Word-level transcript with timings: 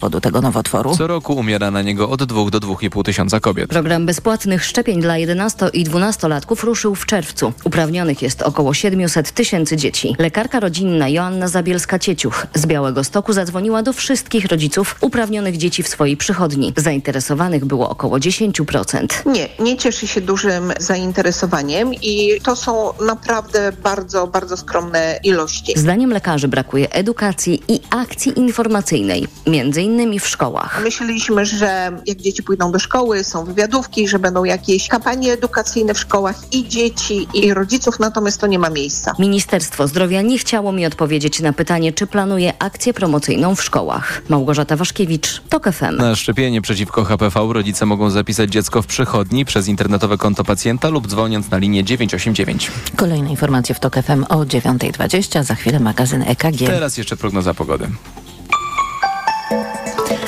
powodu 0.00 0.20
tego 0.20 0.40
nowotworu. 0.40 0.96
Co 0.96 1.06
roku 1.06 1.34
umiera 1.34 1.70
na 1.70 1.82
niego 1.82 2.10
od 2.10 2.24
2 2.24 2.50
do 2.50 2.60
2,5 2.60 3.02
tysiąca 3.04 3.40
kobiet. 3.40 3.70
Program 3.70 4.06
bezpłatnych 4.06 4.64
szczepień 4.64 5.00
dla 5.00 5.18
11 5.18 5.68
i 5.72 5.84
12-latków 5.84 6.64
ruszył 6.64 6.94
w 6.94 7.06
czerwcu. 7.06 7.52
Uprawnionych 7.64 8.22
jest 8.22 8.42
około 8.42 8.74
700 8.74 9.32
tysięcy 9.32 9.76
dzieci. 9.76 10.16
Lekarka 10.18 10.60
rodzinna 10.60 11.08
Joanna 11.08 11.46
Zabielska-Cieciuch 11.46 12.46
z 12.54 12.66
Białego 12.66 13.04
Stoku 13.04 13.32
zadzwoniła 13.32 13.82
do 13.82 13.92
wszystkich 13.92 14.46
rodziców 14.46 14.96
uprawnionych 15.00 15.56
dzieci 15.56 15.82
w 15.82 15.88
swojej 15.88 16.16
przychodni. 16.16 16.72
Zainteresowanych 16.76 17.64
było 17.64 17.90
około 17.90 18.18
10%. 18.18 19.06
Nie, 19.26 19.48
nie 19.58 19.76
cieszy 19.76 20.06
się 20.06 20.20
dużym 20.20 20.72
zainteresowaniem 20.80 21.94
i 21.94 22.40
to 22.44 22.56
są 22.56 22.92
naprawdę 23.06 23.72
bardzo, 23.82 24.26
bardzo 24.26 24.56
skromne 24.56 25.20
ilości. 25.24 25.72
Zdaniem 25.76 26.10
lekarzy 26.10 26.48
brakuje 26.48 26.90
edukacji 26.90 27.62
i 27.68 27.80
akcji 27.90 28.38
informacyjnej, 28.38 29.26
między 29.46 29.82
innymi 29.82 29.89
w 30.20 30.28
szkołach. 30.28 30.80
Myśleliśmy, 30.84 31.46
że 31.46 31.92
jak 32.06 32.18
dzieci 32.18 32.42
pójdą 32.42 32.72
do 32.72 32.78
szkoły, 32.78 33.24
są 33.24 33.44
wywiadówki, 33.44 34.08
że 34.08 34.18
będą 34.18 34.44
jakieś 34.44 34.88
kampanie 34.88 35.32
edukacyjne 35.32 35.94
w 35.94 35.98
szkołach 35.98 36.36
i 36.52 36.68
dzieci, 36.68 37.28
i 37.34 37.54
rodziców, 37.54 38.00
natomiast 38.00 38.40
to 38.40 38.46
nie 38.46 38.58
ma 38.58 38.70
miejsca. 38.70 39.14
Ministerstwo 39.18 39.88
Zdrowia 39.88 40.22
nie 40.22 40.38
chciało 40.38 40.72
mi 40.72 40.86
odpowiedzieć 40.86 41.40
na 41.40 41.52
pytanie, 41.52 41.92
czy 41.92 42.06
planuje 42.06 42.62
akcję 42.62 42.94
promocyjną 42.94 43.54
w 43.54 43.62
szkołach. 43.62 44.22
Małgorzata 44.28 44.76
Waszkiewicz, 44.76 45.42
TOK 45.48 45.68
FM. 45.72 45.96
Na 45.96 46.16
szczepienie 46.16 46.62
przeciwko 46.62 47.04
HPV 47.04 47.52
rodzice 47.52 47.86
mogą 47.86 48.10
zapisać 48.10 48.50
dziecko 48.50 48.82
w 48.82 48.86
przychodni 48.86 49.44
przez 49.44 49.68
internetowe 49.68 50.18
konto 50.18 50.44
pacjenta 50.44 50.88
lub 50.88 51.06
dzwoniąc 51.06 51.50
na 51.50 51.58
linię 51.58 51.84
989. 51.84 52.70
Kolejne 52.96 53.30
informacje 53.30 53.74
w 53.74 53.80
TOK 53.80 53.94
FM 53.94 54.24
o 54.28 54.36
9.20, 54.36 55.44
za 55.44 55.54
chwilę 55.54 55.80
magazyn 55.80 56.22
EKG. 56.22 56.66
Teraz 56.66 56.96
jeszcze 56.96 57.16
prognoza 57.16 57.54
pogody. 57.54 57.88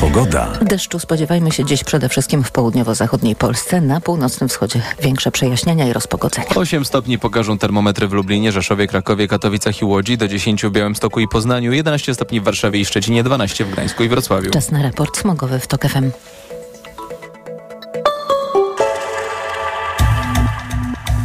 Pogoda. 0.00 0.48
Deszczu 0.62 0.98
spodziewajmy 0.98 1.50
się 1.50 1.64
dziś 1.64 1.84
przede 1.84 2.08
wszystkim 2.08 2.44
w 2.44 2.50
południowo-zachodniej 2.50 3.36
Polsce, 3.36 3.80
na 3.80 4.00
północnym 4.00 4.48
wschodzie 4.48 4.82
większe 5.02 5.32
przejaśnienia 5.32 5.88
i 5.88 5.92
rozpogodzenie. 5.92 6.46
8 6.54 6.84
stopni 6.84 7.18
pokażą 7.18 7.58
termometry 7.58 8.08
w 8.08 8.12
Lublinie, 8.12 8.52
Rzeszowie, 8.52 8.86
Krakowie, 8.86 9.28
Katowicach 9.28 9.82
i 9.82 9.84
Łodzi, 9.84 10.18
do 10.18 10.28
10 10.28 10.62
w 10.64 10.70
Białymstoku 10.70 11.20
i 11.20 11.28
Poznaniu, 11.28 11.72
11 11.72 12.14
stopni 12.14 12.40
w 12.40 12.44
Warszawie 12.44 12.80
i 12.80 12.84
Szczecinie, 12.84 13.22
12 13.22 13.64
w 13.64 13.70
Gdańsku 13.70 14.02
i 14.02 14.08
Wrocławiu. 14.08 14.50
Czas 14.50 14.70
na 14.70 14.82
raport 14.82 15.18
smogowy 15.18 15.58
w 15.58 15.66
TOK 15.66 15.88
FM. 15.88 16.10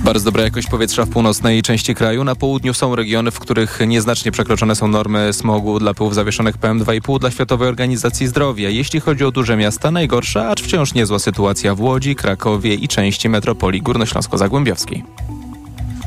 Bardzo 0.08 0.26
dobra 0.26 0.44
jakość 0.44 0.68
powietrza 0.68 1.06
w 1.06 1.10
północnej 1.10 1.62
części 1.62 1.96
kraju. 1.96 2.24
Na 2.24 2.36
południu 2.36 2.74
są 2.74 2.96
regiony, 2.96 3.32
w 3.32 3.40
których 3.40 3.80
nieznacznie 3.88 4.32
przekroczone 4.32 4.76
są 4.76 4.88
normy 4.88 5.34
smogu 5.34 5.80
dla 5.80 5.94
pyłów 5.94 6.16
zawieszonych 6.16 6.58
PM2,5 6.58 7.20
dla 7.20 7.32
Światowej 7.32 7.68
Organizacji 7.68 8.28
Zdrowia. 8.28 8.70
Jeśli 8.70 9.00
chodzi 9.00 9.26
o 9.26 9.32
duże 9.32 9.58
miasta, 9.58 9.92
najgorsza, 9.92 10.50
acz 10.50 10.62
wciąż 10.62 10.94
niezła 10.94 11.20
sytuacja 11.20 11.76
w 11.76 11.82
Łodzi, 11.82 12.16
Krakowie 12.16 12.74
i 12.74 12.88
części 12.88 13.30
metropolii 13.30 13.82
górnośląsko-zagłębiowskiej. 13.82 15.04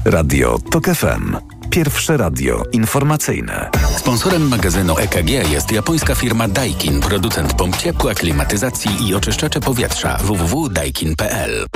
Radio 0.05 0.59
TOK 0.71 0.85
FM. 0.85 1.37
Pierwsze 1.71 2.17
radio 2.17 2.63
informacyjne. 2.73 3.71
Sponsorem 3.97 4.49
magazynu 4.49 4.99
EKG 4.99 5.31
jest 5.51 5.73
japońska 5.73 6.15
firma 6.15 6.49
Daikin, 6.49 7.01
producent 7.01 7.55
pomp 7.55 7.77
ciepła, 7.77 8.15
klimatyzacji 8.15 9.09
i 9.09 9.15
oczyszczacze 9.15 9.61
powietrza 9.61 10.17
www.daikin.pl. 10.17 11.67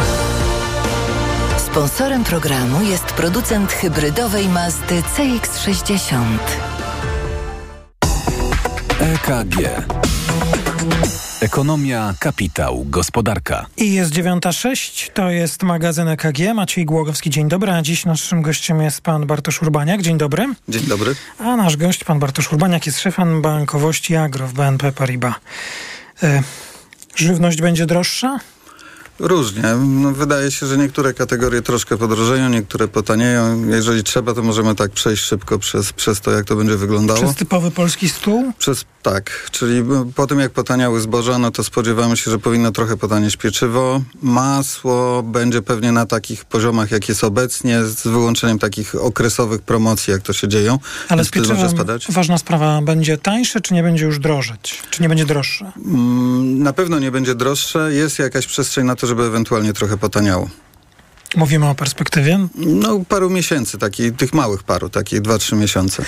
Sponsorem 1.75 2.25
programu 2.25 2.83
jest 2.83 3.05
producent 3.05 3.73
hybrydowej 3.73 4.49
Mazdy 4.49 5.03
CX-60. 5.17 6.39
EKG. 9.01 9.57
Ekonomia, 11.41 12.15
kapitał, 12.21 12.85
gospodarka. 12.89 13.67
I 13.77 13.93
jest 13.93 14.13
9.06, 14.13 15.11
to 15.13 15.31
jest 15.31 15.63
magazyn 15.63 16.09
EKG. 16.09 16.55
Maciej 16.55 16.85
Głogowski, 16.85 17.31
dzień 17.31 17.49
dobry. 17.49 17.73
A 17.73 17.83
dziś 17.83 18.05
naszym 18.05 18.43
gościem 18.43 18.83
jest 18.83 19.01
pan 19.01 19.27
Bartosz 19.27 19.63
Urbaniak. 19.63 20.03
Dzień 20.03 20.19
dobry. 20.19 20.47
Dzień 20.69 20.83
dobry. 20.83 21.15
A 21.39 21.57
nasz 21.57 21.77
gość, 21.77 22.05
pan 22.05 22.19
Bartosz 22.19 22.53
Urbaniak, 22.53 22.87
jest 22.87 23.01
szefem 23.01 23.43
bankowości 23.43 24.17
Agro 24.17 24.47
w 24.47 24.53
BNP 24.53 24.93
Paribas. 24.93 25.35
E, 26.23 26.43
żywność 27.17 27.61
będzie 27.61 27.87
droższa? 27.87 28.39
Różnie. 29.19 29.63
No, 29.87 30.13
wydaje 30.13 30.51
się, 30.51 30.67
że 30.67 30.79
niektóre 30.79 31.15
kategorie 31.15 31.63
troszkę 31.63 31.97
podrożeją, 31.97 32.49
niektóre 32.49 32.89
potanieją. 32.89 33.69
Jeżeli 33.69 34.03
trzeba, 34.03 34.35
to 34.35 34.43
możemy 34.43 34.75
tak 34.75 34.91
przejść 34.91 35.25
szybko 35.25 35.59
przez, 35.59 35.93
przez 35.93 36.21
to, 36.21 36.31
jak 36.31 36.45
to 36.45 36.57
będzie 36.57 36.77
wyglądało. 36.77 37.23
Przez 37.23 37.35
typowy 37.35 37.71
polski 37.71 38.09
stół? 38.09 38.53
Przez 38.59 38.85
tak, 39.03 39.49
czyli 39.51 39.83
po 40.15 40.27
tym 40.27 40.41
jak 40.41 40.53
potaniały 40.53 41.01
zboża, 41.01 41.39
no 41.39 41.51
to 41.51 41.65
spodziewamy 41.65 42.17
się, 42.17 42.31
że 42.31 42.39
powinno 42.39 42.73
trochę 42.73 42.97
potanieć 42.97 43.37
pieczywo. 43.37 44.03
Masło 44.23 45.23
będzie 45.23 45.63
pewnie 45.63 45.93
na 45.93 46.07
takich 46.07 46.45
poziomach, 46.45 46.91
jak 46.91 47.09
jest 47.09 47.25
obecnie, 47.25 47.85
z 47.85 48.03
wyłączeniem 48.03 48.59
takich 48.59 48.95
okresowych 48.95 49.63
promocji, 49.63 50.11
jak 50.11 50.23
to 50.23 50.33
się 50.33 50.49
dzieją. 50.49 50.79
Ale 51.09 51.25
z 51.25 51.31
pieczywem 51.31 51.69
ważna 52.09 52.39
sprawa, 52.39 52.83
będzie 52.83 53.19
tańsze, 53.19 53.61
czy 53.61 53.75
nie 53.75 53.83
będzie 53.83 54.05
już 54.05 54.19
drożeć? 54.19 54.83
Czy 54.91 55.03
nie 55.03 55.09
będzie 55.09 55.27
droższe? 55.27 55.73
Mm, 55.77 56.63
na 56.63 56.73
pewno 56.73 56.99
nie 56.99 57.11
będzie 57.11 57.35
droższe. 57.35 57.93
Jest 57.93 58.19
jakaś 58.19 58.47
przestrzeń 58.47 58.87
na 58.87 58.97
to, 58.97 59.04
żeby 59.07 59.23
ewentualnie 59.23 59.73
trochę 59.73 59.97
potaniało. 59.97 60.49
Mówimy 61.37 61.69
o 61.69 61.75
perspektywie? 61.75 62.49
No, 62.55 63.01
paru 63.09 63.31
miesięcy, 63.31 63.79
taki, 63.79 64.13
tych 64.13 64.35
małych 64.35 64.63
paru, 64.63 64.89
takich 64.89 65.21
dwa, 65.21 65.39
trzy 65.39 65.57
miesiące. 65.57 66.05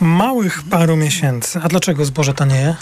Małych 0.00 0.62
paru 0.70 0.96
miesięcy. 0.96 1.60
A 1.62 1.68
dlaczego 1.68 2.04
zboże 2.04 2.34
tanieje? 2.34 2.76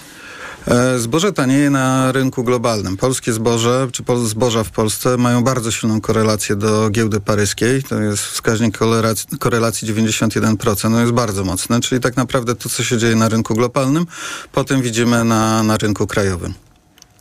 Zboże 0.98 1.32
tanieje 1.32 1.70
na 1.70 2.12
rynku 2.12 2.44
globalnym. 2.44 2.96
Polskie 2.96 3.32
zboże, 3.32 3.88
czy 3.92 4.02
zboża 4.24 4.64
w 4.64 4.70
Polsce 4.70 5.16
mają 5.16 5.44
bardzo 5.44 5.70
silną 5.70 6.00
korelację 6.00 6.56
do 6.56 6.90
giełdy 6.90 7.20
paryskiej. 7.20 7.82
To 7.82 8.00
jest 8.00 8.22
wskaźnik 8.22 8.78
korelacji, 8.78 9.38
korelacji 9.38 9.88
91%. 9.94 10.90
No 10.90 11.00
jest 11.00 11.12
bardzo 11.12 11.44
mocny, 11.44 11.80
czyli 11.80 12.00
tak 12.00 12.16
naprawdę 12.16 12.54
to, 12.54 12.68
co 12.68 12.84
się 12.84 12.98
dzieje 12.98 13.16
na 13.16 13.28
rynku 13.28 13.54
globalnym, 13.54 14.06
potem 14.52 14.82
widzimy 14.82 15.24
na, 15.24 15.62
na 15.62 15.76
rynku 15.76 16.06
krajowym. 16.06 16.54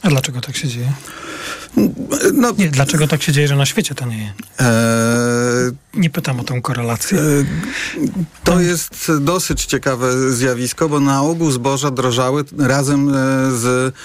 A 0.01 0.09
dlaczego 0.09 0.41
tak 0.41 0.57
się 0.57 0.67
dzieje? 0.67 0.93
No, 2.33 2.51
nie, 2.57 2.69
dlaczego 2.69 3.07
tak 3.07 3.23
się 3.23 3.31
dzieje, 3.31 3.47
że 3.47 3.55
na 3.55 3.65
świecie 3.65 3.95
tanieje? 3.95 4.33
Eee, 4.59 4.67
nie 5.93 6.09
pytam 6.09 6.39
o 6.39 6.43
tą 6.43 6.61
korelację. 6.61 7.19
Eee, 7.19 7.45
to 8.43 8.61
jest 8.61 9.11
dosyć 9.19 9.65
ciekawe 9.65 10.31
zjawisko, 10.31 10.89
bo 10.89 10.99
na 10.99 11.21
ogół 11.21 11.51
zboża 11.51 11.91
drożały 11.91 12.43
razem 12.57 13.11
z, 13.51 13.95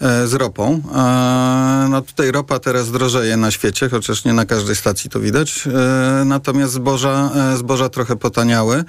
z 0.00 0.34
ropą. 0.34 0.82
Eee, 0.94 1.90
no 1.90 2.02
tutaj 2.02 2.32
ropa 2.32 2.58
teraz 2.58 2.90
drożeje 2.90 3.36
na 3.36 3.50
świecie, 3.50 3.88
chociaż 3.88 4.24
nie 4.24 4.32
na 4.32 4.46
każdej 4.46 4.76
stacji 4.76 5.10
to 5.10 5.20
widać. 5.20 5.66
Eee, 5.66 5.72
natomiast 6.26 6.72
zboża, 6.72 7.30
zboża 7.56 7.88
trochę 7.88 8.16
potaniały. 8.16 8.84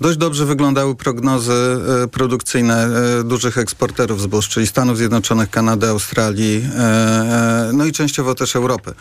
Dość 0.00 0.18
dobrze 0.18 0.46
wyglądały 0.46 0.94
prognozy 0.94 1.52
produkcyjne 2.12 2.88
dużych 3.24 3.58
eksporterów 3.58 4.20
zbóż, 4.20 4.48
czyli 4.48 4.66
Stanów 4.66 4.96
Zjednoczonych, 4.96 5.50
Kanady, 5.50 5.88
Australii, 5.88 6.68
no 7.72 7.84
i 7.84 7.92
częściowo 7.92 8.34
też 8.34 8.56
Europy. 8.56 8.94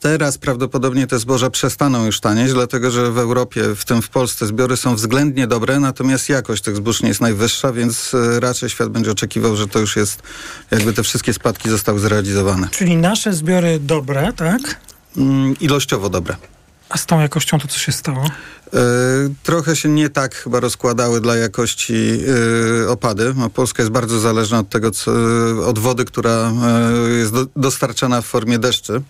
Teraz 0.00 0.38
prawdopodobnie 0.38 1.06
te 1.06 1.18
zboża 1.18 1.50
przestaną 1.50 2.06
już 2.06 2.20
tanieć, 2.20 2.52
dlatego 2.52 2.90
że 2.90 3.12
w 3.12 3.18
Europie, 3.18 3.74
w 3.74 3.84
tym 3.84 4.02
w 4.02 4.08
Polsce, 4.08 4.46
zbiory 4.46 4.76
są 4.76 4.94
względnie 4.94 5.46
dobre, 5.46 5.80
natomiast 5.80 6.28
jakość 6.28 6.62
tych 6.62 6.76
zbóż 6.76 7.02
nie 7.02 7.08
jest 7.08 7.20
najwyższa, 7.20 7.72
więc 7.72 8.12
raczej 8.40 8.70
świat 8.70 8.88
będzie 8.88 9.10
oczekiwał, 9.10 9.56
że 9.56 9.68
to 9.68 9.78
już 9.78 9.96
jest, 9.96 10.22
jakby 10.70 10.92
te 10.92 11.02
wszystkie 11.02 11.32
spadki 11.32 11.70
zostały 11.70 12.00
zrealizowane. 12.00 12.68
Czyli 12.70 12.96
nasze 12.96 13.32
zbiory 13.32 13.78
dobre, 13.80 14.32
tak? 14.32 14.60
Mm, 15.16 15.54
ilościowo 15.60 16.08
dobre. 16.10 16.36
A 16.88 16.98
z 16.98 17.06
tą 17.06 17.20
jakością 17.20 17.58
to 17.58 17.68
co 17.68 17.78
się 17.78 17.92
stało? 17.92 18.24
Yy, 18.72 18.80
trochę 19.42 19.76
się 19.76 19.88
nie 19.88 20.08
tak 20.10 20.34
chyba 20.34 20.60
rozkładały 20.60 21.20
dla 21.20 21.36
jakości 21.36 22.18
yy, 22.82 22.88
opady. 22.88 23.34
No, 23.36 23.50
Polska 23.50 23.82
jest 23.82 23.92
bardzo 23.92 24.20
zależna 24.20 24.58
od 24.58 24.68
tego, 24.68 24.90
co, 24.90 25.12
od 25.66 25.78
wody, 25.78 26.04
która 26.04 26.52
yy, 27.08 27.18
jest 27.18 27.32
do, 27.32 27.46
dostarczana 27.56 28.22
w 28.22 28.26
formie 28.26 28.58
deszczy. 28.58 29.02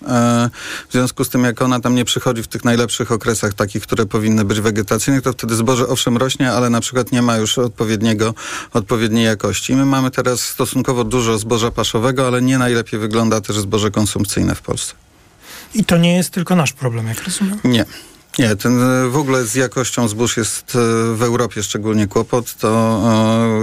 w 0.88 0.93
związku 0.93 1.25
z 1.25 1.28
tym, 1.28 1.44
jak 1.44 1.62
ona 1.62 1.81
tam 1.81 1.94
nie 1.94 2.05
przychodzi 2.05 2.43
w 2.43 2.49
tych 2.49 2.64
najlepszych 2.64 3.12
okresach, 3.12 3.55
takich, 3.55 3.82
które 3.82 4.06
powinny 4.06 4.44
być 4.44 4.61
wegetacyjne, 4.61 5.22
to 5.22 5.32
wtedy 5.32 5.55
zboże 5.55 5.88
owszem 5.88 6.17
rośnie, 6.17 6.52
ale 6.52 6.70
na 6.70 6.81
przykład 6.81 7.12
nie 7.12 7.22
ma 7.22 7.37
już 7.37 7.58
odpowiedniego, 7.58 8.34
odpowiedniej 8.72 9.25
jakości. 9.25 9.76
My 9.76 9.84
mamy 9.87 10.11
teraz 10.11 10.40
stosunkowo 10.40 11.05
dużo 11.05 11.38
zboża 11.38 11.70
paszowego, 11.70 12.26
ale 12.26 12.43
nie 12.43 12.58
najlepiej 12.58 13.00
wygląda 13.00 13.40
też 13.40 13.58
zboże 13.58 13.90
konsumpcyjne 13.90 14.55
w 14.55 14.62
Polsce. 14.62 15.06
I 15.76 15.84
to 15.84 15.96
nie 15.96 16.17
jest 16.17 16.31
tylko 16.31 16.56
nasz 16.56 16.73
problem, 16.73 17.06
jak 17.06 17.25
rozumiem? 17.25 17.58
Nie. 17.64 17.84
Nie, 18.38 18.56
ten 18.56 18.82
e, 18.82 19.08
w 19.08 19.17
ogóle 19.17 19.44
z 19.44 19.55
jakością 19.55 20.08
zbóż 20.08 20.37
jest 20.37 20.76
e, 20.76 20.78
w 21.14 21.23
Europie 21.23 21.62
szczególnie 21.62 22.06
kłopot. 22.06 22.55
To 22.55 22.69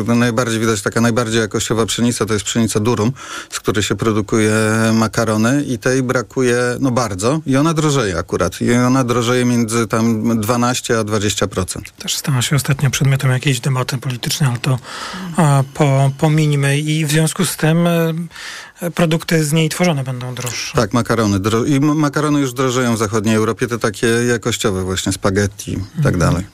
no, 0.07 0.15
najbardziej 0.15 0.59
widać 0.59 0.81
taka 0.81 1.01
najbardziej 1.01 1.41
jakościowa 1.41 1.85
pszenica 1.85 2.25
to 2.25 2.33
jest 2.33 2.45
pszenica 2.45 2.79
durum, 2.79 3.11
z 3.49 3.59
której 3.59 3.83
się 3.83 3.95
produkuje 3.95 4.53
makarony 4.93 5.63
i 5.63 5.79
tej 5.79 6.03
brakuje 6.03 6.57
no 6.79 6.91
bardzo 6.91 7.41
i 7.45 7.57
ona 7.57 7.73
drożeje 7.73 8.17
akurat. 8.17 8.61
I 8.61 8.73
ona 8.73 9.03
drożeje 9.03 9.45
między 9.45 9.87
tam 9.87 10.39
12 10.41 10.99
a 10.99 11.03
20%. 11.03 11.81
Też 11.97 12.15
stała 12.15 12.41
się 12.41 12.55
ostatnio 12.55 12.89
przedmiotem 12.89 13.31
jakiejś 13.31 13.59
debaty 13.59 13.97
politycznej, 13.97 14.49
ale 14.49 14.59
to 14.59 14.79
a, 15.37 15.63
po, 15.73 16.11
pominimy 16.17 16.79
i 16.79 17.05
w 17.05 17.11
związku 17.11 17.45
z 17.45 17.57
tym 17.57 17.87
produkty 18.95 19.43
z 19.43 19.53
niej 19.53 19.69
tworzone 19.69 20.03
będą 20.03 20.35
droższe. 20.35 20.77
Tak, 20.77 20.93
makarony. 20.93 21.39
Dro- 21.39 21.67
I 21.67 21.79
makarony 21.79 22.39
już 22.39 22.53
drożeją 22.53 22.95
w 22.95 22.97
zachodniej 22.97 23.35
Europie, 23.35 23.67
te 23.67 23.79
takie 23.79 24.07
jakościowe 24.07 24.83
właśnie, 24.83 25.11
spaghetti 25.11 25.71
i 25.71 26.03
tak 26.03 26.13
mhm. 26.13 26.19
dalej. 26.19 26.45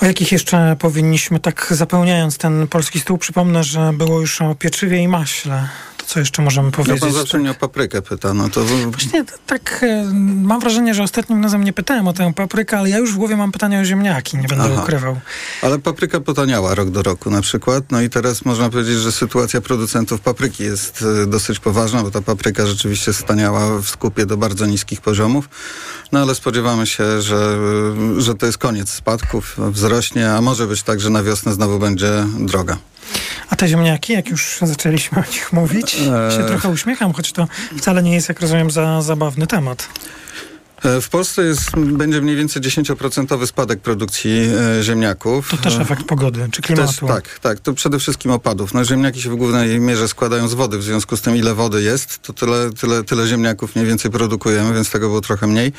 O 0.00 0.06
jakich 0.06 0.32
jeszcze 0.32 0.76
powinniśmy, 0.78 1.40
tak 1.40 1.66
zapełniając 1.70 2.38
ten 2.38 2.68
polski 2.68 3.00
stół, 3.00 3.18
przypomnę, 3.18 3.64
że 3.64 3.92
było 3.92 4.20
już 4.20 4.42
o 4.42 4.54
pieczywie 4.54 4.98
i 4.98 5.08
maśle 5.08 5.68
co 6.16 6.20
jeszcze 6.20 6.42
możemy 6.42 6.70
powiedzieć? 6.70 7.00
No 7.00 7.06
pan 7.06 7.14
zawsze 7.14 7.32
tak. 7.32 7.40
mnie 7.40 7.50
o 7.50 7.54
paprykę 7.54 8.02
pyta, 8.02 8.34
no 8.34 8.48
to... 8.48 8.64
Właśnie 8.64 9.24
tak, 9.46 9.80
e, 9.82 10.10
mam 10.42 10.60
wrażenie, 10.60 10.94
że 10.94 11.02
ostatnim 11.02 11.42
razem 11.42 11.64
nie 11.64 11.72
pytałem 11.72 12.08
o 12.08 12.12
tę 12.12 12.32
paprykę, 12.34 12.78
ale 12.78 12.90
ja 12.90 12.98
już 12.98 13.12
w 13.12 13.16
głowie 13.16 13.36
mam 13.36 13.52
pytanie 13.52 13.80
o 13.80 13.84
ziemniaki, 13.84 14.36
nie 14.36 14.48
będę 14.48 14.64
Aha. 14.72 14.82
ukrywał. 14.82 15.20
Ale 15.62 15.78
papryka 15.78 16.20
potaniała 16.20 16.74
rok 16.74 16.90
do 16.90 17.02
roku 17.02 17.30
na 17.30 17.40
przykład, 17.40 17.84
no 17.90 18.00
i 18.00 18.10
teraz 18.10 18.44
można 18.44 18.70
powiedzieć, 18.70 18.98
że 18.98 19.12
sytuacja 19.12 19.60
producentów 19.60 20.20
papryki 20.20 20.62
jest 20.62 21.04
e, 21.22 21.26
dosyć 21.26 21.58
poważna, 21.58 22.02
bo 22.02 22.10
ta 22.10 22.22
papryka 22.22 22.66
rzeczywiście 22.66 23.12
staniała 23.12 23.78
w 23.78 23.88
skupie 23.88 24.26
do 24.26 24.36
bardzo 24.36 24.66
niskich 24.66 25.00
poziomów, 25.00 25.48
no 26.12 26.20
ale 26.20 26.34
spodziewamy 26.34 26.86
się, 26.86 27.22
że, 27.22 27.58
e, 28.16 28.20
że 28.20 28.34
to 28.34 28.46
jest 28.46 28.58
koniec 28.58 28.90
spadków, 28.90 29.56
wzrośnie, 29.58 30.32
a 30.32 30.40
może 30.40 30.66
być 30.66 30.82
tak, 30.82 31.00
że 31.00 31.10
na 31.10 31.22
wiosnę 31.22 31.54
znowu 31.54 31.78
będzie 31.78 32.26
droga. 32.38 32.76
A 33.50 33.56
te 33.56 33.68
ziemniaki, 33.68 34.12
jak 34.12 34.28
już 34.28 34.58
zaczęliśmy 34.62 35.18
o 35.18 35.24
nich 35.32 35.52
mówić. 35.52 35.96
Się 36.36 36.44
trochę 36.44 36.68
uśmiecham, 36.68 37.12
choć 37.12 37.32
to 37.32 37.48
wcale 37.78 38.02
nie 38.02 38.14
jest, 38.14 38.28
jak 38.28 38.40
rozumiem, 38.40 38.70
za 38.70 39.02
zabawny 39.02 39.46
temat. 39.46 39.88
E, 40.82 41.00
w 41.00 41.08
Polsce 41.08 41.42
jest, 41.42 41.76
będzie 41.76 42.20
mniej 42.20 42.36
więcej 42.36 42.62
10% 42.62 43.46
spadek 43.46 43.80
produkcji 43.80 44.40
e, 44.78 44.82
ziemniaków. 44.82 45.50
To 45.50 45.56
też 45.56 45.78
efekt 45.78 46.04
pogody 46.04 46.48
czy 46.50 46.62
klimatu? 46.62 46.86
Też, 46.86 47.08
tak, 47.08 47.38
tak. 47.38 47.60
To 47.60 47.72
przede 47.72 47.98
wszystkim 47.98 48.30
opadów. 48.30 48.74
No, 48.74 48.84
ziemniaki 48.84 49.22
się 49.22 49.30
w 49.30 49.36
głównej 49.36 49.80
mierze 49.80 50.08
składają 50.08 50.48
z 50.48 50.54
wody, 50.54 50.78
w 50.78 50.82
związku 50.82 51.16
z 51.16 51.20
tym 51.20 51.36
ile 51.36 51.54
wody 51.54 51.82
jest, 51.82 52.22
to 52.22 52.32
tyle, 52.32 52.70
tyle, 52.80 53.04
tyle 53.04 53.26
ziemniaków 53.26 53.76
mniej 53.76 53.88
więcej 53.88 54.10
produkujemy, 54.10 54.74
więc 54.74 54.90
tego 54.90 55.08
było 55.08 55.20
trochę 55.20 55.46
mniej. 55.46 55.72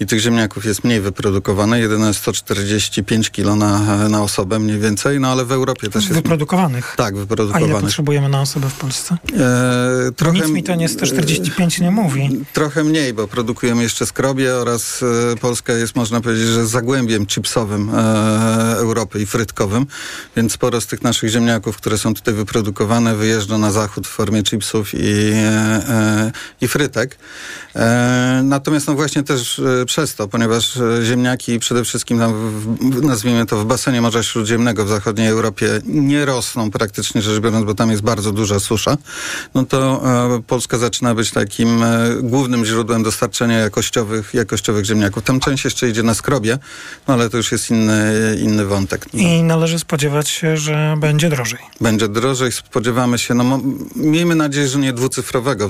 I 0.00 0.06
tych 0.06 0.20
ziemniaków 0.20 0.64
jest 0.64 0.84
mniej 0.84 1.00
wyprodukowane, 1.00 1.80
jedyne 1.80 2.14
145 2.14 3.30
kg 3.30 3.56
na, 3.56 4.08
na 4.08 4.22
osobę 4.22 4.58
mniej 4.58 4.78
więcej, 4.78 5.20
no 5.20 5.28
ale 5.28 5.44
w 5.44 5.52
Europie 5.52 5.90
też 5.90 6.04
jest... 6.04 6.14
Wyprodukowanych? 6.14 6.94
Tak, 6.96 7.16
wyprodukowanych. 7.16 7.70
A 7.70 7.72
ile 7.72 7.80
potrzebujemy 7.80 8.28
na 8.28 8.40
osobę 8.40 8.68
w 8.68 8.74
Polsce? 8.74 9.16
E, 9.38 10.12
trochę, 10.16 10.38
Nic 10.38 10.48
mi 10.48 10.62
to 10.62 10.74
nie 10.74 10.88
145 10.88 11.80
nie 11.80 11.90
mówi. 11.90 12.44
Trochę 12.52 12.84
mniej, 12.84 13.14
bo 13.14 13.28
produkujemy 13.28 13.82
jeszcze 13.82 14.06
skrobi 14.06 14.39
oraz 14.48 15.02
e, 15.32 15.36
Polska 15.36 15.72
jest, 15.72 15.96
można 15.96 16.20
powiedzieć, 16.20 16.46
że 16.46 16.66
zagłębiem 16.66 17.26
chipsowym 17.26 17.90
e, 17.94 18.76
Europy 18.76 19.20
i 19.20 19.26
frytkowym, 19.26 19.86
więc 20.36 20.52
sporo 20.52 20.80
z 20.80 20.86
tych 20.86 21.02
naszych 21.02 21.30
ziemniaków, 21.30 21.76
które 21.76 21.98
są 21.98 22.14
tutaj 22.14 22.34
wyprodukowane, 22.34 23.14
wyjeżdża 23.14 23.58
na 23.58 23.70
zachód 23.70 24.06
w 24.06 24.10
formie 24.10 24.42
chipsów 24.42 24.94
i, 24.94 25.32
e, 25.34 26.32
i 26.60 26.68
frytek. 26.68 27.18
Natomiast 28.42 28.86
no 28.86 28.94
właśnie 28.94 29.22
też 29.22 29.60
przez 29.86 30.14
to, 30.14 30.28
ponieważ 30.28 30.78
ziemniaki 31.02 31.58
przede 31.58 31.84
wszystkim 31.84 32.18
tam, 32.18 32.32
w, 32.60 33.02
nazwijmy 33.02 33.46
to 33.46 33.56
w 33.56 33.64
basenie 33.64 34.00
Morza 34.00 34.22
Śródziemnego 34.22 34.84
w 34.84 34.88
zachodniej 34.88 35.28
Europie 35.28 35.80
nie 35.84 36.24
rosną 36.24 36.70
praktycznie 36.70 37.22
rzecz 37.22 37.40
biorąc, 37.40 37.66
bo 37.66 37.74
tam 37.74 37.90
jest 37.90 38.02
bardzo 38.02 38.32
duża 38.32 38.60
susza, 38.60 38.96
no 39.54 39.64
to 39.64 40.02
Polska 40.46 40.78
zaczyna 40.78 41.14
być 41.14 41.30
takim 41.30 41.84
głównym 42.22 42.64
źródłem 42.64 43.02
dostarczenia 43.02 43.58
jakościowych 43.58 44.29
jakościowych 44.34 44.84
ziemniaków. 44.84 45.22
Tam 45.22 45.40
część 45.40 45.64
jeszcze 45.64 45.88
idzie 45.88 46.02
na 46.02 46.14
skrobie, 46.14 46.58
no 47.08 47.14
ale 47.14 47.30
to 47.30 47.36
już 47.36 47.52
jest 47.52 47.70
inny, 47.70 48.12
inny 48.40 48.64
wątek. 48.64 49.06
No. 49.14 49.20
I 49.20 49.42
należy 49.42 49.78
spodziewać 49.78 50.28
się, 50.28 50.56
że 50.56 50.94
będzie 50.98 51.28
drożej. 51.28 51.58
Będzie 51.80 52.08
drożej, 52.08 52.52
spodziewamy 52.52 53.18
się, 53.18 53.34
no 53.34 53.60
miejmy 53.96 54.34
nadzieję, 54.34 54.68
że 54.68 54.78
nie 54.78 54.92
dwucyfrowego 54.92 55.64
e, 55.64 55.68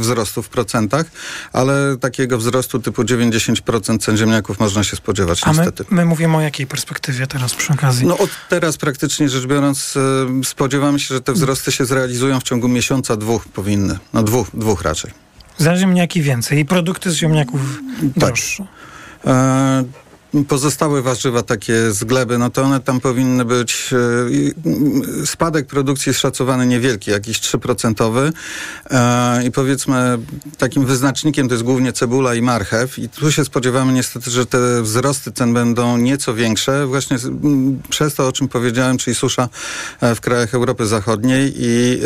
wzrostu 0.00 0.42
w 0.42 0.48
procentach, 0.48 1.06
ale 1.52 1.96
takiego 2.00 2.38
wzrostu 2.38 2.80
typu 2.80 3.02
90% 3.02 3.98
cen 3.98 4.16
ziemniaków 4.16 4.60
można 4.60 4.84
się 4.84 4.96
spodziewać 4.96 5.40
A 5.44 5.52
niestety. 5.52 5.84
My, 5.90 5.96
my 5.96 6.04
mówimy 6.04 6.36
o 6.36 6.40
jakiej 6.40 6.66
perspektywie 6.66 7.26
teraz 7.26 7.54
przy 7.54 7.72
okazji? 7.72 8.06
No 8.06 8.18
od 8.18 8.30
teraz 8.48 8.76
praktycznie 8.76 9.28
rzecz 9.28 9.46
biorąc 9.46 9.94
e, 9.96 10.44
spodziewamy 10.44 11.00
się, 11.00 11.14
że 11.14 11.20
te 11.20 11.32
wzrosty 11.32 11.72
się 11.72 11.84
zrealizują 11.84 12.40
w 12.40 12.42
ciągu 12.42 12.68
miesiąca, 12.68 13.16
dwóch 13.16 13.48
powinny. 13.48 13.98
No 14.12 14.22
dwóch, 14.22 14.48
dwóch 14.54 14.82
raczej. 14.82 15.25
Za 15.58 15.76
ziemniaki 15.76 16.22
więcej 16.22 16.58
i 16.58 16.64
produkty 16.64 17.10
z 17.10 17.14
ziemniaków 17.14 17.60
droższe. 18.16 18.64
Tak. 19.22 19.34
E, 19.34 19.84
pozostałe 20.44 21.02
warzywa 21.02 21.42
takie 21.42 21.92
z 21.92 22.04
gleby, 22.04 22.38
no 22.38 22.50
to 22.50 22.62
one 22.62 22.80
tam 22.80 23.00
powinny 23.00 23.44
być, 23.44 23.90
e, 25.22 25.26
spadek 25.26 25.66
produkcji 25.66 26.10
jest 26.10 26.20
szacowany 26.20 26.66
niewielki, 26.66 27.10
jakiś 27.10 27.40
3% 27.40 28.32
e, 28.90 29.46
i 29.46 29.50
powiedzmy 29.50 30.18
takim 30.58 30.86
wyznacznikiem 30.86 31.48
to 31.48 31.54
jest 31.54 31.64
głównie 31.64 31.92
cebula 31.92 32.34
i 32.34 32.42
marchew. 32.42 32.98
I 32.98 33.08
tu 33.08 33.32
się 33.32 33.44
spodziewamy 33.44 33.92
niestety, 33.92 34.30
że 34.30 34.46
te 34.46 34.82
wzrosty 34.82 35.32
cen 35.32 35.54
będą 35.54 35.96
nieco 35.96 36.34
większe 36.34 36.86
właśnie 36.86 37.16
przez 37.88 38.14
to, 38.14 38.28
o 38.28 38.32
czym 38.32 38.48
powiedziałem, 38.48 38.98
czyli 38.98 39.14
susza 39.14 39.48
e, 40.00 40.14
w 40.14 40.20
krajach 40.20 40.54
Europy 40.54 40.86
Zachodniej. 40.86 41.52
I 41.56 42.00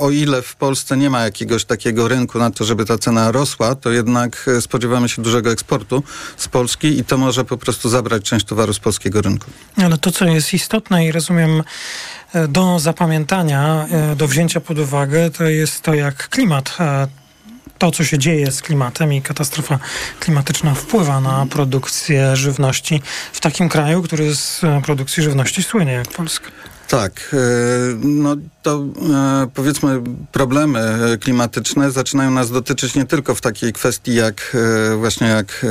o 0.00 0.10
ile 0.10 0.42
w 0.42 0.56
Polsce 0.56 0.96
nie 0.96 1.10
ma 1.10 1.24
jakiegoś 1.24 1.64
takiego 1.64 2.08
rynku 2.08 2.38
na 2.38 2.50
to, 2.50 2.64
żeby 2.64 2.84
ta 2.84 2.98
cena 2.98 3.32
rosła, 3.32 3.74
to 3.74 3.90
jednak 3.90 4.50
spodziewamy 4.60 5.08
się 5.08 5.22
dużego 5.22 5.50
eksportu 5.50 6.02
z 6.36 6.48
Polski 6.48 6.98
i 6.98 7.04
to 7.04 7.18
może 7.18 7.44
po 7.44 7.56
prostu 7.56 7.67
zabrać 7.72 8.22
część 8.22 8.46
towaru 8.46 8.74
z 8.74 8.78
polskiego 8.78 9.22
rynku. 9.22 9.50
Ale 9.76 9.98
to, 9.98 10.12
co 10.12 10.24
jest 10.24 10.54
istotne 10.54 11.06
i 11.06 11.12
rozumiem 11.12 11.62
e, 12.32 12.48
do 12.48 12.78
zapamiętania, 12.78 13.86
e, 13.90 14.16
do 14.16 14.28
wzięcia 14.28 14.60
pod 14.60 14.78
uwagę, 14.78 15.30
to 15.30 15.44
jest 15.44 15.82
to, 15.82 15.94
jak 15.94 16.28
klimat 16.28 16.76
e, 16.80 17.08
to, 17.78 17.90
co 17.90 18.04
się 18.04 18.18
dzieje 18.18 18.52
z 18.52 18.62
klimatem 18.62 19.12
i 19.12 19.22
katastrofa 19.22 19.78
klimatyczna 20.20 20.74
wpływa 20.74 21.20
na 21.20 21.46
produkcję 21.46 22.36
żywności 22.36 23.02
w 23.32 23.40
takim 23.40 23.68
kraju, 23.68 24.02
który 24.02 24.34
z 24.34 24.60
produkcji 24.84 25.22
żywności 25.22 25.62
słynie 25.62 25.92
jak 25.92 26.08
Polska. 26.08 26.50
Tak, 26.88 27.36
no 27.98 28.36
to 28.68 28.84
e, 29.14 29.46
powiedzmy 29.54 30.02
problemy 30.32 30.98
klimatyczne 31.20 31.90
zaczynają 31.90 32.30
nas 32.30 32.50
dotyczyć 32.50 32.94
nie 32.94 33.04
tylko 33.04 33.34
w 33.34 33.40
takiej 33.40 33.72
kwestii 33.72 34.14
jak 34.14 34.56
e, 34.92 34.96
właśnie 34.96 35.26
jak 35.26 35.66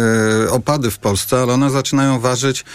e, 0.45 0.51
opady 0.51 0.91
w 0.91 0.97
Polsce, 0.97 1.41
ale 1.41 1.53
one 1.53 1.69
zaczynają 1.69 2.19
ważyć 2.19 2.65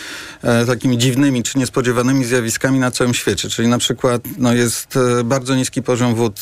takimi 0.67 0.99
dziwnymi 0.99 1.43
czy 1.43 1.59
niespodziewanymi 1.59 2.25
zjawiskami 2.25 2.79
na 2.79 2.91
całym 2.91 3.15
świecie. 3.15 3.49
Czyli 3.49 3.69
na 3.69 3.79
przykład 3.79 4.23
no, 4.39 4.55
jest 4.55 4.99
bardzo 5.25 5.55
niski 5.55 5.83
poziom 5.83 6.15
wód 6.15 6.41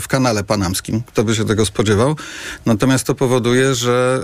w 0.00 0.04
kanale 0.08 0.44
panamskim. 0.44 1.02
Kto 1.06 1.24
by 1.24 1.34
się 1.34 1.44
tego 1.44 1.66
spodziewał? 1.66 2.16
Natomiast 2.66 3.04
to 3.04 3.14
powoduje, 3.14 3.74
że 3.74 4.22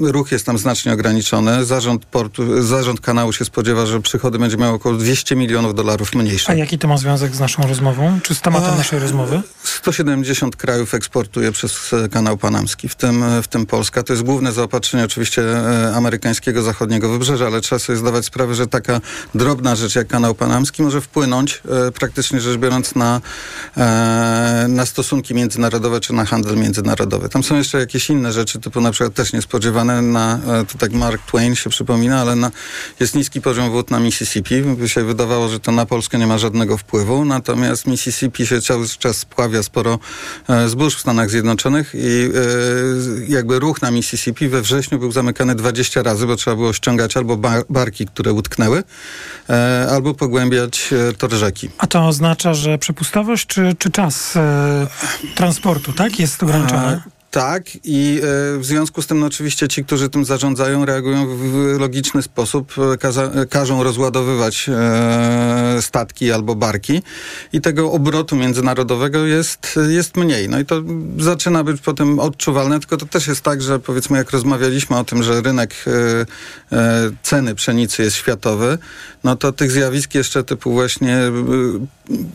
ruch 0.00 0.32
jest 0.32 0.46
tam 0.46 0.58
znacznie 0.58 0.92
ograniczony. 0.92 1.64
Zarząd 1.64 2.04
portu, 2.04 2.62
zarząd 2.62 3.00
kanału 3.00 3.32
się 3.32 3.44
spodziewa, 3.44 3.86
że 3.86 4.00
przychody 4.00 4.38
będzie 4.38 4.56
miał 4.56 4.74
około 4.74 4.94
200 4.94 5.36
milionów 5.36 5.74
dolarów 5.74 6.14
mniejsze. 6.14 6.52
A 6.52 6.54
jaki 6.54 6.78
to 6.78 6.88
ma 6.88 6.96
związek 6.96 7.34
z 7.34 7.40
naszą 7.40 7.62
rozmową? 7.62 8.17
Czy 8.22 8.34
z 8.34 8.40
tematem 8.40 8.76
naszej 8.76 8.98
rozmowy? 8.98 9.42
170 9.64 10.56
krajów 10.56 10.94
eksportuje 10.94 11.52
przez 11.52 11.92
e, 11.92 12.08
kanał 12.08 12.36
panamski, 12.36 12.88
w 12.88 12.94
tym, 12.94 13.22
e, 13.22 13.42
w 13.42 13.48
tym 13.48 13.66
Polska. 13.66 14.02
To 14.02 14.12
jest 14.12 14.22
główne 14.22 14.52
zaopatrzenie 14.52 15.04
oczywiście 15.04 15.42
e, 15.42 15.94
amerykańskiego 15.96 16.62
zachodniego 16.62 17.08
wybrzeża, 17.08 17.46
ale 17.46 17.60
trzeba 17.60 17.78
sobie 17.78 17.98
zdawać 17.98 18.24
sprawę, 18.24 18.54
że 18.54 18.66
taka 18.66 19.00
drobna 19.34 19.76
rzecz 19.76 19.94
jak 19.94 20.08
kanał 20.08 20.34
panamski 20.34 20.82
może 20.82 21.00
wpłynąć 21.00 21.62
praktycznie 21.94 22.40
rzecz 22.40 22.58
biorąc 22.58 22.94
na, 22.94 23.20
na 24.68 24.86
stosunki 24.86 25.34
międzynarodowe 25.34 26.00
czy 26.00 26.12
na 26.12 26.24
handel 26.24 26.56
międzynarodowy. 26.56 27.28
Tam 27.28 27.42
są 27.42 27.56
jeszcze 27.56 27.78
jakieś 27.78 28.10
inne 28.10 28.32
rzeczy, 28.32 28.60
typu 28.60 28.80
na 28.80 28.90
przykład 28.90 29.14
też 29.14 29.32
niespodziewane, 29.32 30.02
na, 30.02 30.40
to 30.72 30.78
tak 30.78 30.92
Mark 30.92 31.26
Twain 31.26 31.54
się 31.54 31.70
przypomina, 31.70 32.20
ale 32.20 32.36
na, 32.36 32.50
jest 33.00 33.14
niski 33.14 33.40
poziom 33.40 33.70
wód 33.70 33.90
na 33.90 34.00
Mississippi. 34.00 34.62
By 34.62 34.88
się 34.88 35.04
wydawało, 35.04 35.48
że 35.48 35.60
to 35.60 35.72
na 35.72 35.86
Polskę 35.86 36.18
nie 36.18 36.26
ma 36.26 36.38
żadnego 36.38 36.78
wpływu, 36.78 37.24
natomiast 37.24 37.86
Mississippi 37.98 38.46
się 38.46 38.60
cały 38.60 38.88
czas 38.88 39.16
spławia 39.16 39.62
sporo 39.62 39.98
e, 40.48 40.68
zbóż 40.68 40.96
w 40.96 41.00
Stanach 41.00 41.30
Zjednoczonych 41.30 41.94
i 41.94 41.98
e, 41.98 42.30
jakby 43.28 43.58
ruch 43.58 43.82
na 43.82 43.90
Mississippi 43.90 44.48
we 44.48 44.62
wrześniu 44.62 44.98
był 44.98 45.12
zamykany 45.12 45.54
20 45.54 46.02
razy, 46.02 46.26
bo 46.26 46.36
trzeba 46.36 46.56
było 46.56 46.72
ściągać 46.72 47.16
albo 47.16 47.36
barki, 47.70 48.06
które 48.06 48.32
utknęły, 48.32 48.82
e, 49.48 49.86
albo 49.90 50.14
pogłębiać 50.14 50.94
tor 51.18 51.32
rzeki. 51.32 51.70
A 51.78 51.86
to 51.86 52.06
oznacza, 52.06 52.54
że 52.54 52.78
przepustowość 52.78 53.46
czy, 53.46 53.76
czy 53.78 53.90
czas 53.90 54.38
transportu, 55.34 55.92
tak, 55.92 56.20
jest 56.20 56.42
ograniczony? 56.42 57.00
Tak 57.38 57.64
i 57.84 58.20
e, 58.22 58.58
w 58.58 58.64
związku 58.64 59.02
z 59.02 59.06
tym 59.06 59.18
no, 59.18 59.26
oczywiście 59.26 59.68
ci, 59.68 59.84
którzy 59.84 60.08
tym 60.08 60.24
zarządzają, 60.24 60.84
reagują 60.84 61.26
w 61.26 61.76
logiczny 61.78 62.22
sposób, 62.22 62.74
e, 62.94 62.96
kaza, 62.96 63.30
każą 63.50 63.82
rozładowywać 63.82 64.68
e, 64.68 65.82
statki 65.82 66.32
albo 66.32 66.54
barki 66.54 67.02
i 67.52 67.60
tego 67.60 67.92
obrotu 67.92 68.36
międzynarodowego 68.36 69.26
jest, 69.26 69.78
jest 69.88 70.16
mniej. 70.16 70.48
No 70.48 70.60
i 70.60 70.64
to 70.64 70.82
zaczyna 71.18 71.64
być 71.64 71.80
potem 71.80 72.18
odczuwalne, 72.18 72.80
tylko 72.80 72.96
to 72.96 73.06
też 73.06 73.26
jest 73.26 73.40
tak, 73.40 73.62
że 73.62 73.78
powiedzmy 73.78 74.18
jak 74.18 74.30
rozmawialiśmy 74.30 74.96
o 74.96 75.04
tym, 75.04 75.22
że 75.22 75.40
rynek 75.40 75.74
e, 75.86 75.90
e, 76.76 77.10
ceny 77.22 77.54
pszenicy 77.54 78.02
jest 78.02 78.16
światowy, 78.16 78.78
no 79.24 79.36
to 79.36 79.52
tych 79.52 79.70
zjawisk 79.70 80.14
jeszcze 80.14 80.44
typu 80.44 80.72
właśnie 80.72 81.16
e, 81.16 81.32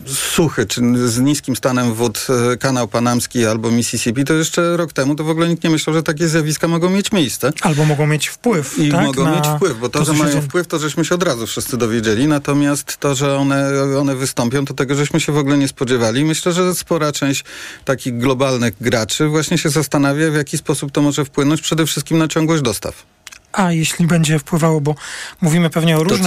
suchy, 0.06 0.66
czy 0.66 1.08
z 1.08 1.20
niskim 1.20 1.56
stanem 1.56 1.94
wód 1.94 2.26
kanał 2.60 2.88
panamski 2.88 3.46
albo 3.46 3.70
Mississippi, 3.70 4.24
to 4.24 4.34
jeszcze 4.34 4.76
rok 4.76 4.92
temu 4.92 5.14
to 5.14 5.24
w 5.24 5.28
ogóle 5.28 5.48
nikt 5.48 5.64
nie 5.64 5.70
myślał, 5.70 5.94
że 5.94 6.02
takie 6.02 6.28
zjawiska 6.28 6.68
mogą 6.68 6.90
mieć 6.90 7.12
miejsce. 7.12 7.52
Albo 7.60 7.84
mogą 7.84 8.06
mieć 8.06 8.28
wpływ. 8.28 8.78
I 8.78 8.90
tak, 8.90 9.06
mogą 9.06 9.36
mieć 9.36 9.44
wpływ, 9.56 9.78
bo 9.78 9.88
to, 9.88 9.98
to 9.98 10.04
że 10.04 10.12
mają 10.12 10.40
wpływ, 10.40 10.66
to 10.66 10.78
żeśmy 10.78 11.04
się 11.04 11.14
od 11.14 11.22
razu 11.22 11.46
wszyscy 11.46 11.76
dowiedzieli, 11.76 12.26
natomiast 12.26 12.96
to, 12.96 13.14
że 13.14 13.36
one, 13.36 13.70
one 14.00 14.16
wystąpią, 14.16 14.64
to 14.64 14.74
tego 14.74 14.94
żeśmy 14.94 15.20
się 15.20 15.32
w 15.32 15.38
ogóle 15.38 15.58
nie 15.58 15.68
spodziewali. 15.68 16.24
Myślę, 16.24 16.52
że 16.52 16.74
spora 16.74 17.12
część 17.12 17.44
takich 17.84 18.18
globalnych 18.18 18.74
graczy 18.80 19.28
właśnie 19.28 19.58
się 19.58 19.68
zastanawia, 19.68 20.30
w 20.30 20.34
jaki 20.34 20.58
sposób 20.58 20.92
to 20.92 21.02
może 21.02 21.24
wpłynąć 21.24 21.60
przede 21.60 21.86
wszystkim 21.86 22.18
na 22.18 22.28
ciągłość 22.28 22.62
dostaw. 22.62 23.13
A 23.54 23.72
jeśli 23.72 24.06
będzie 24.06 24.38
wpływało, 24.38 24.80
bo 24.80 24.94
mówimy 25.40 25.70
pewnie 25.70 25.96
o 25.98 26.04
różnych. 26.04 26.20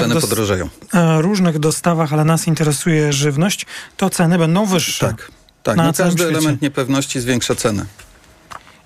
E, 0.94 1.22
różnych 1.22 1.60
dostawach, 1.60 2.14
ale 2.14 2.26
nas 2.26 2.48
interesuje 2.48 3.14
żywność, 3.14 3.66
to 3.98 4.10
ceny 4.10 4.38
będą 4.38 4.66
wyższe. 4.66 5.08
Tak, 5.08 5.32
tak. 5.64 5.78
No 5.78 5.94
każdy 5.94 6.24
świecie. 6.24 6.38
element 6.38 6.62
niepewności 6.62 7.20
zwiększa 7.20 7.56
cenę. 7.56 7.86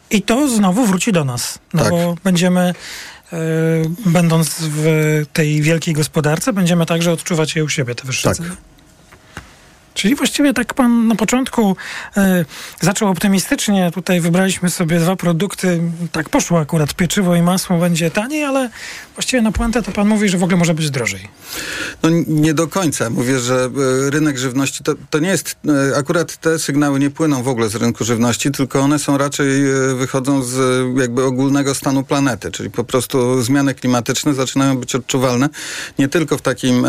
I 0.09 0.21
to 0.21 0.49
znowu 0.49 0.85
wróci 0.85 1.11
do 1.11 1.25
nas, 1.25 1.59
no 1.73 1.83
tak. 1.83 1.91
bo 1.91 2.15
będziemy 2.23 2.61
e, 3.33 3.37
będąc 4.05 4.55
w 4.59 4.85
tej 5.33 5.61
wielkiej 5.61 5.93
gospodarce, 5.93 6.53
będziemy 6.53 6.85
także 6.85 7.11
odczuwać 7.11 7.55
je 7.55 7.63
u 7.63 7.69
siebie, 7.69 7.95
te 7.95 8.03
wyższe 8.07 8.29
tak. 8.29 8.37
ceny. 8.37 8.49
Czyli 10.01 10.15
właściwie 10.15 10.53
tak 10.53 10.73
pan 10.73 11.07
na 11.07 11.15
początku 11.15 11.75
e, 12.17 12.45
zaczął 12.81 13.09
optymistycznie. 13.09 13.91
Tutaj 13.93 14.21
wybraliśmy 14.21 14.69
sobie 14.69 14.99
dwa 14.99 15.15
produkty. 15.15 15.81
Tak 16.11 16.29
poszło 16.29 16.59
akurat. 16.59 16.93
Pieczywo 16.93 17.35
i 17.35 17.41
masło 17.41 17.77
będzie 17.77 18.11
taniej, 18.11 18.43
ale 18.43 18.69
właściwie 19.15 19.41
na 19.41 19.51
puentę 19.51 19.83
to 19.83 19.91
pan 19.91 20.07
mówi, 20.07 20.29
że 20.29 20.37
w 20.37 20.43
ogóle 20.43 20.57
może 20.57 20.73
być 20.73 20.89
drożej. 20.89 21.27
No 22.03 22.09
nie 22.27 22.53
do 22.53 22.67
końca. 22.67 23.09
Mówię, 23.09 23.39
że 23.39 23.69
e, 24.07 24.09
rynek 24.09 24.37
żywności 24.37 24.83
to, 24.83 24.93
to 25.09 25.19
nie 25.19 25.29
jest... 25.29 25.55
E, 25.93 25.97
akurat 25.97 26.37
te 26.37 26.59
sygnały 26.59 26.99
nie 26.99 27.09
płyną 27.09 27.43
w 27.43 27.47
ogóle 27.47 27.69
z 27.69 27.75
rynku 27.75 28.03
żywności, 28.03 28.51
tylko 28.51 28.79
one 28.79 28.99
są 28.99 29.17
raczej 29.17 29.47
wychodzą 29.95 30.43
z 30.43 30.57
jakby 30.99 31.23
ogólnego 31.23 31.75
stanu 31.75 32.03
planety. 32.03 32.51
Czyli 32.51 32.69
po 32.69 32.83
prostu 32.83 33.41
zmiany 33.41 33.73
klimatyczne 33.73 34.33
zaczynają 34.33 34.77
być 34.77 34.95
odczuwalne 34.95 35.49
nie 35.99 36.07
tylko 36.07 36.37
w 36.37 36.41
takim 36.41 36.87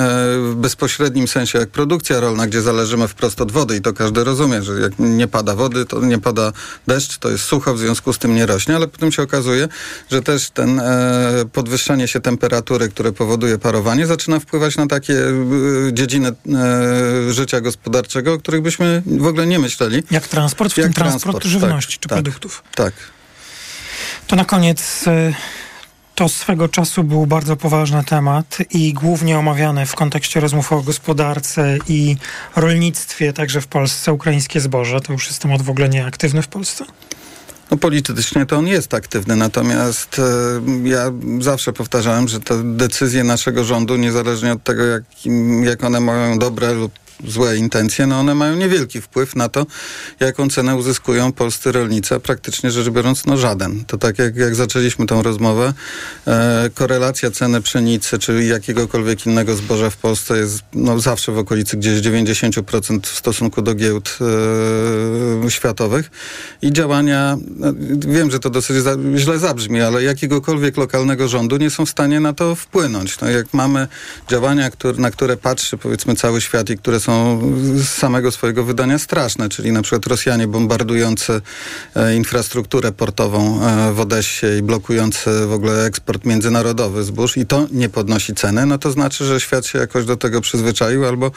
bezpośrednim 0.57 1.29
sensie 1.29 1.59
jak 1.59 1.69
produkcja 1.69 2.21
rolna, 2.21 2.47
gdzie 2.47 2.63
zależy 2.63 3.02
zależymy 3.03 3.09
wprost 3.09 3.41
od 3.41 3.53
wody 3.53 3.77
i 3.77 3.81
to 3.81 3.93
każdy 3.93 4.25
rozumie, 4.25 4.63
że 4.63 4.81
jak 4.81 4.93
nie 4.99 5.29
pada 5.29 5.55
wody, 5.55 5.87
to 5.87 6.01
nie 6.01 6.19
pada 6.19 6.53
deszcz, 6.87 7.19
to 7.19 7.31
jest 7.31 7.45
sucho, 7.45 7.75
w 7.75 7.79
związku 7.79 8.13
z 8.13 8.19
tym 8.19 8.35
nie 8.35 8.47
rośnie, 8.47 8.77
ale 8.77 8.89
potem 8.89 9.13
się 9.13 9.23
okazuje, 9.23 9.69
że 10.11 10.23
też 10.23 10.51
ten 10.51 10.81
e, 10.81 11.45
podwyższanie 11.53 12.09
się 12.09 12.21
temperatury, 12.21 12.89
które 12.89 13.13
powoduje 13.13 13.59
parowanie, 13.59 14.07
zaczyna 14.07 14.41
wpływać 14.41 14.77
na 14.77 14.87
takie 14.87 15.15
e, 15.15 15.93
dziedziny 15.93 16.29
e, 16.29 17.33
życia 17.33 17.61
gospodarczego, 17.61 18.33
o 18.33 18.39
których 18.39 18.63
byśmy 18.63 19.03
w 19.07 19.27
ogóle 19.27 19.47
nie 19.47 19.59
myśleli. 19.59 20.03
Jak 20.11 20.29
transport, 20.29 20.73
w 20.73 20.77
jak 20.77 20.87
tym 20.87 20.95
transport, 20.95 21.23
transport 21.23 21.47
żywności 21.47 21.93
tak, 21.93 22.03
czy 22.03 22.09
tak, 22.09 22.17
produktów. 22.17 22.63
Tak. 22.75 22.95
To 24.27 24.37
na 24.37 24.45
koniec 24.45 25.05
e, 25.07 25.33
to 26.23 26.29
swego 26.29 26.69
czasu 26.69 27.05
był 27.05 27.27
bardzo 27.27 27.57
poważny 27.57 28.05
temat 28.05 28.59
i 28.71 28.93
głównie 28.93 29.39
omawiany 29.39 29.87
w 29.87 29.95
kontekście 29.95 30.41
rozmów 30.41 30.73
o 30.73 30.83
gospodarce 30.83 31.79
i 31.89 32.17
rolnictwie, 32.57 33.33
także 33.33 33.61
w 33.61 33.67
Polsce, 33.67 34.13
ukraińskie 34.13 34.61
zboże. 34.61 35.01
To 35.01 35.13
już 35.13 35.27
jest 35.27 35.43
temat 35.43 35.63
w 35.63 35.71
ogóle 35.71 35.89
nieaktywny 35.89 36.43
w 36.43 36.49
Polsce? 36.49 36.85
No 37.71 37.77
politycznie 37.77 38.47
to 38.47 38.57
on 38.57 38.67
jest 38.67 38.95
aktywny, 38.95 39.37
natomiast 39.37 40.19
e, 40.19 40.89
ja 40.89 41.13
zawsze 41.41 41.73
powtarzałem, 41.73 42.29
że 42.29 42.41
te 42.41 42.63
decyzje 42.65 43.25
naszego 43.25 43.65
rządu, 43.65 43.97
niezależnie 43.97 44.53
od 44.53 44.65
tego, 44.65 44.85
jak, 44.85 45.03
jak 45.63 45.85
one 45.85 46.01
mają 46.01 46.39
dobre 46.39 46.75
lub 46.75 46.93
złe 47.29 47.57
intencje, 47.57 48.07
no 48.07 48.21
one 48.21 48.35
mają 48.35 48.57
niewielki 48.57 49.01
wpływ 49.01 49.37
na 49.37 49.49
to, 49.49 49.67
jaką 50.21 50.49
cenę 50.49 50.77
uzyskują 50.77 51.33
polscy 51.33 51.73
rolnicy, 51.73 52.15
a 52.15 52.21
praktycznie 52.21 52.71
rzecz 52.71 52.89
biorąc, 52.89 53.27
no 53.27 53.37
żaden. 53.37 53.85
To 53.85 53.99
tak 53.99 54.19
jak, 54.19 54.37
jak 54.37 54.55
zaczęliśmy 54.55 55.07
tą 55.07 55.23
rozmowę, 55.23 55.75
e, 56.27 56.71
korelacja 56.75 57.31
ceny 57.31 57.61
pszenicy 57.61 58.19
czy 58.19 58.45
jakiegokolwiek 58.45 59.27
innego 59.27 59.57
zboża 59.57 59.91
w 59.91 59.97
Polsce 59.97 60.39
jest 60.39 60.63
no, 60.75 61.01
zawsze 61.01 61.33
w 61.33 61.39
okolicy 61.39 61.77
gdzieś 61.77 62.01
90% 62.01 63.07
w 63.07 63.19
stosunku 63.19 63.63
do 63.63 63.75
giełd 63.75 64.19
e, 65.47 65.51
światowych 65.51 66.11
i 66.63 66.73
działania, 66.73 67.37
no, 67.57 67.73
wiem, 67.99 68.31
że 68.31 68.41
to 68.41 68.51
dosyć 68.51 68.77
za, 68.77 68.97
źle 69.17 69.39
zabrzmi, 69.39 69.81
ale 69.81 70.03
jakiegokolwiek 70.03 70.77
lokalnego 70.77 71.29
rządu 71.29 71.57
nie 71.57 71.71
są 71.71 71.87
w 71.87 71.91
stanie 71.91 72.21
na 72.21 72.33
to 72.33 72.55
wpłynąć. 72.55 73.21
No, 73.21 73.29
jak 73.29 73.55
mamy 73.55 73.89
działania, 74.31 74.71
które, 74.71 74.99
na 74.99 75.11
które 75.11 75.37
patrzy 75.37 75.79
powiedzmy 75.79 76.17
cały 76.17 76.41
świat 76.41 76.71
i 76.71 76.79
które 76.79 77.01
są 77.03 77.41
z 77.75 77.89
samego 77.89 78.31
swojego 78.31 78.65
wydania 78.65 78.99
straszne, 78.99 79.49
czyli 79.49 79.73
na 79.73 79.83
przykład 79.83 80.07
Rosjanie 80.07 80.47
bombardujący 80.47 81.41
e, 81.97 82.15
infrastrukturę 82.17 82.93
portową 82.93 83.63
e, 83.63 83.93
w 83.93 84.01
Odessie 84.01 84.47
i 84.59 84.63
blokujący 84.63 85.47
w 85.47 85.53
ogóle 85.53 85.85
eksport 85.85 86.25
międzynarodowy 86.25 87.05
zbóż 87.05 87.37
i 87.37 87.47
to 87.47 87.67
nie 87.73 87.89
podnosi 87.89 88.35
ceny, 88.35 88.67
no 88.67 88.79
to 88.79 88.91
znaczy, 88.91 89.25
że 89.25 89.41
świat 89.41 89.67
się 89.67 89.79
jakoś 89.79 90.05
do 90.05 90.17
tego 90.17 90.41
przyzwyczaił 90.41 91.07
albo 91.07 91.31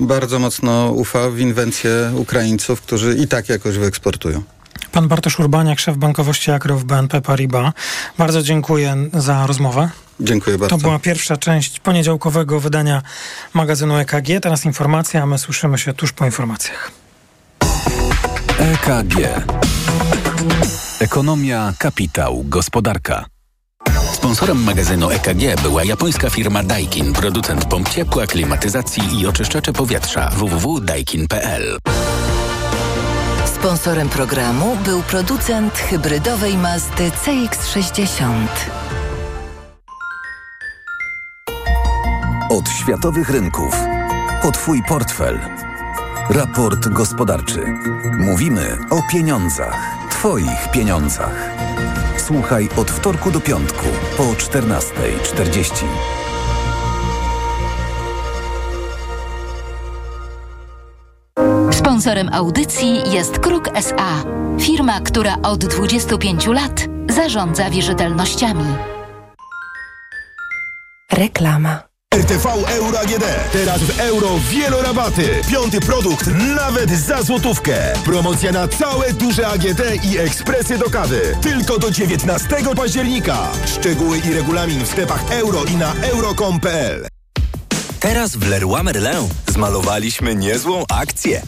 bardzo 0.00 0.38
mocno 0.38 0.92
ufa 0.92 1.30
w 1.30 1.38
inwencję 1.38 2.12
Ukraińców, 2.16 2.80
którzy 2.80 3.16
i 3.16 3.28
tak 3.28 3.48
jakoś 3.48 3.78
wyeksportują. 3.78 4.42
Pan 4.92 5.08
Bartosz 5.08 5.38
Urbaniak, 5.38 5.80
szef 5.80 5.96
bankowości 5.96 6.50
Agro 6.50 6.76
w 6.76 6.84
BNP 6.84 7.20
Paribas. 7.20 7.72
Bardzo 8.18 8.42
dziękuję 8.42 8.96
za 9.14 9.46
rozmowę. 9.46 9.90
Dziękuję 10.20 10.58
bardzo. 10.58 10.76
To 10.76 10.82
była 10.82 10.98
pierwsza 10.98 11.36
część 11.36 11.80
poniedziałkowego 11.80 12.60
wydania 12.60 13.02
magazynu 13.54 13.96
EKG. 13.96 14.40
Teraz 14.42 14.64
informacja, 14.64 15.22
a 15.22 15.26
my 15.26 15.38
słyszymy 15.38 15.78
się 15.78 15.94
tuż 15.94 16.12
po 16.12 16.26
informacjach. 16.26 16.90
EKG. 18.58 19.14
Ekonomia, 21.00 21.72
kapitał, 21.78 22.44
gospodarka. 22.44 23.24
Sponsorem 24.12 24.62
magazynu 24.62 25.10
EKG 25.10 25.62
była 25.62 25.84
japońska 25.84 26.30
firma 26.30 26.62
Daikin, 26.62 27.12
producent 27.12 27.64
pomp 27.64 27.88
ciepła, 27.88 28.26
klimatyzacji 28.26 29.20
i 29.20 29.26
oczyszczacze 29.26 29.72
powietrza 29.72 30.30
www.daikin.pl. 30.30 31.78
Sponsorem 33.62 34.08
programu 34.08 34.76
był 34.84 35.02
producent 35.02 35.78
hybrydowej 35.78 36.56
Mazdy 36.56 37.10
CX-60. 37.10 38.46
Od 42.50 42.68
światowych 42.68 43.30
rynków. 43.30 43.76
O 44.42 44.50
Twój 44.52 44.82
portfel. 44.88 45.40
Raport 46.30 46.88
gospodarczy. 46.88 47.64
Mówimy 48.18 48.78
o 48.90 49.02
pieniądzach. 49.12 49.76
Twoich 50.10 50.70
pieniądzach. 50.72 51.50
Słuchaj 52.16 52.68
od 52.76 52.90
wtorku 52.90 53.30
do 53.30 53.40
piątku 53.40 53.86
po 54.16 54.22
14.40. 54.22 55.84
Sponsorem 62.02 62.34
audycji 62.34 63.10
jest 63.12 63.38
Kruk 63.38 63.68
SA. 63.74 64.24
Firma, 64.60 65.00
która 65.00 65.36
od 65.42 65.64
25 65.64 66.46
lat 66.46 66.86
zarządza 67.10 67.70
wierzytelnościami. 67.70 68.64
Reklama. 71.12 71.82
RTV 72.14 72.48
Euro 72.68 73.00
AGD. 73.00 73.24
Teraz 73.52 73.82
w 73.82 74.00
euro 74.00 74.28
wielorabaty. 74.50 75.28
Piąty 75.50 75.80
produkt 75.80 76.26
nawet 76.56 76.90
za 76.90 77.22
złotówkę. 77.22 77.92
Promocja 78.04 78.52
na 78.52 78.68
całe 78.68 79.12
duże 79.12 79.46
AGD 79.46 79.80
i 80.04 80.18
ekspresy 80.18 80.78
do 80.78 80.90
kawy. 80.90 81.20
Tylko 81.42 81.78
do 81.78 81.90
19 81.90 82.56
października. 82.76 83.48
Szczegóły 83.66 84.18
i 84.18 84.34
regulamin 84.34 84.84
w 84.84 84.88
sklepach 84.88 85.30
euro 85.30 85.64
i 85.64 85.76
na 85.76 85.92
euro.com.pl 85.94 87.06
Teraz 88.00 88.36
w 88.36 88.48
Leroy 88.48 88.82
Merlin 88.82 89.28
zmalowaliśmy 89.46 90.34
niezłą 90.34 90.84
akcję. 90.88 91.42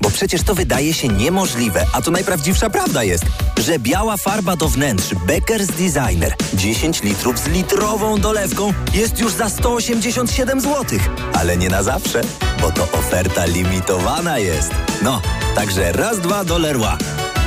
Bo 0.00 0.10
przecież 0.10 0.42
to 0.42 0.54
wydaje 0.54 0.94
się 0.94 1.08
niemożliwe, 1.08 1.86
a 1.92 2.02
to 2.02 2.10
najprawdziwsza 2.10 2.70
prawda 2.70 3.04
jest, 3.04 3.24
że 3.60 3.78
biała 3.78 4.16
farba 4.16 4.56
do 4.56 4.68
wnętrz 4.68 5.14
Becker's 5.14 5.66
Designer 5.66 6.34
10 6.54 7.02
litrów 7.02 7.38
z 7.38 7.46
litrową 7.46 8.20
dolewką 8.20 8.72
jest 8.94 9.18
już 9.18 9.32
za 9.32 9.48
187 9.48 10.60
zł. 10.60 10.98
Ale 11.32 11.56
nie 11.56 11.68
na 11.68 11.82
zawsze, 11.82 12.20
bo 12.60 12.70
to 12.70 12.82
oferta 12.82 13.44
limitowana 13.44 14.38
jest. 14.38 14.70
No, 15.02 15.20
także 15.54 15.92
raz, 15.92 16.20
dwa 16.20 16.44
do 16.44 16.58
Leroy. 16.58 16.96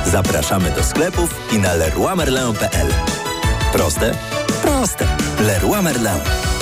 Zapraszamy 0.06 0.70
do 0.70 0.84
sklepów 0.84 1.34
i 1.52 1.58
na 1.58 1.74
leroymerlin.pl. 1.74 2.88
Proste? 3.72 4.14
Proste. 4.62 5.06
Leroy 5.40 5.82
Merlin. 5.82 6.53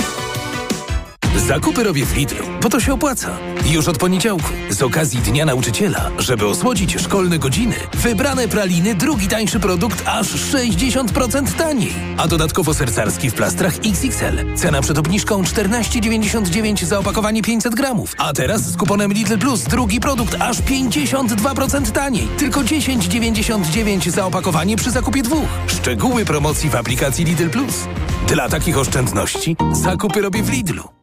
Zakupy 1.37 1.83
robię 1.83 2.05
w 2.05 2.15
Lidlu, 2.17 2.45
bo 2.61 2.69
to 2.69 2.79
się 2.79 2.93
opłaca. 2.93 3.37
Już 3.65 3.87
od 3.87 3.97
poniedziałku, 3.97 4.49
z 4.69 4.81
okazji 4.83 5.19
Dnia 5.19 5.45
Nauczyciela, 5.45 6.11
żeby 6.17 6.47
osłodzić 6.47 7.01
szkolne 7.01 7.39
godziny, 7.39 7.75
wybrane 7.93 8.47
praliny, 8.47 8.95
drugi 8.95 9.27
tańszy 9.27 9.59
produkt 9.59 10.03
aż 10.07 10.27
60% 10.27 11.53
taniej. 11.57 11.93
A 12.17 12.27
dodatkowo 12.27 12.73
sercarski 12.73 13.29
w 13.29 13.33
plastrach 13.33 13.73
XXL. 13.85 14.55
Cena 14.55 14.81
przed 14.81 14.97
obniżką 14.97 15.41
14,99 15.41 16.85
za 16.85 16.99
opakowanie 16.99 17.41
500 17.41 17.75
gramów. 17.75 18.15
A 18.17 18.33
teraz 18.33 18.61
z 18.61 18.77
kuponem 18.77 19.13
Lidl 19.13 19.37
Plus 19.37 19.63
drugi 19.63 19.99
produkt 19.99 20.35
aż 20.39 20.61
52% 20.61 21.91
taniej. 21.91 22.27
Tylko 22.37 22.61
10,99 22.61 24.09
za 24.09 24.25
opakowanie 24.25 24.75
przy 24.75 24.91
zakupie 24.91 25.23
dwóch. 25.23 25.49
Szczegóły 25.67 26.25
promocji 26.25 26.69
w 26.69 26.75
aplikacji 26.75 27.25
Lidl 27.25 27.49
Plus. 27.49 27.87
Dla 28.27 28.49
takich 28.49 28.77
oszczędności 28.77 29.55
zakupy 29.71 30.21
robię 30.21 30.43
w 30.43 30.49
Lidlu. 30.49 31.02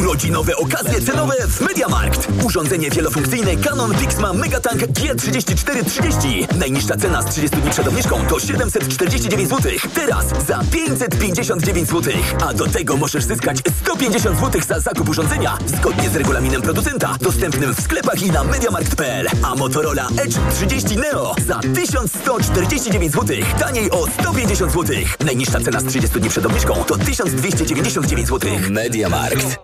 Urodzinowe 0.00 0.56
okazje 0.56 1.00
cenowe 1.00 1.34
w 1.48 1.60
Mediamarkt. 1.60 2.28
Urządzenie 2.44 2.90
wielofunkcyjne 2.90 3.56
Canon 3.56 3.94
Vixma 3.94 4.32
Megatank 4.32 4.80
G3430. 4.80 6.56
Najniższa 6.56 6.96
cena 6.96 7.22
z 7.22 7.26
30 7.26 7.56
dni 7.56 7.70
przed 7.70 7.88
obniżką 7.88 8.26
to 8.28 8.40
749 8.40 9.48
zł. 9.48 9.72
Teraz 9.94 10.26
za 10.46 10.60
559 10.70 11.88
zł. 11.88 12.12
A 12.48 12.54
do 12.54 12.66
tego 12.66 12.96
możesz 12.96 13.24
zyskać 13.24 13.58
150 13.82 14.40
zł 14.40 14.60
za 14.68 14.80
zakup 14.80 15.08
urządzenia 15.08 15.58
zgodnie 15.66 16.10
z 16.10 16.16
regulaminem 16.16 16.62
producenta 16.62 17.16
dostępnym 17.20 17.74
w 17.74 17.80
sklepach 17.80 18.22
i 18.22 18.30
na 18.30 18.44
mediamarkt.pl. 18.44 19.26
A 19.42 19.54
Motorola 19.54 20.08
Edge 20.16 20.36
30 20.54 20.96
Neo 20.96 21.34
za 21.46 21.60
1149 21.74 23.12
zł. 23.12 23.36
Taniej 23.58 23.90
o 23.90 24.06
150 24.06 24.72
zł. 24.72 24.96
Najniższa 25.24 25.60
cena 25.60 25.80
z 25.80 25.84
30 25.84 26.20
dni 26.20 26.30
przed 26.30 26.46
obniżką 26.46 26.84
to 26.84 26.98
1299 26.98 28.28
zł. 28.28 28.50
Mediamarkt. 28.70 29.63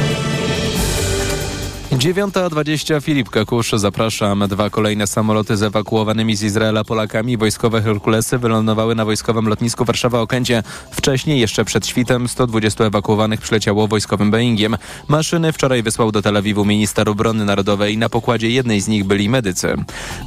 9.20 1.91 3.01
Filip 3.01 3.29
Kakusz, 3.29 3.71
zapraszam. 3.71 4.43
Dwa 4.47 4.69
kolejne 4.69 5.07
samoloty 5.07 5.57
z 5.57 5.63
ewakuowanymi 5.63 6.35
z 6.35 6.43
Izraela 6.43 6.83
Polakami, 6.83 7.37
wojskowe 7.37 7.81
Herkulesy, 7.81 8.37
wylądowały 8.37 8.95
na 8.95 9.05
wojskowym 9.05 9.47
lotnisku 9.47 9.85
Warszawa-Okęcie. 9.85 10.63
Wcześniej, 10.91 11.39
jeszcze 11.39 11.65
przed 11.65 11.87
świtem, 11.87 12.27
120 12.27 12.83
ewakuowanych 12.83 13.41
przyleciało 13.41 13.87
wojskowym 13.87 14.31
Boeingiem. 14.31 14.77
Maszyny 15.07 15.53
wczoraj 15.53 15.83
wysłał 15.83 16.11
do 16.11 16.21
Tel 16.21 16.37
Awiwu 16.37 16.65
minister 16.65 17.09
obrony 17.09 17.45
narodowej. 17.45 17.97
Na 17.97 18.09
pokładzie 18.09 18.49
jednej 18.49 18.81
z 18.81 18.87
nich 18.87 19.03
byli 19.03 19.29
medycy. 19.29 19.75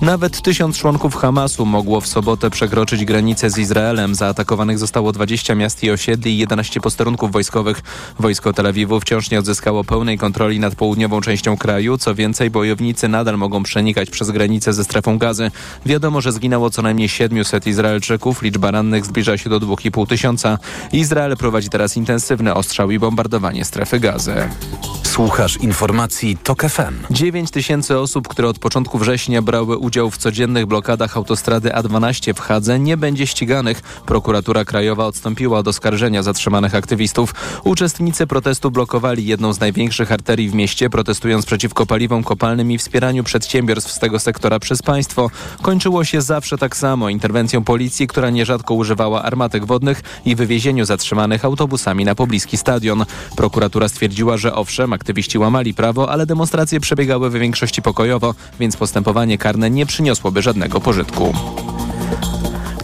Nawet 0.00 0.42
tysiąc 0.42 0.78
członków 0.78 1.16
Hamasu 1.16 1.66
mogło 1.66 2.00
w 2.00 2.06
sobotę 2.06 2.50
przekroczyć 2.50 3.04
granicę 3.04 3.50
z 3.50 3.58
Izraelem. 3.58 4.14
Zaatakowanych 4.14 4.78
zostało 4.78 5.12
20 5.12 5.54
miast 5.54 5.84
i 5.84 5.90
osiedli 5.90 6.32
i 6.32 6.38
11 6.38 6.80
posterunków 6.80 7.32
wojskowych. 7.32 7.82
Wojsko 8.18 8.52
Tel 8.52 8.66
Awiwu 8.66 9.00
wciąż 9.00 9.30
nie 9.30 9.38
odzyskało 9.38 9.84
pełnej 9.84 10.18
kontroli 10.18 10.60
nad 10.60 10.74
południową 10.74 11.20
częścią 11.20 11.53
kraju. 11.56 11.98
Co 11.98 12.14
więcej, 12.14 12.50
bojownicy 12.50 13.08
nadal 13.08 13.38
mogą 13.38 13.62
przenikać 13.62 14.10
przez 14.10 14.30
granicę 14.30 14.72
ze 14.72 14.84
strefą 14.84 15.18
gazy. 15.18 15.50
Wiadomo, 15.86 16.20
że 16.20 16.32
zginęło 16.32 16.70
co 16.70 16.82
najmniej 16.82 17.08
700 17.08 17.66
Izraelczyków. 17.66 18.42
Liczba 18.42 18.70
rannych 18.70 19.04
zbliża 19.04 19.38
się 19.38 19.50
do 19.50 19.60
2,5 19.60 20.06
tysiąca. 20.08 20.58
Izrael 20.92 21.36
prowadzi 21.36 21.68
teraz 21.68 21.96
intensywny 21.96 22.54
ostrzał 22.54 22.90
i 22.90 22.98
bombardowanie 22.98 23.64
strefy 23.64 24.00
gazy. 24.00 24.34
Słuchasz 25.02 25.56
informacji 25.56 26.36
TOK 26.36 26.62
FM. 26.62 26.94
9 27.10 27.50
tysięcy 27.50 27.98
osób, 27.98 28.28
które 28.28 28.48
od 28.48 28.58
początku 28.58 28.98
września 28.98 29.42
brały 29.42 29.78
udział 29.78 30.10
w 30.10 30.16
codziennych 30.16 30.66
blokadach 30.66 31.16
autostrady 31.16 31.68
A12 31.68 32.34
w 32.34 32.40
Hadze, 32.40 32.78
nie 32.78 32.96
będzie 32.96 33.26
ściganych. 33.26 33.80
Prokuratura 34.06 34.64
Krajowa 34.64 35.06
odstąpiła 35.06 35.58
od 35.58 35.68
oskarżenia 35.68 36.22
zatrzymanych 36.22 36.74
aktywistów. 36.74 37.34
Uczestnicy 37.64 38.26
protestu 38.26 38.70
blokowali 38.70 39.26
jedną 39.26 39.52
z 39.52 39.60
największych 39.60 40.12
arterii 40.12 40.48
w 40.48 40.54
mieście, 40.54 40.90
protestując 40.90 41.43
przeciwko 41.44 41.86
paliwom 41.86 42.24
kopalnym 42.24 42.72
i 42.72 42.78
wspieraniu 42.78 43.24
przedsiębiorstw 43.24 43.92
z 43.92 43.98
tego 43.98 44.18
sektora 44.18 44.58
przez 44.58 44.82
państwo. 44.82 45.30
Kończyło 45.62 46.04
się 46.04 46.22
zawsze 46.22 46.58
tak 46.58 46.76
samo 46.76 47.08
interwencją 47.08 47.64
policji, 47.64 48.06
która 48.06 48.30
nierzadko 48.30 48.74
używała 48.74 49.22
armatek 49.22 49.64
wodnych 49.64 50.02
i 50.24 50.36
wywiezieniu 50.36 50.84
zatrzymanych 50.84 51.44
autobusami 51.44 52.04
na 52.04 52.14
pobliski 52.14 52.56
stadion. 52.56 53.04
Prokuratura 53.36 53.88
stwierdziła, 53.88 54.36
że 54.36 54.54
owszem, 54.54 54.92
aktywiści 54.92 55.38
łamali 55.38 55.74
prawo, 55.74 56.10
ale 56.10 56.26
demonstracje 56.26 56.80
przebiegały 56.80 57.30
w 57.30 57.32
większości 57.32 57.82
pokojowo, 57.82 58.34
więc 58.60 58.76
postępowanie 58.76 59.38
karne 59.38 59.70
nie 59.70 59.86
przyniosłoby 59.86 60.42
żadnego 60.42 60.80
pożytku. 60.80 61.34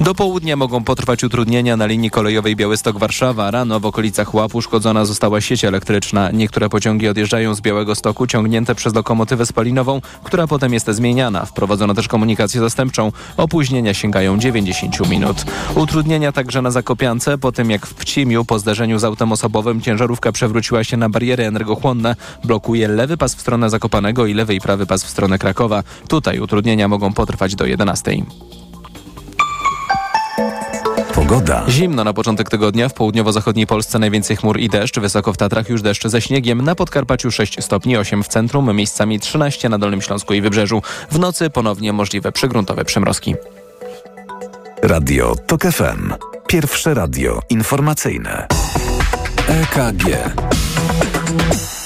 Do 0.01 0.15
południa 0.15 0.57
mogą 0.57 0.85
potrwać 0.85 1.25
utrudnienia 1.25 1.77
na 1.77 1.87
linii 1.87 2.11
kolejowej 2.11 2.57
Białystok-Warszawa. 2.57 3.51
Rano 3.51 3.81
w 3.81 3.87
okolicach 3.87 4.35
Łap 4.35 4.55
uszkodzona 4.55 5.05
została 5.05 5.41
sieć 5.41 5.65
elektryczna. 5.65 6.31
Niektóre 6.31 6.69
pociągi 6.69 7.09
odjeżdżają 7.09 7.55
z 7.55 7.61
Białego 7.61 7.95
Stoku 7.95 8.27
ciągnięte 8.27 8.75
przez 8.75 8.95
lokomotywę 8.95 9.47
spalinową, 9.47 10.01
która 10.25 10.47
potem 10.47 10.73
jest 10.73 10.87
zmieniana. 10.91 11.45
Wprowadzono 11.45 11.95
też 11.95 12.09
komunikację 12.09 12.61
zastępczą. 12.61 13.13
Opóźnienia 13.37 13.95
sięgają 13.95 14.39
90 14.39 15.11
minut. 15.11 15.45
Utrudnienia 15.75 16.33
także 16.33 16.63
na 16.63 16.71
Zakopiance. 16.71 17.39
Po 17.39 17.53
tym 17.53 17.71
jak 17.71 17.87
w 17.87 17.95
Pcimiu 17.95 18.45
po 18.45 18.59
zdarzeniu 18.59 18.99
z 18.99 19.05
autem 19.05 19.33
osobowym 19.33 19.81
ciężarówka 19.81 20.33
przewróciła 20.33 20.85
się 20.85 20.97
na 20.97 21.09
bariery 21.09 21.47
energochłonne. 21.47 22.17
Blokuje 22.45 22.89
lewy 22.89 23.17
pas 23.17 23.35
w 23.35 23.41
stronę 23.41 23.71
Zakopanego 23.71 24.27
i 24.27 24.35
lewy 24.35 24.55
i 24.55 24.61
prawy 24.61 24.87
pas 24.87 25.05
w 25.05 25.09
stronę 25.09 25.39
Krakowa. 25.39 25.83
Tutaj 26.09 26.41
utrudnienia 26.41 26.89
mogą 26.89 27.13
potrwać 27.13 27.55
do 27.55 27.67
11. 27.67 28.13
Pogoda. 31.31 31.65
Zimno 31.69 32.05
na 32.05 32.13
początek 32.13 32.51
tygodnia. 32.51 32.89
W 32.89 32.95
południowo-zachodniej 32.95 33.67
Polsce 33.67 33.99
najwięcej 33.99 34.37
chmur 34.37 34.61
i 34.61 34.69
deszcz. 34.69 34.99
Wysoko 35.01 35.33
w 35.33 35.37
Tatrach 35.37 35.69
już 35.69 35.83
deszcz 35.83 36.07
ze 36.07 36.21
śniegiem. 36.21 36.63
Na 36.63 36.75
Podkarpaciu 36.75 37.31
6 37.31 37.65
stopni, 37.65 37.97
8 37.97 38.23
w 38.23 38.29
centrum, 38.29 38.77
miejscami 38.77 39.21
13 39.21 39.69
na 39.69 39.79
Dolnym 39.79 40.03
Śląsku 40.03 40.35
i 40.35 40.41
Wybrzeżu. 40.41 40.83
W 41.11 41.19
nocy 41.19 41.51
ponownie 41.51 41.93
możliwe 41.93 42.33
przygruntowe 42.33 42.85
przymrozki. 42.85 43.35
Radio 44.83 45.37
TOK 45.47 45.63
FM. 45.63 46.13
Pierwsze 46.47 46.95
radio 46.95 47.41
informacyjne. 47.51 48.47
EKG. 49.49 50.05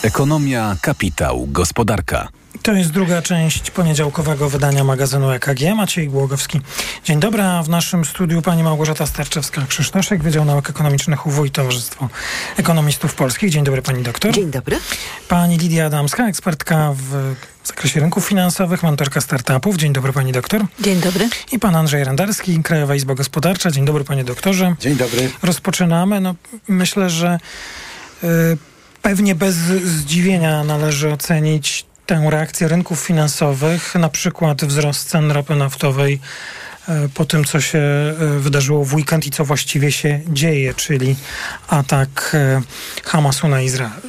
Ekonomia, 0.03 0.77
kapitał, 0.83 1.47
gospodarka. 1.51 2.29
To 2.63 2.73
jest 2.73 2.91
druga 2.91 3.23
część 3.23 3.71
poniedziałkowego 3.71 4.51
wydania 4.51 4.85
magazynu 4.85 5.31
EKG. 5.31 5.75
Maciej 5.77 6.09
Głogowski. 6.09 6.61
Dzień 7.05 7.21
dobry, 7.21 7.43
a 7.43 7.63
w 7.63 7.69
naszym 7.69 8.05
studiu 8.05 8.43
pani 8.43 8.63
Małgorzata 8.63 9.05
Starczewska-Krzysztoszek, 9.05 10.23
Wydział 10.23 10.45
Nauk 10.45 10.71
Ekonomicznych 10.71 11.27
UW 11.27 11.45
i 11.45 11.51
Towarzystwo 11.51 12.09
Ekonomistów 12.57 13.15
Polskich. 13.15 13.51
Dzień 13.51 13.65
dobry 13.65 13.83
pani 13.83 14.03
doktor. 14.03 14.33
Dzień 14.33 14.51
dobry. 14.51 14.79
Pani 15.29 15.59
Lidia 15.59 15.87
Adamska, 15.87 16.29
ekspertka 16.29 16.95
w 16.97 17.35
zakresie 17.65 18.01
rynków 18.01 18.27
finansowych, 18.27 18.83
mentorka 18.83 19.21
startupów. 19.21 19.77
Dzień 19.77 19.93
dobry 19.93 20.13
pani 20.13 20.33
doktor. 20.33 20.65
Dzień 20.81 21.01
dobry. 21.01 21.29
I 21.53 21.59
pan 21.59 21.77
Andrzej 21.77 22.05
Rendarski, 22.05 22.63
Krajowa 22.63 22.95
Izba 22.95 23.15
Gospodarcza. 23.15 23.71
Dzień 23.71 23.85
dobry 23.85 24.05
panie 24.05 24.25
doktorze. 24.25 24.75
Dzień 24.81 24.97
dobry. 24.97 25.31
Rozpoczynamy. 25.43 26.21
No, 26.21 26.35
myślę, 26.69 27.11
że 27.11 27.39
y, 28.25 28.29
pewnie 29.03 29.35
bez 29.35 29.55
zdziwienia 29.55 30.65
należy 30.65 31.13
ocenić 31.13 31.87
tę 32.07 32.27
reakcję 32.31 32.69
rynków 32.69 33.01
finansowych, 33.01 33.95
na 33.95 34.09
przykład 34.09 34.65
wzrost 34.65 35.09
cen 35.09 35.31
ropy 35.31 35.57
naftowej 35.57 36.21
e, 36.89 37.09
po 37.15 37.25
tym, 37.25 37.45
co 37.45 37.61
się 37.61 37.79
e, 37.79 38.15
wydarzyło 38.39 38.85
w 38.85 38.95
weekend 38.95 39.27
i 39.27 39.31
co 39.31 39.45
właściwie 39.45 39.93
się 39.93 40.21
dzieje, 40.29 40.75
czyli 40.75 41.17
atak 41.69 42.31
e, 42.35 42.63
Hamasu 43.05 43.49
na 43.49 43.61
Izrael. 43.61 44.01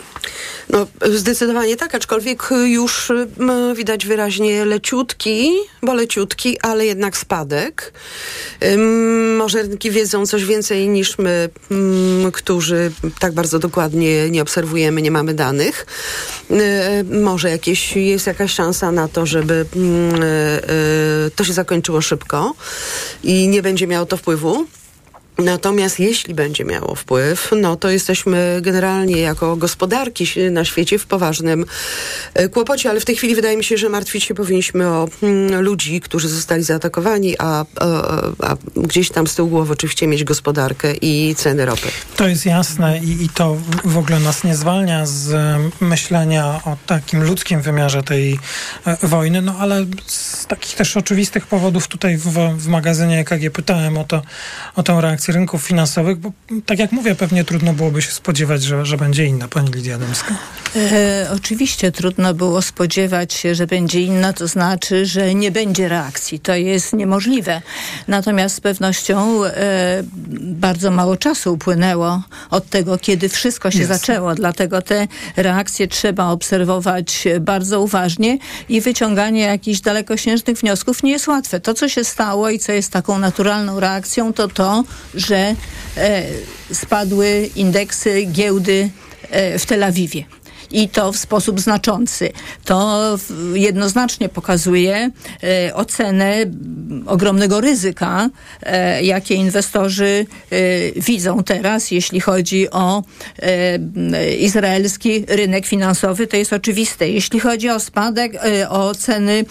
No, 0.69 0.87
zdecydowanie 1.13 1.75
tak, 1.75 1.95
aczkolwiek 1.95 2.49
już 2.65 3.11
widać 3.75 4.05
wyraźnie 4.05 4.65
leciutki, 4.65 5.51
bo 5.83 5.93
leciutki, 5.93 6.59
ale 6.61 6.85
jednak 6.85 7.17
spadek. 7.17 7.93
Może 9.37 9.61
rynki 9.61 9.91
wiedzą 9.91 10.25
coś 10.25 10.45
więcej 10.45 10.87
niż 10.89 11.17
my, 11.17 11.49
m, 11.71 12.31
którzy 12.31 12.91
tak 13.19 13.33
bardzo 13.33 13.59
dokładnie 13.59 14.29
nie 14.29 14.41
obserwujemy, 14.41 15.01
nie 15.01 15.11
mamy 15.11 15.33
danych. 15.33 15.85
Y, 16.51 17.03
może 17.03 17.49
jakieś, 17.49 17.95
jest 17.95 18.27
jakaś 18.27 18.53
szansa 18.53 18.91
na 18.91 19.07
to, 19.07 19.25
żeby 19.25 19.53
y, 19.53 19.79
y, 21.27 21.31
to 21.35 21.43
się 21.43 21.53
zakończyło 21.53 22.01
szybko 22.01 22.53
i 23.23 23.47
nie 23.47 23.61
będzie 23.61 23.87
miało 23.87 24.05
to 24.05 24.17
wpływu. 24.17 24.67
Natomiast 25.37 25.99
jeśli 25.99 26.33
będzie 26.33 26.65
miało 26.65 26.95
wpływ, 26.95 27.51
no 27.61 27.75
to 27.75 27.89
jesteśmy 27.89 28.59
generalnie 28.61 29.17
jako 29.21 29.55
gospodarki 29.55 30.25
na 30.51 30.65
świecie 30.65 30.99
w 30.99 31.05
poważnym 31.05 31.65
e, 32.33 32.49
kłopocie, 32.49 32.89
ale 32.89 32.99
w 32.99 33.05
tej 33.05 33.15
chwili 33.15 33.35
wydaje 33.35 33.57
mi 33.57 33.63
się, 33.63 33.77
że 33.77 33.89
martwić 33.89 34.23
się 34.23 34.33
powinniśmy 34.33 34.87
o 34.87 35.07
mm, 35.23 35.61
ludzi, 35.61 36.01
którzy 36.01 36.29
zostali 36.29 36.63
zaatakowani, 36.63 37.35
a, 37.39 37.65
a, 37.75 37.85
a, 38.39 38.57
gdzieś 38.75 39.09
tam 39.09 39.27
z 39.27 39.35
tyłu 39.35 39.49
głowy 39.49 39.73
oczywiście 39.73 40.07
mieć 40.07 40.23
gospodarkę 40.23 40.93
i 41.01 41.35
ceny 41.37 41.65
ropy. 41.65 41.87
To 42.15 42.27
jest 42.27 42.45
jasne 42.45 42.99
i, 42.99 43.23
i 43.23 43.29
to 43.29 43.57
w 43.83 43.97
ogóle 43.97 44.19
nas 44.19 44.43
nie 44.43 44.55
zwalnia 44.55 45.05
z 45.05 45.35
myślenia 45.81 46.61
o 46.65 46.77
takim 46.85 47.23
ludzkim 47.23 47.61
wymiarze 47.61 48.03
tej 48.03 48.39
e, 48.85 48.97
wojny, 49.07 49.41
no 49.41 49.55
ale 49.59 49.85
z 50.05 50.45
takich 50.47 50.75
też 50.75 50.97
oczywistych 50.97 51.47
powodów 51.47 51.87
tutaj 51.87 52.17
w, 52.17 52.29
w 52.57 52.67
magazynie 52.67 53.19
EKG 53.19 53.51
pytałem 53.53 53.97
o 53.97 54.03
to, 54.03 54.21
o 54.75 54.83
tę 54.83 55.01
reakcję 55.01 55.24
rynków 55.29 55.63
finansowych, 55.63 56.17
bo 56.17 56.31
tak 56.65 56.79
jak 56.79 56.91
mówię, 56.91 57.15
pewnie 57.15 57.43
trudno 57.43 57.73
byłoby 57.73 58.01
się 58.01 58.11
spodziewać, 58.11 58.63
że, 58.63 58.85
że 58.85 58.97
będzie 58.97 59.25
inna, 59.25 59.47
pani 59.47 59.71
Lidia 59.71 59.97
Dębska. 59.97 60.35
E, 60.75 61.27
oczywiście 61.35 61.91
trudno 61.91 62.33
było 62.33 62.61
spodziewać 62.61 63.33
się, 63.33 63.55
że 63.55 63.67
będzie 63.67 64.01
inna, 64.01 64.33
to 64.33 64.47
znaczy, 64.47 65.05
że 65.05 65.35
nie 65.35 65.51
będzie 65.51 65.89
reakcji. 65.89 66.39
To 66.39 66.55
jest 66.55 66.93
niemożliwe. 66.93 67.61
Natomiast 68.07 68.55
z 68.55 68.59
pewnością 68.59 69.45
e, 69.45 70.03
bardzo 70.41 70.91
mało 70.91 71.17
czasu 71.17 71.53
upłynęło 71.53 72.21
od 72.49 72.69
tego, 72.69 72.97
kiedy 72.97 73.29
wszystko 73.29 73.71
się 73.71 73.85
zaczęło. 73.85 74.35
Dlatego 74.35 74.81
te 74.81 75.07
reakcje 75.35 75.87
trzeba 75.87 76.27
obserwować 76.27 77.27
bardzo 77.41 77.81
uważnie 77.81 78.37
i 78.69 78.81
wyciąganie 78.81 79.41
jakichś 79.41 79.79
dalekosiężnych 79.79 80.57
wniosków 80.57 81.03
nie 81.03 81.11
jest 81.11 81.27
łatwe. 81.27 81.59
To, 81.59 81.73
co 81.73 81.89
się 81.89 82.03
stało 82.03 82.49
i 82.49 82.59
co 82.59 82.71
jest 82.71 82.91
taką 82.91 83.19
naturalną 83.19 83.79
reakcją, 83.79 84.33
to 84.33 84.47
to, 84.47 84.83
że 85.15 85.55
e, 85.97 86.23
spadły 86.73 87.49
indeksy 87.55 88.25
giełdy 88.25 88.89
e, 89.29 89.59
w 89.59 89.65
Tel 89.65 89.83
Awiwie 89.83 90.25
i 90.75 90.89
to 90.89 91.11
w 91.11 91.17
sposób 91.17 91.59
znaczący. 91.59 92.31
To 92.65 93.17
jednoznacznie 93.53 94.29
pokazuje 94.29 95.11
e, 95.43 95.75
ocenę 95.75 96.45
ogromnego 97.05 97.61
ryzyka, 97.61 98.29
e, 98.61 99.03
jakie 99.03 99.35
inwestorzy 99.35 100.25
e, 100.51 100.55
widzą 101.01 101.43
teraz, 101.43 101.91
jeśli 101.91 102.19
chodzi 102.19 102.71
o 102.71 103.03
izraelski 104.39 105.25
rynek 105.27 105.65
finansowy. 105.65 106.27
To 106.27 106.37
jest 106.37 106.53
oczywiste. 106.53 107.09
Jeśli 107.09 107.39
chodzi 107.39 107.69
o 107.69 107.79
spadek, 107.79 108.33
o 108.69 108.95
ceny 108.95 109.45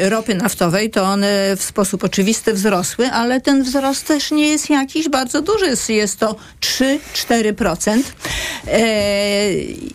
ropy 0.00 0.34
naftowej, 0.34 0.90
to 0.90 1.02
one 1.02 1.56
w 1.56 1.62
sposób 1.62 2.04
oczywisty 2.04 2.52
wzrosły, 2.52 3.10
ale 3.10 3.40
ten 3.40 3.62
wzrost 3.62 4.06
też 4.06 4.30
nie 4.30 4.48
jest 4.48 4.70
jakiś 4.70 5.08
bardzo 5.08 5.42
duży. 5.42 5.66
Jest 5.88 6.18
to 6.18 6.36
3-4%. 6.60 8.02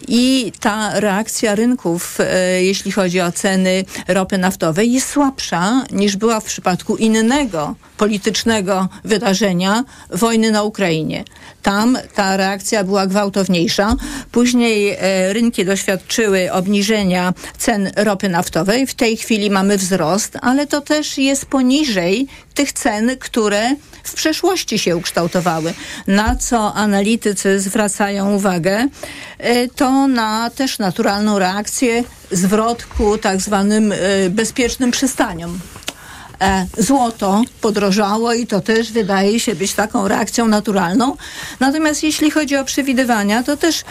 I 0.08 0.52
ta 0.66 1.00
reakcja 1.00 1.56
rynków, 1.56 2.18
e, 2.20 2.64
jeśli 2.64 2.92
chodzi 2.92 3.22
o 3.22 3.32
ceny 3.32 3.86
ropy 4.08 4.38
naftowej, 4.38 4.92
jest 4.92 5.10
słabsza 5.10 5.86
niż 5.92 6.18
była 6.18 6.40
w 6.40 6.44
przypadku 6.44 6.96
innego 6.96 7.76
politycznego 7.98 8.88
wydarzenia 9.04 9.84
wojny 10.10 10.52
na 10.52 10.64
Ukrainie. 10.64 11.24
Tam 11.62 11.98
ta 12.16 12.38
reakcja 12.38 12.84
była 12.84 13.08
gwałtowniejsza. 13.08 13.96
Później 14.32 14.90
e, 14.90 15.34
rynki 15.34 15.66
doświadczyły 15.66 16.52
obniżenia 16.52 17.34
cen 17.58 17.92
ropy 17.96 18.30
naftowej. 18.30 18.88
W 18.88 18.94
tej 18.94 19.18
chwili 19.18 19.50
mamy 19.50 19.78
wzrost, 19.78 20.38
ale 20.42 20.68
to 20.68 20.82
też 20.82 21.18
jest 21.18 21.46
poniżej 21.46 22.28
tych 22.54 22.74
cen, 22.74 23.18
które 23.20 23.76
w 24.04 24.14
przeszłości 24.14 24.80
się 24.80 24.98
ukształtowały. 24.98 25.74
Na 26.08 26.36
co 26.36 26.74
analitycy 26.74 27.60
zwracają 27.60 28.36
uwagę, 28.36 28.88
e, 29.38 29.68
to 29.68 30.08
na 30.08 30.50
też 30.50 30.80
naturalną 30.80 31.40
reakcję 31.40 32.04
zwrot 32.32 32.86
ku 32.86 33.18
tak 33.18 33.42
zwanym 33.42 33.92
e, 33.92 33.96
bezpiecznym 34.30 34.92
przystaniom. 34.92 35.60
E, 36.42 36.66
złoto 36.78 37.42
podrożało 37.62 38.34
i 38.34 38.48
to 38.48 38.62
też 38.62 38.92
wydaje 38.92 39.40
się 39.40 39.56
być 39.56 39.74
taką 39.74 40.08
reakcją 40.08 40.48
naturalną. 40.48 41.18
Natomiast 41.60 42.04
jeśli 42.04 42.32
chodzi 42.32 42.56
o 42.56 42.66
przewidywania, 42.66 43.44
to 43.44 43.58
też 43.58 43.84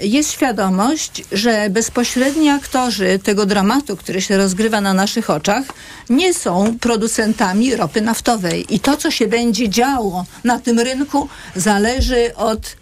jest 0.00 0.32
świadomość, 0.32 1.22
że 1.32 1.70
bezpośredni 1.70 2.48
aktorzy 2.48 3.18
tego 3.18 3.46
dramatu, 3.46 3.96
który 3.96 4.20
się 4.20 4.36
rozgrywa 4.36 4.80
na 4.80 4.94
naszych 4.94 5.30
oczach, 5.30 5.64
nie 6.10 6.34
są 6.34 6.78
producentami 6.80 7.76
ropy 7.76 8.00
naftowej. 8.00 8.74
I 8.74 8.80
to, 8.80 8.96
co 8.96 9.10
się 9.10 9.26
będzie 9.26 9.68
działo 9.68 10.24
na 10.44 10.58
tym 10.58 10.80
rynku, 10.80 11.28
zależy 11.56 12.34
od 12.36 12.76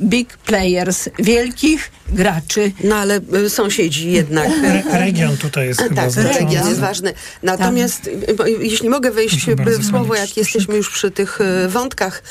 big 0.00 0.36
players, 0.36 1.08
wielkich 1.18 1.90
graczy. 2.12 2.72
No 2.84 2.96
ale 2.96 3.20
y, 3.46 3.50
sąsiedzi 3.50 4.12
jednak. 4.12 4.48
Re 4.64 4.82
region 4.98 5.36
tutaj 5.36 5.66
jest 5.66 5.80
chyba 5.82 6.02
Tak, 6.02 6.10
znaczący. 6.10 6.38
region 6.38 6.68
jest 6.68 6.80
ważny. 6.80 7.12
Natomiast 7.42 8.06
y, 8.06 8.26
jeśli 8.60 8.88
mogę 8.88 9.10
wejść 9.10 9.46
w 9.66 9.90
słowo, 9.90 10.14
jak 10.14 10.36
jesteśmy 10.36 10.76
już 10.76 10.90
przy 10.90 11.10
tych 11.10 11.40
y, 11.40 11.68
wątkach, 11.68 12.22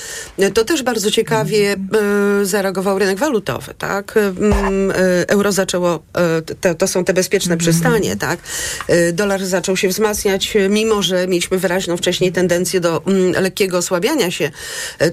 to 0.54 0.66
też 0.66 0.84
bardzo 0.84 1.12
ciekawie 1.12 1.76
zareagował 2.44 3.00
rynek 3.00 3.18
walutowy, 3.18 3.74
tak? 3.78 4.18
Mm, 4.18 4.94
Euro 5.28 5.52
zaczęło, 5.52 6.04
to, 6.62 6.76
to 6.76 6.88
są 6.88 7.04
te 7.06 7.14
bezpieczne 7.14 7.58
przystanie, 7.58 8.16
tak? 8.16 8.40
Dolar 9.14 9.46
zaczął 9.46 9.78
się 9.78 9.88
wzmacniać, 9.88 10.58
mimo 10.70 11.02
że 11.02 11.28
mieliśmy 11.28 11.58
wyraźną 11.58 11.98
wcześniej 11.98 12.32
tendencję 12.32 12.80
do 12.80 13.06
mm, 13.06 13.32
lekkiego 13.44 13.78
osłabiania 13.78 14.32
się, 14.32 14.52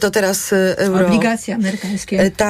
to 0.01 0.11
teraz 0.11 0.53
euro... 0.77 1.07
Obligacje 1.07 1.55
amerykańskie. 1.55 2.31
Tak, 2.31 2.44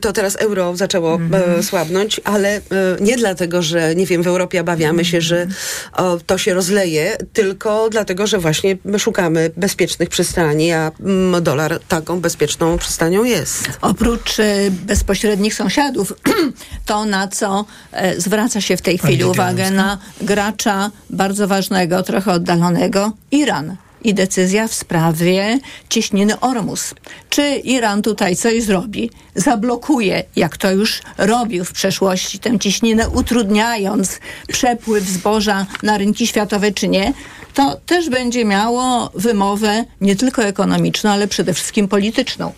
to 0.00 0.12
teraz 0.12 0.36
euro 0.36 0.76
zaczęło 0.76 1.14
mhm. 1.14 1.62
słabnąć, 1.62 2.20
ale 2.24 2.60
nie 3.00 3.16
dlatego, 3.16 3.62
że 3.62 3.94
nie 3.94 4.06
wiem, 4.06 4.22
w 4.22 4.26
Europie 4.26 4.60
obawiamy 4.60 5.04
się, 5.04 5.20
że 5.20 5.46
o, 5.92 6.18
to 6.26 6.38
się 6.38 6.54
rozleje, 6.54 7.16
tylko 7.32 7.88
dlatego, 7.90 8.26
że 8.26 8.38
właśnie 8.38 8.76
szukamy 8.98 9.50
bezpiecznych 9.56 10.08
przystani, 10.08 10.72
a 10.72 10.92
dolar 11.40 11.80
taką 11.88 12.20
bezpieczną 12.20 12.78
przystanią 12.78 13.24
jest. 13.24 13.70
Oprócz 13.80 14.40
e, 14.40 14.70
bezpośrednich 14.70 15.54
sąsiadów, 15.54 16.12
to 16.86 17.04
na 17.04 17.28
co 17.28 17.64
e, 17.92 18.20
zwraca 18.20 18.60
się 18.60 18.76
w 18.76 18.82
tej 18.82 18.98
chwili 18.98 19.24
uwagę 19.24 19.70
na 19.70 19.98
gracza 20.20 20.90
bardzo 21.10 21.48
ważnego, 21.48 22.02
trochę 22.02 22.32
oddalonego, 22.32 23.12
Iran 23.30 23.76
i 24.06 24.14
decyzja 24.14 24.68
w 24.68 24.74
sprawie 24.74 25.58
cieśniny 25.88 26.40
Ormus. 26.40 26.94
Czy 27.30 27.56
Iran 27.56 28.02
tutaj 28.02 28.36
coś 28.36 28.62
zrobi? 28.62 29.10
Zablokuje, 29.34 30.24
jak 30.36 30.56
to 30.56 30.70
już 30.70 31.00
robił 31.18 31.64
w 31.64 31.72
przeszłości, 31.72 32.38
tę 32.38 32.58
cieśninę, 32.58 33.08
utrudniając 33.08 34.20
przepływ 34.48 35.04
zboża 35.04 35.66
na 35.82 35.98
rynki 35.98 36.26
światowe, 36.26 36.72
czy 36.72 36.88
nie? 36.88 37.12
To 37.54 37.80
też 37.86 38.10
będzie 38.10 38.44
miało 38.44 39.10
wymowę 39.14 39.84
nie 40.00 40.16
tylko 40.16 40.42
ekonomiczną, 40.42 41.10
ale 41.10 41.28
przede 41.28 41.54
wszystkim 41.54 41.88
polityczną. 41.88 42.52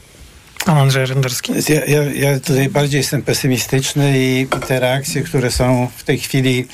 Pan 0.69 0.79
Andrzej 0.79 1.07
Renderski. 1.07 1.53
Ja, 1.69 1.85
ja, 1.85 2.03
ja 2.03 2.41
tutaj 2.41 2.69
bardziej 2.69 2.99
jestem 2.99 3.23
pesymistyczny 3.23 4.13
i 4.19 4.47
te 4.67 4.81
reakcje, 4.81 5.23
które 5.23 5.51
są 5.51 5.89
w 5.97 6.03
tej 6.03 6.19
chwili, 6.19 6.67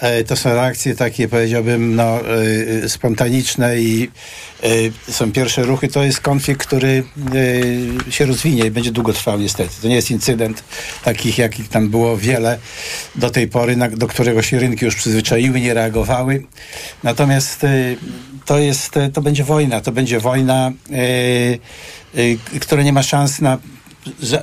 e, 0.00 0.24
to 0.24 0.36
są 0.36 0.54
reakcje 0.54 0.94
takie, 0.94 1.28
powiedziałbym, 1.28 1.94
no, 1.94 2.20
e, 2.84 2.88
spontaniczne 2.88 3.80
i 3.80 4.10
e, 4.62 5.12
są 5.12 5.32
pierwsze 5.32 5.62
ruchy. 5.62 5.88
To 5.88 6.02
jest 6.02 6.20
konflikt, 6.20 6.66
który 6.66 7.04
się 8.10 8.26
rozwinie 8.26 8.66
i 8.66 8.70
będzie 8.70 8.92
długotrwały 8.92 9.42
niestety. 9.42 9.70
To 9.82 9.88
nie 9.88 9.94
jest 9.94 10.10
incydent 10.10 10.64
takich, 11.04 11.38
jakich 11.38 11.68
tam 11.68 11.88
było 11.88 12.16
wiele 12.16 12.58
do 13.14 13.30
tej 13.30 13.48
pory, 13.48 13.76
na, 13.76 13.88
do 13.88 14.06
którego 14.06 14.42
się 14.42 14.58
rynki 14.58 14.84
już 14.84 14.96
przyzwyczaiły, 14.96 15.60
nie 15.60 15.74
reagowały. 15.74 16.42
Natomiast 17.02 17.66
to 18.44 18.58
jest, 18.58 18.90
to 19.12 19.22
będzie 19.22 19.44
wojna, 19.44 19.80
to 19.80 19.92
będzie 19.92 20.20
wojna 20.20 20.72
które 22.60 22.84
nie 22.84 22.92
ma 22.92 23.02
szans 23.02 23.40
na 23.40 23.58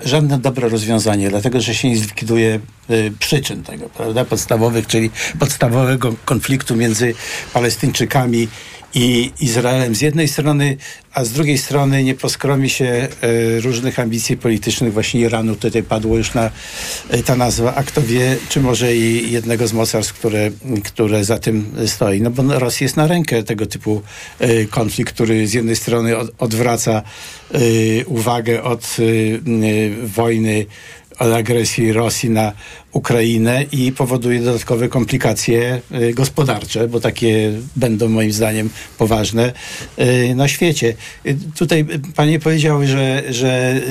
żadne 0.05 0.39
dobre 0.39 0.69
rozwiązanie, 0.69 1.29
dlatego 1.29 1.61
że 1.61 1.75
się 1.75 1.89
nie 1.89 1.97
zlikwiduje 1.97 2.59
y, 2.89 3.13
przyczyn 3.19 3.63
tego, 3.63 3.89
prawda, 3.89 4.25
podstawowych, 4.25 4.87
czyli 4.87 5.09
podstawowego 5.39 6.13
konfliktu 6.25 6.75
między 6.75 7.13
Palestyńczykami 7.53 8.47
i 8.93 9.31
Izraelem 9.39 9.95
z 9.95 10.01
jednej 10.01 10.27
strony, 10.27 10.77
a 11.13 11.25
z 11.25 11.31
drugiej 11.31 11.57
strony 11.57 12.03
nie 12.03 12.15
poskromi 12.15 12.69
się 12.69 12.85
e, 12.85 13.07
różnych 13.59 13.99
ambicji 13.99 14.37
politycznych 14.37 14.93
właśnie 14.93 15.21
Iranu. 15.21 15.55
Tutaj 15.55 15.83
padło 15.83 16.17
już 16.17 16.33
na 16.33 16.51
e, 17.09 17.23
ta 17.23 17.35
nazwa, 17.35 17.75
a 17.75 17.83
kto 17.83 18.01
wie, 18.01 18.37
czy 18.49 18.61
może 18.61 18.95
i 18.95 19.31
jednego 19.31 19.67
z 19.67 19.73
mocarstw, 19.73 20.13
które, 20.13 20.51
które 20.83 21.23
za 21.23 21.39
tym 21.39 21.71
stoi. 21.87 22.21
No 22.21 22.31
bo 22.31 22.59
Rosja 22.59 22.85
jest 22.85 22.97
na 22.97 23.07
rękę 23.07 23.43
tego 23.43 23.65
typu 23.65 24.01
e, 24.39 24.65
konflikt, 24.65 25.13
który 25.13 25.47
z 25.47 25.53
jednej 25.53 25.75
strony 25.75 26.17
od, 26.17 26.31
odwraca 26.37 27.01
uwagę 28.05 28.63
od 28.63 28.97
wojny 30.03 30.65
od 31.21 31.33
agresji 31.33 31.93
Rosji 31.93 32.29
na 32.29 32.51
Ukrainę 32.91 33.65
i 33.71 33.91
powoduje 33.91 34.39
dodatkowe 34.39 34.89
komplikacje 34.89 35.81
y, 35.91 36.13
gospodarcze, 36.13 36.87
bo 36.87 36.99
takie 36.99 37.51
będą 37.75 38.09
moim 38.09 38.31
zdaniem 38.31 38.69
poważne 38.97 39.53
y, 39.99 40.35
na 40.35 40.47
świecie. 40.47 40.95
Y, 41.25 41.37
tutaj 41.55 41.85
panie 42.15 42.39
powiedziały, 42.39 42.87
że, 42.87 43.23
że, 43.29 43.81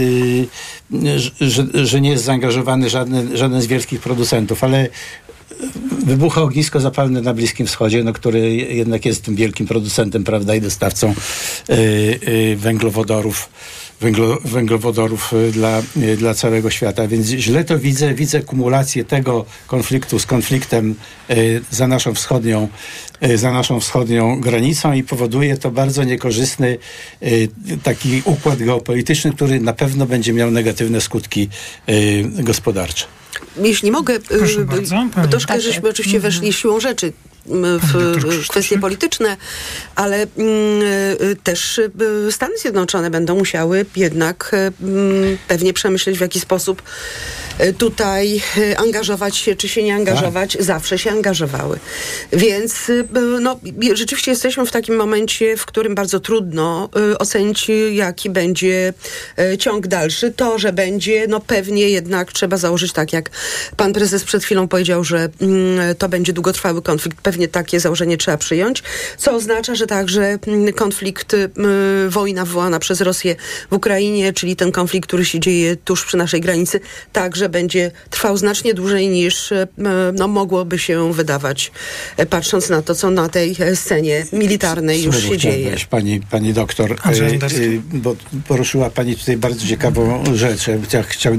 że, 1.41 1.87
że 1.87 2.01
nie 2.01 2.11
jest 2.11 2.25
zaangażowany 2.25 2.91
żaden, 2.91 3.37
żaden 3.37 3.63
z 3.63 3.67
wielkich 3.67 4.01
producentów, 4.01 4.65
ale 4.65 4.89
wybucha 6.07 6.43
ognisko 6.43 6.81
zapalne 6.81 7.21
na 7.21 7.35
Bliskim 7.35 7.67
Wschodzie, 7.67 8.05
no, 8.05 8.13
który 8.13 8.57
jednak 8.57 9.05
jest 9.05 9.25
tym 9.25 9.37
wielkim 9.37 9.67
producentem, 9.67 10.25
prawda, 10.25 10.55
i 10.55 10.61
dostawcą 10.61 11.15
węglowodorów 12.57 13.49
węglo, 14.01 14.39
węglowodorów 14.45 15.33
y, 15.33 15.53
dla, 15.53 15.83
y, 15.97 16.17
dla 16.17 16.35
całego 16.35 16.71
świata. 16.71 17.09
Więc 17.09 17.27
źle 17.27 17.65
to 17.65 17.79
widzę. 17.79 18.15
Widzę 18.15 18.41
kumulację 18.41 19.05
tego 19.05 19.45
konfliktu 19.67 20.19
z 20.19 20.27
konfliktem 20.27 20.95
y, 21.31 21.61
za 21.71 21.89
naszą 21.89 22.15
wschodnią, 22.15 22.69
za 23.35 23.53
naszą 23.53 23.81
wschodnią 23.81 24.41
granicą 24.41 24.93
i 24.93 25.03
powoduje 25.03 25.57
to 25.57 25.71
bardzo 25.71 26.05
niekorzystny 26.05 26.79
taki 27.83 28.23
układ 28.25 28.59
geopolityczny, 28.59 29.33
który 29.33 29.61
na 29.61 29.73
pewno 29.73 30.07
będzie 30.07 30.33
miał 30.33 30.51
negatywne 30.51 31.01
skutki 31.01 31.49
gospodarcze. 32.25 33.07
Jeśli 33.63 33.91
mogę, 33.91 34.19
bardzo, 34.67 34.97
troszkę 35.31 35.53
tak, 35.55 35.63
żeśmy 35.63 35.89
oczywiście 35.89 36.17
mhm. 36.17 36.33
weszli 36.33 36.53
siłą 36.53 36.81
rzeczy 36.81 37.13
w 37.47 38.49
kwestie 38.49 38.79
polityczne, 38.79 39.37
ale 39.95 40.17
mm, 40.17 40.83
y, 41.23 41.37
też 41.43 41.79
y, 41.79 41.91
Stany 42.31 42.59
Zjednoczone 42.59 43.11
będą 43.11 43.35
musiały 43.35 43.87
jednak 43.97 44.51
y, 44.55 44.85
mm, 44.85 45.39
pewnie 45.49 45.73
przemyśleć, 45.73 46.19
w 46.19 46.21
jaki 46.21 46.41
sposób 46.41 46.83
tutaj 47.79 48.43
angażować 48.77 49.37
się, 49.37 49.57
czy 49.57 49.69
się 49.69 49.83
nie 49.83 49.95
angażować. 49.95 50.53
Tak. 50.53 50.63
Zawsze 50.63 50.99
się 50.99 51.11
angażowały. 51.11 51.79
Więc 52.33 52.75
no, 53.41 53.61
rzeczywiście 53.93 54.31
jesteśmy 54.31 54.67
w 54.67 54.71
takim 54.71 54.97
momencie, 54.97 55.57
w 55.57 55.67
którym 55.67 55.95
bardzo 55.95 56.21
trudno 56.21 56.89
ocenić, 57.19 57.71
jaki 57.93 58.31
będzie 58.31 58.93
ciąg 59.59 59.87
dalszy. 59.87 60.31
To, 60.31 60.59
że 60.59 60.73
będzie, 60.73 61.27
no 61.29 61.41
pewnie 61.41 61.89
jednak 61.89 62.33
trzeba 62.33 62.57
założyć 62.57 62.93
tak, 62.93 63.13
jak 63.13 63.31
pan 63.77 63.93
prezes 63.93 64.25
przed 64.25 64.45
chwilą 64.45 64.69
powiedział, 64.69 65.05
że 65.05 65.29
mm, 65.41 65.95
to 65.95 66.09
będzie 66.09 66.33
długotrwały 66.33 66.83
konflikt 66.83 67.21
pewnie 67.31 67.49
takie 67.49 67.81
założenie 67.81 68.17
trzeba 68.17 68.37
przyjąć, 68.37 68.83
co 69.17 69.35
oznacza, 69.35 69.75
że 69.75 69.87
także 69.87 70.39
mm, 70.47 70.73
konflikt, 70.73 71.35
mm, 71.35 72.11
wojna 72.11 72.45
wywołana 72.45 72.79
przez 72.79 73.01
Rosję 73.01 73.37
w 73.71 73.75
Ukrainie, 73.75 74.33
czyli 74.33 74.57
ten 74.57 74.73
konflikt, 74.73 75.07
który 75.07 75.25
się 75.25 75.41
dzieje 75.41 75.77
tuż 75.77 76.05
przy 76.05 76.17
naszej 76.17 76.41
granicy, 76.41 76.81
także 77.13 77.49
będzie 77.49 77.91
trwał 78.11 78.37
znacznie 78.37 78.75
dłużej 78.75 79.09
niż 79.09 79.53
mm, 79.53 80.17
no, 80.17 80.29
mogłoby 80.29 80.79
się 80.79 81.13
wydawać, 81.13 81.73
e, 82.17 82.27
patrząc 82.27 82.69
na 82.69 82.83
to, 82.83 82.95
co 82.95 83.11
na 83.11 83.29
tej 83.29 83.57
e, 83.61 83.77
scenie 83.77 84.27
militarnej 84.33 85.03
już 85.03 85.23
się 85.23 85.39
dzieje. 85.39 85.77
Pani, 85.91 86.21
pani 86.31 86.53
doktor, 86.53 86.93
e, 86.93 86.97
bo 87.93 88.17
poruszyła 88.49 88.91
pani 88.91 89.17
tutaj 89.17 89.37
bardzo 89.37 89.67
ciekawą 89.67 90.25
rzecz. 90.35 90.67
Ja 90.67 90.79
chciał, 90.83 91.03
chciał 91.03 91.35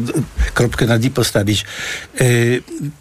kropkę 0.54 0.86
na 0.86 1.00
D 1.00 1.10
postawić. 1.10 1.66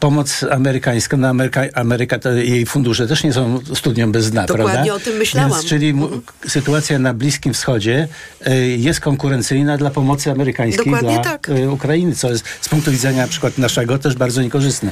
Pomoc 0.00 0.44
amerykańska, 0.50 1.16
no 1.16 1.28
Ameryka, 1.28 1.62
Ameryka 1.74 2.18
jej 2.44 2.66
fundusz 2.66 2.79
fundusze 2.80 3.06
też 3.06 3.24
nie 3.24 3.32
są 3.32 3.60
studium 3.74 4.12
bez 4.12 4.30
dna, 4.30 4.46
Dokładnie 4.46 4.72
prawda? 4.72 4.94
o 4.94 5.00
tym 5.00 5.16
myślałam. 5.16 5.50
Więc, 5.50 5.64
czyli 5.64 5.88
mhm. 5.88 6.22
sytuacja 6.48 6.98
na 6.98 7.14
Bliskim 7.14 7.54
Wschodzie 7.54 8.08
y, 8.48 8.76
jest 8.78 9.00
konkurencyjna 9.00 9.76
dla 9.76 9.90
pomocy 9.90 10.30
amerykańskiej 10.30 10.84
Dokładnie 10.84 11.14
dla 11.14 11.24
tak. 11.24 11.48
y, 11.48 11.70
Ukrainy, 11.70 12.14
co 12.14 12.30
jest 12.30 12.44
z 12.60 12.68
punktu 12.68 12.90
widzenia 12.90 13.22
na 13.22 13.28
przykład 13.28 13.58
naszego 13.58 13.98
też 13.98 14.14
bardzo 14.14 14.42
niekorzystne. 14.42 14.90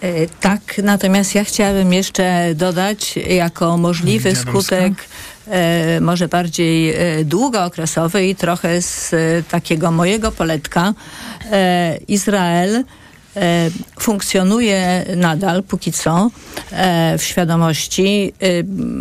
E, 0.00 0.26
tak, 0.40 0.60
natomiast 0.82 1.34
ja 1.34 1.44
chciałabym 1.44 1.92
jeszcze 1.92 2.54
dodać 2.54 3.16
jako 3.16 3.76
możliwy 3.76 4.36
skutek 4.36 4.92
e, 5.48 6.00
może 6.00 6.28
bardziej 6.28 6.90
e, 6.90 7.24
długookresowy 7.24 8.26
i 8.26 8.34
trochę 8.34 8.82
z 8.82 9.14
takiego 9.48 9.90
mojego 9.90 10.32
poletka 10.32 10.94
Izrael 12.08 12.74
E, 12.76 12.99
funkcjonuje 14.00 15.06
nadal 15.16 15.62
póki 15.62 15.92
co 15.92 16.30
e, 16.70 17.18
w 17.18 17.22
świadomości 17.22 18.32
e, 18.40 18.48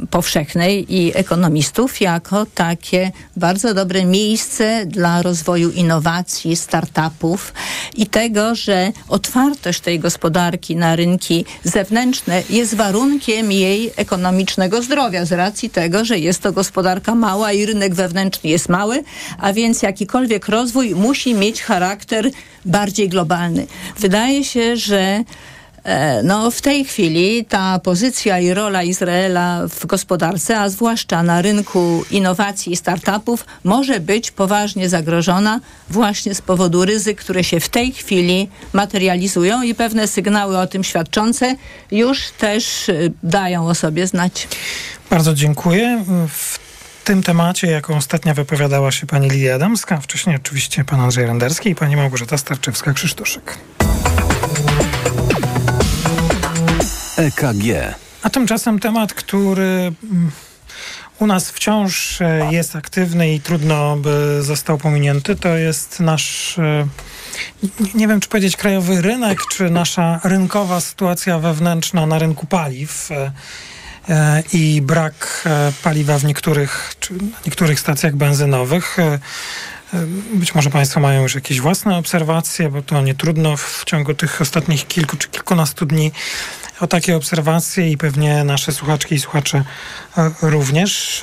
powszechnej 0.10 0.96
i 0.96 1.18
ekonomistów 1.18 2.02
jako 2.02 2.46
takie 2.46 3.12
bardzo 3.38 3.74
dobre 3.74 4.06
miejsce 4.06 4.86
dla 4.86 5.22
rozwoju 5.22 5.72
innowacji, 5.72 6.56
startupów 6.56 7.54
i 7.96 8.08
tego, 8.08 8.56
że 8.56 8.92
otwartość 9.08 9.80
tej 9.80 10.00
gospodarki 10.00 10.76
na 10.76 10.96
rynki 10.96 11.46
zewnętrzne 11.64 12.44
jest 12.50 12.76
warunkiem 12.76 13.52
jej 13.52 13.92
ekonomicznego 13.96 14.82
zdrowia 14.82 15.26
z 15.26 15.32
racji 15.32 15.70
tego, 15.70 16.06
że 16.06 16.20
jest 16.20 16.42
to 16.42 16.52
gospodarka 16.52 17.16
mała 17.16 17.52
i 17.52 17.66
rynek 17.66 17.96
wewnętrzny 17.96 18.50
jest 18.50 18.70
mały, 18.70 19.04
a 19.38 19.54
więc 19.54 19.82
jakikolwiek 19.82 20.48
rozwój 20.48 20.96
musi 20.96 21.34
mieć 21.34 21.62
charakter 21.64 22.32
bardziej 22.66 23.10
globalny. 23.10 23.68
Wydaje 24.00 24.44
się, 24.44 24.78
że 24.78 25.24
e, 25.84 26.24
no, 26.24 26.52
w 26.52 26.62
tej 26.62 26.86
chwili 26.86 27.46
ta 27.46 27.80
pozycja 27.80 28.40
i 28.40 28.54
rola 28.54 28.84
Izraela 28.84 29.68
w 29.68 29.86
gospodarce, 29.86 30.60
a 30.60 30.70
zwłaszcza 30.70 31.24
na 31.24 31.42
rynku 31.42 32.04
innowacji 32.12 32.74
i 32.74 32.76
startupów, 32.76 33.46
może 33.64 34.00
być 34.00 34.32
poważnie 34.32 34.90
zagrożona 34.90 35.60
właśnie 35.90 36.36
z 36.36 36.42
powodu 36.42 36.86
ryzyk, 36.86 37.22
które 37.22 37.44
się 37.44 37.60
w 37.60 37.70
tej 37.70 37.92
chwili 37.92 38.50
materializują 38.74 39.62
i 39.62 39.76
pewne 39.76 40.08
sygnały 40.08 40.58
o 40.58 40.68
tym 40.68 40.84
świadczące 40.84 41.56
już 41.92 42.32
też 42.38 42.90
e, 42.90 42.94
dają 43.24 43.68
o 43.68 43.76
sobie 43.76 44.08
znać. 44.08 44.48
Bardzo 45.10 45.34
dziękuję. 45.34 46.06
W 46.28 46.69
tym 47.10 47.24
temacie, 47.24 47.68
jako 47.68 47.96
ostatnia 47.96 48.34
wypowiadała 48.34 48.92
się 48.92 49.08
pani 49.08 49.30
Lidia 49.30 49.56
Adamska, 49.56 49.98
wcześniej 49.98 50.36
oczywiście 50.36 50.84
pan 50.84 51.02
Andrzej 51.02 51.26
Renderski 51.26 51.70
i 51.70 51.76
pani 51.76 51.96
Małgorzata 51.96 52.36
Starczewska-Krzysztoszek. 52.36 53.58
EKG. 57.18 57.96
A 58.24 58.30
tymczasem 58.30 58.80
temat, 58.80 59.14
który 59.14 59.92
mm, 60.04 60.32
u 61.20 61.28
nas 61.28 61.52
wciąż 61.52 62.22
e, 62.22 62.48
jest 62.52 62.76
aktywny 62.76 63.34
i 63.34 63.42
trudno 63.42 63.98
by 63.98 64.44
został 64.44 64.78
pominięty, 64.78 65.36
to 65.36 65.58
jest 65.58 66.00
nasz, 66.00 66.60
e, 66.60 66.88
nie 67.94 68.08
wiem 68.08 68.20
czy 68.20 68.30
powiedzieć 68.30 68.58
krajowy 68.58 69.02
rynek, 69.02 69.40
czy 69.52 69.70
nasza 69.70 70.20
rynkowa 70.24 70.82
sytuacja 70.82 71.40
wewnętrzna 71.40 72.06
na 72.06 72.20
rynku 72.20 72.46
paliw. 72.46 73.10
E, 74.10 74.44
i 74.54 74.82
brak 74.82 75.44
e, 75.46 75.72
paliwa 75.84 76.20
w 76.20 76.26
niektórych, 76.26 76.96
czy 77.00 77.14
niektórych 77.46 77.80
stacjach 77.80 78.16
benzynowych. 78.16 79.00
E, 79.00 79.20
być 80.34 80.56
może 80.56 80.70
Państwo 80.70 81.00
mają 81.00 81.22
już 81.22 81.36
jakieś 81.36 81.62
własne 81.62 81.98
obserwacje, 81.98 82.70
bo 82.70 82.82
to 82.82 83.02
nie 83.02 83.16
trudno 83.16 83.58
w 83.58 83.84
ciągu 83.86 84.14
tych 84.14 84.42
ostatnich 84.42 84.88
kilku 84.88 85.18
czy 85.18 85.28
kilkunastu 85.28 85.86
dni 85.86 86.12
o 86.80 86.88
takie 86.88 87.16
obserwacje 87.16 87.92
i 87.92 87.98
pewnie 87.98 88.44
nasze 88.44 88.72
słuchaczki 88.72 89.16
i 89.16 89.20
słuchacze 89.20 89.64
również. 90.42 91.22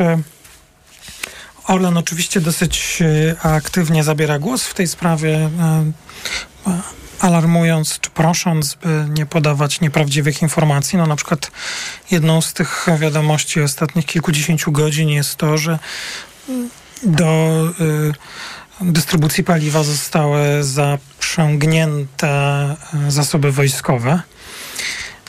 Orlen 1.65 1.97
oczywiście 1.97 2.41
dosyć 2.41 3.03
aktywnie 3.43 4.05
zabiera 4.05 4.39
głos 4.39 4.65
w 4.65 4.75
tej 4.75 4.87
sprawie 4.87 5.51
alarmując 7.21 8.01
czy 8.01 8.11
prosząc, 8.11 8.75
by 8.75 9.07
nie 9.11 9.27
podawać 9.27 9.81
nieprawdziwych 9.81 10.43
informacji. 10.43 10.99
No 10.99 11.07
na 11.07 11.17
przykład 11.17 11.51
jedną 12.11 12.41
z 12.41 12.53
tych 12.53 12.87
wiadomości 12.99 13.61
ostatnich 13.61 14.07
kilkudziesięciu 14.07 14.73
godzin 14.73 15.09
jest 15.09 15.37
to, 15.37 15.59
że 15.59 15.79
do 17.03 17.63
y, 17.81 18.13
dystrybucji 18.81 19.45
paliwa 19.45 19.83
zostały 19.83 20.65
zaprzęgnięte 20.65 22.77
y, 23.09 23.11
zasoby 23.11 23.53
wojskowe. 23.53 24.21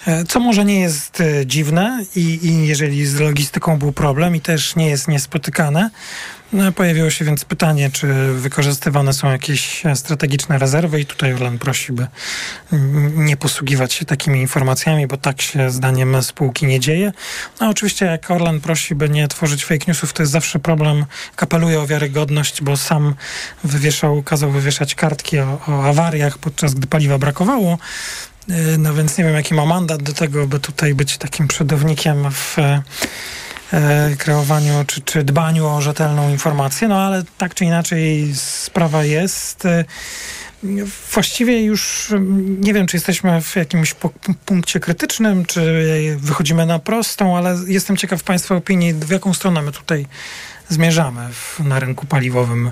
Y, 0.08 0.26
co 0.26 0.40
może 0.40 0.66
nie 0.66 0.80
jest 0.80 1.20
y, 1.20 1.44
dziwne 1.46 2.06
i, 2.16 2.46
i 2.46 2.68
jeżeli 2.68 3.06
z 3.06 3.20
logistyką 3.20 3.80
był 3.80 3.92
problem 3.92 4.36
i 4.36 4.42
też 4.42 4.76
nie 4.76 4.90
jest 4.90 5.08
niespotykane, 5.08 5.90
No, 6.54 6.72
pojawiło 6.72 7.10
się 7.10 7.26
więc 7.26 7.46
pytanie, 7.46 7.90
czy 7.92 8.34
wykorzystywane 8.34 9.14
są 9.14 9.32
jakieś 9.32 9.84
strategiczne 9.96 10.58
rezerwy 10.58 11.00
i 11.02 11.06
tutaj 11.06 11.34
Orlen 11.34 11.60
prosi, 11.60 11.94
by 11.94 12.08
nie 13.16 13.38
posługiwać 13.38 13.94
się 13.94 14.06
takimi 14.06 14.42
informacjami, 14.42 15.08
bo 15.08 15.18
tak 15.18 15.42
się 15.42 15.72
zdaniem 15.72 16.24
spółki 16.24 16.66
nie 16.66 16.80
dzieje. 16.80 17.12
No 17.62 17.70
oczywiście 17.70 18.06
jak 18.06 18.32
Orlen 18.32 18.62
prosi, 18.62 18.96
by 18.96 19.10
nie 19.10 19.28
tworzyć 19.28 19.66
fake 19.66 19.86
newsów, 19.88 20.14
to 20.14 20.24
jest 20.24 20.32
zawsze 20.32 20.60
problem, 20.60 21.06
kapeluje 21.36 21.80
o 21.80 21.88
wiarygodność, 21.88 22.62
bo 22.62 22.78
sam 22.78 23.16
wywieszał, 23.64 24.24
kazał 24.24 24.52
wywieszać 24.52 24.96
kartki 24.96 25.40
o, 25.40 25.60
o 25.68 25.84
awariach, 25.84 26.38
podczas 26.38 26.74
gdy 26.74 26.88
paliwa 26.88 27.18
brakowało. 27.18 27.78
No 28.78 28.94
więc 28.94 29.18
nie 29.18 29.24
wiem, 29.24 29.34
jaki 29.34 29.54
ma 29.54 29.66
mandat 29.66 30.04
do 30.04 30.14
tego, 30.14 30.48
by 30.48 30.60
tutaj 30.60 30.94
być 30.94 31.18
takim 31.18 31.48
przodownikiem 31.48 32.32
w 32.32 32.58
kreowaniu 34.18 34.74
czy, 34.88 35.02
czy 35.02 35.24
dbaniu 35.24 35.68
o 35.68 35.82
rzetelną 35.82 36.30
informację, 36.30 36.88
no 36.88 37.02
ale 37.02 37.24
tak 37.38 37.54
czy 37.54 37.66
inaczej 37.66 38.32
sprawa 38.36 39.04
jest. 39.04 39.66
E, 39.66 39.86
właściwie 41.14 41.64
już 41.64 42.14
nie 42.60 42.74
wiem, 42.74 42.88
czy 42.88 42.98
jesteśmy 42.98 43.42
w 43.42 43.56
jakimś 43.56 43.96
punkcie 44.46 44.80
krytycznym, 44.80 45.46
czy 45.46 46.18
wychodzimy 46.20 46.66
na 46.66 46.80
prostą, 46.80 47.38
ale 47.38 47.58
jestem 47.68 47.98
ciekaw 47.98 48.24
Państwa 48.24 48.56
opinii, 48.56 48.94
w 48.94 49.10
jaką 49.10 49.34
stronę 49.34 49.62
my 49.62 49.72
tutaj 49.72 50.06
zmierzamy 50.70 51.30
w, 51.34 51.60
na 51.60 51.80
rynku 51.80 52.06
paliwowym 52.06 52.72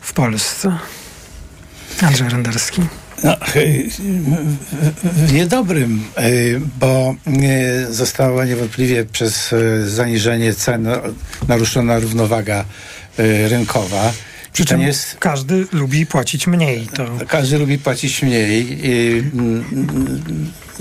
w 0.00 0.12
Polsce. 0.12 0.78
Andrzej 2.02 2.28
Renderski. 2.28 2.82
No, 3.24 3.36
w 5.02 5.32
niedobrym, 5.32 6.04
bo 6.80 7.14
została 7.90 8.44
niewątpliwie 8.44 9.04
przez 9.04 9.54
zaniżenie 9.86 10.54
cen 10.54 10.88
naruszona 11.48 11.98
równowaga 11.98 12.64
rynkowa. 13.48 14.12
Przy 14.52 14.64
czym 14.64 14.80
jest... 14.80 15.16
każdy 15.18 15.66
lubi 15.72 16.06
płacić 16.06 16.46
mniej. 16.46 16.86
To... 16.86 17.06
Każdy 17.28 17.58
lubi 17.58 17.78
płacić 17.78 18.22
mniej. 18.22 18.78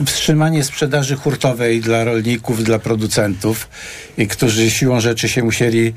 Wstrzymanie 0.05 0.63
sprzedaży 0.63 1.15
hurtowej 1.15 1.81
dla 1.81 2.03
rolników, 2.03 2.63
dla 2.63 2.79
producentów, 2.79 3.69
którzy 4.29 4.71
siłą 4.71 4.99
rzeczy 4.99 5.29
się 5.29 5.43
musieli 5.43 5.93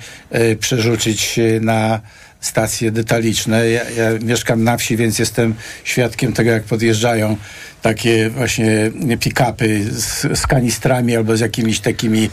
przerzucić 0.61 1.41
na 1.61 2.01
stacje 2.43 2.91
detaliczne. 2.91 3.71
Ja, 3.71 3.91
ja, 3.91 4.11
mieszkam 4.23 4.65
na 4.65 4.77
wsi, 4.77 4.97
więc 4.97 5.19
jestem 5.19 5.55
świadkiem 5.85 6.33
tego, 6.33 6.51
jak 6.51 6.63
podjeżdżają 6.63 7.37
takie 7.83 8.31
właśnie 8.31 8.91
pick-upy 9.21 9.91
z, 9.91 10.39
z 10.39 10.47
kanistrami 10.47 11.17
albo 11.17 11.37
z 11.37 11.41
jakimiś 11.41 11.81
takimi 11.81 12.31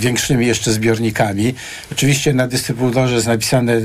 większymi 0.00 0.46
jeszcze 0.46 0.72
zbiornikami. 0.72 1.54
Oczywiście 1.92 2.32
na 2.32 2.46
dystrybutorze 2.46 3.14
jest 3.14 3.26
napisane 3.26 3.80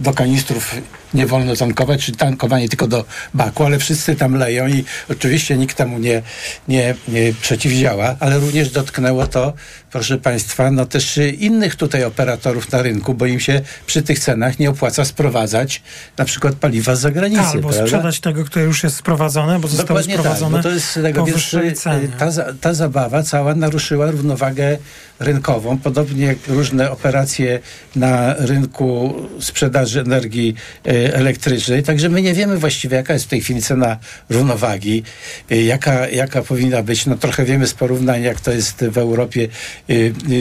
do 0.00 0.12
kanistrów 0.12 0.74
nie 1.14 1.26
wolno 1.26 1.56
tankować, 1.56 2.04
czy 2.04 2.12
tankowanie 2.12 2.68
tylko 2.68 2.86
do 2.86 3.04
baku, 3.34 3.64
ale 3.64 3.78
wszyscy 3.78 4.16
tam 4.16 4.34
leją 4.34 4.68
i 4.68 4.84
oczywiście 5.10 5.56
nikt 5.56 5.76
temu 5.76 5.98
nie, 5.98 6.22
nie, 6.68 6.94
nie 7.08 7.32
przeciwdziała, 7.40 8.16
ale 8.20 8.38
również 8.38 8.70
dotknęło 8.70 9.26
to, 9.26 9.52
proszę 9.90 10.18
Państwa, 10.18 10.70
no 10.70 10.86
też 10.86 11.20
innych 11.38 11.76
tutaj 11.76 12.04
operatorów 12.04 12.72
na 12.72 12.82
rynku, 12.82 13.14
bo 13.14 13.26
im 13.26 13.40
się 13.40 13.60
przy 13.86 14.02
tych 14.02 14.18
cenach 14.18 14.58
nie 14.58 14.70
opłaca 14.70 15.04
sprowadzać 15.04 15.82
na 16.18 16.24
przykład 16.24 16.54
paliwa 16.54 16.96
z 16.96 17.00
zagranicy. 17.00 17.42
Albo 17.42 17.68
prawda? 17.68 17.86
sprzedać 17.86 18.20
tego, 18.20 18.44
które 18.44 18.64
już 18.64 18.82
jest 18.82 18.96
sprowadzone, 18.96 19.60
bo 19.60 19.68
zostało 19.68 19.88
Dokładnie 19.88 20.14
sprowadzone 20.14 20.33
tak, 20.33 20.33
bo 20.50 20.62
to 20.62 20.70
jest 20.70 20.94
tego, 20.94 21.26
y, 21.28 22.08
ta, 22.18 22.30
ta 22.60 22.74
zabawa 22.74 23.22
cała 23.22 23.54
naruszyła 23.54 24.10
równowagę 24.10 24.78
rynkową, 25.18 25.78
podobnie 25.78 26.26
jak 26.26 26.38
różne 26.48 26.90
operacje 26.90 27.60
na 27.96 28.34
rynku 28.38 29.14
sprzedaży 29.40 30.00
energii 30.00 30.54
e, 30.86 31.14
elektrycznej. 31.14 31.82
Także 31.82 32.08
my 32.08 32.22
nie 32.22 32.34
wiemy 32.34 32.58
właściwie, 32.58 32.96
jaka 32.96 33.12
jest 33.12 33.24
w 33.24 33.28
tej 33.28 33.40
chwili 33.40 33.62
cena 33.62 33.96
równowagi, 34.30 35.02
e, 35.50 35.62
jaka, 35.62 36.08
jaka 36.08 36.42
powinna 36.42 36.82
być. 36.82 37.06
No 37.06 37.16
trochę 37.16 37.44
wiemy 37.44 37.66
z 37.66 37.74
porównań, 37.74 38.22
jak 38.22 38.40
to 38.40 38.52
jest 38.52 38.84
w 38.84 38.98
Europie, 38.98 39.48
e, 39.88 39.94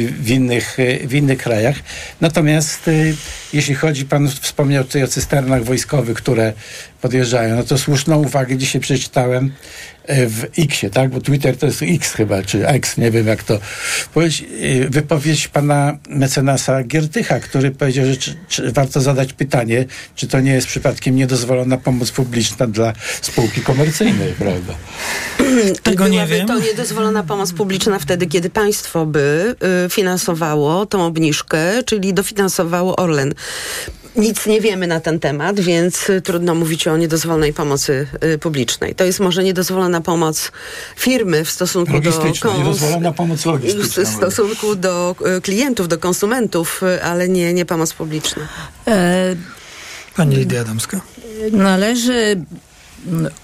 w 0.09 0.29
innych, 0.29 0.77
w 1.03 1.13
innych 1.13 1.37
krajach. 1.37 1.75
Natomiast 2.21 2.89
jeśli 3.53 3.75
chodzi, 3.75 4.05
pan 4.05 4.29
wspomniał 4.29 4.83
tutaj 4.83 5.03
o 5.03 5.07
cysternach 5.07 5.63
wojskowych, 5.63 6.17
które 6.17 6.53
podjeżdżają, 7.03 7.55
no 7.55 7.63
to 7.63 7.77
słuszną 7.77 8.17
uwagę 8.17 8.57
dzisiaj 8.57 8.81
przeczytałem 8.81 9.51
E, 10.07 10.27
w 10.27 10.45
Xie, 10.57 10.89
tak? 10.89 11.09
Bo 11.09 11.21
Twitter 11.21 11.57
to 11.57 11.65
jest 11.65 11.81
X 11.81 12.13
chyba, 12.13 12.43
czy 12.43 12.67
X, 12.67 12.97
nie 12.97 13.11
wiem 13.11 13.27
jak 13.27 13.43
to 13.43 13.59
powiedzieć. 14.13 14.45
Wypowiedź 14.89 15.47
pana 15.47 15.97
mecenasa 16.09 16.83
Giertycha, 16.83 17.39
który 17.39 17.71
powiedział, 17.71 18.05
że 18.05 18.17
czy, 18.17 18.35
czy 18.47 18.71
warto 18.71 19.01
zadać 19.01 19.33
pytanie, 19.33 19.85
czy 20.15 20.27
to 20.27 20.39
nie 20.39 20.53
jest 20.53 20.67
przypadkiem 20.67 21.15
niedozwolona 21.15 21.77
pomoc 21.77 22.11
publiczna 22.11 22.67
dla 22.67 22.93
spółki 23.21 23.61
komercyjnej, 23.61 24.33
prawda? 24.39 24.73
Tego 25.83 26.07
nie 26.07 26.25
wiem. 26.27 26.47
to 26.47 26.59
niedozwolona 26.59 27.23
pomoc 27.23 27.53
publiczna 27.53 27.99
wtedy, 27.99 28.27
kiedy 28.27 28.49
państwo 28.49 29.05
by 29.05 29.55
y, 29.85 29.89
finansowało 29.89 30.85
tą 30.85 31.05
obniżkę, 31.05 31.83
czyli 31.85 32.13
dofinansowało 32.13 32.95
Orlen. 32.95 33.33
Nic 34.15 34.45
nie 34.45 34.61
wiemy 34.61 34.87
na 34.87 34.99
ten 34.99 35.19
temat, 35.19 35.59
więc 35.59 36.09
y, 36.09 36.21
trudno 36.21 36.55
mówić 36.55 36.87
o 36.87 36.97
niedozwolonej 36.97 37.53
pomocy 37.53 38.07
y, 38.23 38.37
publicznej. 38.37 38.95
To 38.95 39.03
jest 39.03 39.19
może 39.19 39.43
niedozwolona 39.43 40.01
pomoc 40.01 40.51
firmy 40.95 41.45
w 41.45 41.51
stosunku 41.51 41.99
do... 41.99 42.57
niedozwolona 42.57 43.11
pomoc 43.11 43.45
logistyczna. 43.45 44.03
W 44.03 44.07
stosunku 44.07 44.75
do 44.75 45.15
y, 45.37 45.41
klientów, 45.41 45.87
do 45.87 45.97
konsumentów, 45.97 46.81
ale 47.03 47.29
nie, 47.29 47.53
nie 47.53 47.65
pomoc 47.65 47.93
publiczna. 47.93 48.47
E, 48.87 49.35
Pani 50.15 50.35
Lidia 50.35 50.61
Adamska. 50.61 51.01
Należy 51.51 52.45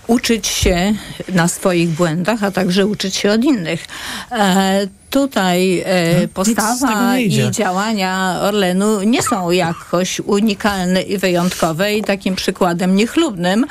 uczyć 0.08 0.48
się 0.48 0.94
na 1.34 1.48
swoich 1.48 1.90
błędach, 1.90 2.44
a 2.44 2.52
także 2.52 2.88
uczyć 2.88 3.16
się 3.16 3.32
od 3.32 3.44
innych. 3.44 3.86
E, 4.32 4.88
tutaj 5.10 5.80
e, 5.86 6.22
no, 6.22 6.28
postawa 6.34 7.18
i 7.18 7.52
działania 7.52 8.40
Orlenu 8.42 9.04
nie 9.04 9.24
są 9.24 9.52
jakoś 9.52 10.20
unikalne 10.20 11.02
i 11.02 11.18
wyjątkowe 11.18 11.96
i 11.96 12.04
takim 12.04 12.36
przykładem 12.36 12.96
niechlubnym 12.96 13.66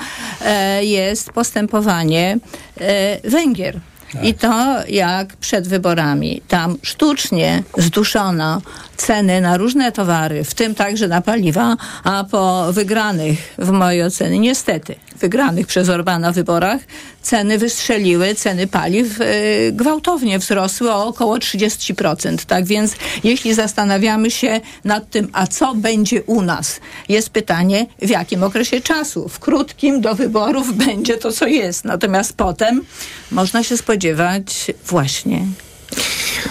e, 0.44 0.84
jest 0.84 1.30
postępowanie 1.30 2.38
e, 2.80 3.30
Węgier. 3.30 3.80
Tak. 4.12 4.24
I 4.24 4.34
to 4.34 4.76
jak 4.88 5.36
przed 5.36 5.68
wyborami. 5.68 6.42
Tam 6.48 6.76
sztucznie 6.82 7.62
zduszono 7.78 8.62
ceny 8.98 9.40
na 9.40 9.56
różne 9.56 9.92
towary, 9.92 10.44
w 10.44 10.54
tym 10.54 10.74
także 10.74 11.08
na 11.08 11.20
paliwa, 11.20 11.76
a 12.04 12.24
po 12.30 12.72
wygranych, 12.72 13.54
w 13.58 13.70
mojej 13.70 14.02
ocenie, 14.02 14.38
niestety, 14.38 14.94
wygranych 15.20 15.66
przez 15.66 15.88
Orbana 15.88 16.32
wyborach, 16.32 16.80
ceny 17.22 17.58
wystrzeliły, 17.58 18.34
ceny 18.34 18.66
paliw 18.66 19.20
y, 19.20 19.72
gwałtownie 19.72 20.38
wzrosły 20.38 20.92
o 20.92 21.06
około 21.06 21.36
30%. 21.36 22.44
Tak 22.46 22.64
więc 22.64 22.92
jeśli 23.24 23.54
zastanawiamy 23.54 24.30
się 24.30 24.60
nad 24.84 25.10
tym, 25.10 25.28
a 25.32 25.46
co 25.46 25.74
będzie 25.74 26.22
u 26.22 26.42
nas, 26.42 26.80
jest 27.08 27.30
pytanie, 27.30 27.86
w 28.02 28.08
jakim 28.08 28.42
okresie 28.42 28.80
czasu. 28.80 29.28
W 29.28 29.38
krótkim 29.38 30.00
do 30.00 30.14
wyborów 30.14 30.76
będzie 30.76 31.16
to, 31.16 31.32
co 31.32 31.46
jest. 31.46 31.84
Natomiast 31.84 32.36
potem 32.36 32.84
można 33.30 33.62
się 33.62 33.76
spodziewać 33.76 34.66
właśnie 34.86 35.46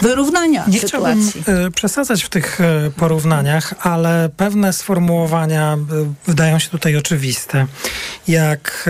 wyrównania 0.01 0.65
Nie 0.67 0.79
sytuacji. 0.79 1.41
chciałbym 1.41 1.65
y, 1.67 1.71
przesadzać 1.71 2.23
w 2.23 2.29
tych 2.29 2.61
y, 2.61 2.91
porównaniach, 2.91 3.73
ale 3.79 4.29
pewne 4.37 4.73
sformułowania 4.73 5.73
y, 5.75 6.27
wydają 6.27 6.59
się 6.59 6.69
tutaj 6.69 6.97
oczywiste. 6.97 7.67
Jak 8.27 8.89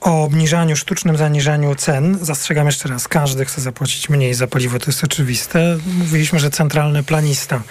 o 0.00 0.24
obniżaniu, 0.24 0.76
sztucznym 0.76 1.16
zaniżaniu 1.16 1.74
cen. 1.74 2.18
Zastrzegam 2.22 2.66
jeszcze 2.66 2.88
raz, 2.88 3.08
każdy 3.08 3.44
chce 3.44 3.60
zapłacić 3.60 4.08
mniej 4.08 4.34
za 4.34 4.46
paliwo, 4.46 4.78
to 4.78 4.86
jest 4.86 5.04
oczywiste. 5.04 5.78
Mówiliśmy, 5.98 6.40
że 6.40 6.50
centralny 6.50 7.02
planista 7.02 7.62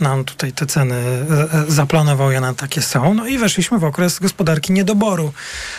nam 0.00 0.24
tutaj 0.24 0.52
te 0.52 0.66
ceny 0.66 1.26
zaplanował, 1.68 2.30
ja 2.30 2.40
na 2.40 2.54
takie 2.54 2.82
są. 2.82 3.14
No 3.14 3.26
i 3.26 3.38
weszliśmy 3.38 3.78
w 3.78 3.84
okres 3.84 4.18
gospodarki 4.18 4.72
niedoboru, 4.72 5.32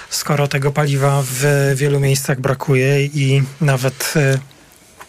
skoro 0.09 0.47
tego 0.47 0.71
paliwa 0.71 1.23
w 1.25 1.71
wielu 1.75 1.99
miejscach 1.99 2.41
brakuje 2.41 3.05
i 3.05 3.43
nawet 3.61 4.13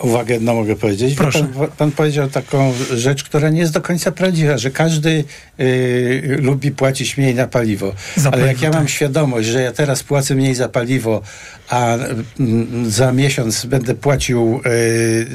uwagę 0.02 0.34
jedną 0.34 0.54
mogę 0.54 0.76
powiedzieć. 0.76 1.14
Proszę. 1.14 1.46
Pan, 1.58 1.68
pan, 1.70 1.92
powiedział 1.92 2.28
taką 2.28 2.72
rzecz, 2.94 3.24
która 3.24 3.50
nie 3.50 3.60
jest 3.60 3.72
do 3.72 3.80
końca 3.80 4.12
prawdziwa, 4.12 4.58
że 4.58 4.70
każdy 4.70 5.24
y, 5.60 6.38
lubi 6.42 6.70
płacić 6.70 7.16
mniej 7.16 7.34
na 7.34 7.46
paliwo. 7.46 7.94
Za 8.16 8.22
Ale 8.22 8.30
paliwo, 8.30 8.46
jak 8.46 8.62
ja 8.62 8.70
mam 8.70 8.82
tak. 8.82 8.90
świadomość, 8.90 9.48
że 9.48 9.62
ja 9.62 9.72
teraz 9.72 10.02
płacę 10.02 10.34
mniej 10.34 10.54
za 10.54 10.68
paliwo, 10.68 11.22
a 11.68 11.94
mm, 12.40 12.90
za 12.90 13.12
miesiąc 13.12 13.66
będę 13.66 13.94
płacił 13.94 14.60
y, 14.66 15.26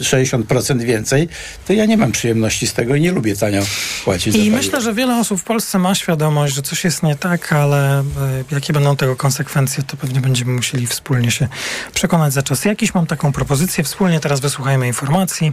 60% 0.00 0.82
więcej, 0.82 1.28
to 1.66 1.72
ja 1.72 1.86
nie 1.86 1.96
mam 1.96 2.12
przyjemności 2.12 2.66
z 2.66 2.72
tego 2.72 2.94
i 2.94 3.00
nie 3.00 3.12
lubię 3.12 3.36
tanio 3.36 3.62
płacić 4.04 4.36
I 4.36 4.50
myślę, 4.50 4.80
że 4.80 4.94
wiele 4.94 5.16
osób 5.18 5.40
w 5.40 5.44
Polsce 5.44 5.78
ma 5.78 5.94
świadomość, 5.94 6.54
że 6.54 6.62
coś 6.62 6.84
jest 6.84 7.02
nie 7.02 7.16
tak, 7.16 7.52
ale 7.52 8.00
y, 8.00 8.04
jakie 8.50 8.72
będą 8.72 8.96
tego 8.96 9.16
konsekwencje, 9.16 9.82
to 9.82 9.96
pewnie 9.96 10.20
będziemy 10.20 10.52
musieli 10.52 10.86
wspólnie 10.86 11.30
się 11.30 11.48
przekonać 11.94 12.32
za 12.32 12.42
czas 12.42 12.64
jakiś. 12.64 12.94
Mam 12.94 13.06
taką 13.06 13.32
propozycję 13.32 13.83
wspólnie 13.84 14.20
teraz 14.20 14.40
wysłuchajmy 14.40 14.86
informacji, 14.86 15.52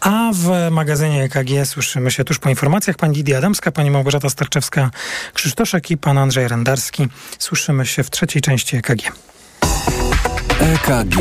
a 0.00 0.30
w 0.34 0.70
magazynie 0.70 1.22
EKG 1.22 1.66
słyszymy 1.66 2.10
się 2.10 2.24
tuż 2.24 2.38
po 2.38 2.50
informacjach. 2.50 2.96
Pani 2.96 3.16
Lidia 3.16 3.38
Adamska, 3.38 3.72
pani 3.72 3.90
Małgorzata 3.90 4.28
Starczewska-Krzysztoszek 4.28 5.90
i 5.90 5.96
pan 5.96 6.18
Andrzej 6.18 6.48
Rendarski. 6.48 7.08
Słyszymy 7.38 7.86
się 7.86 8.04
w 8.04 8.10
trzeciej 8.10 8.42
części 8.42 8.76
EKG. 8.76 9.12
EKG. 10.60 11.16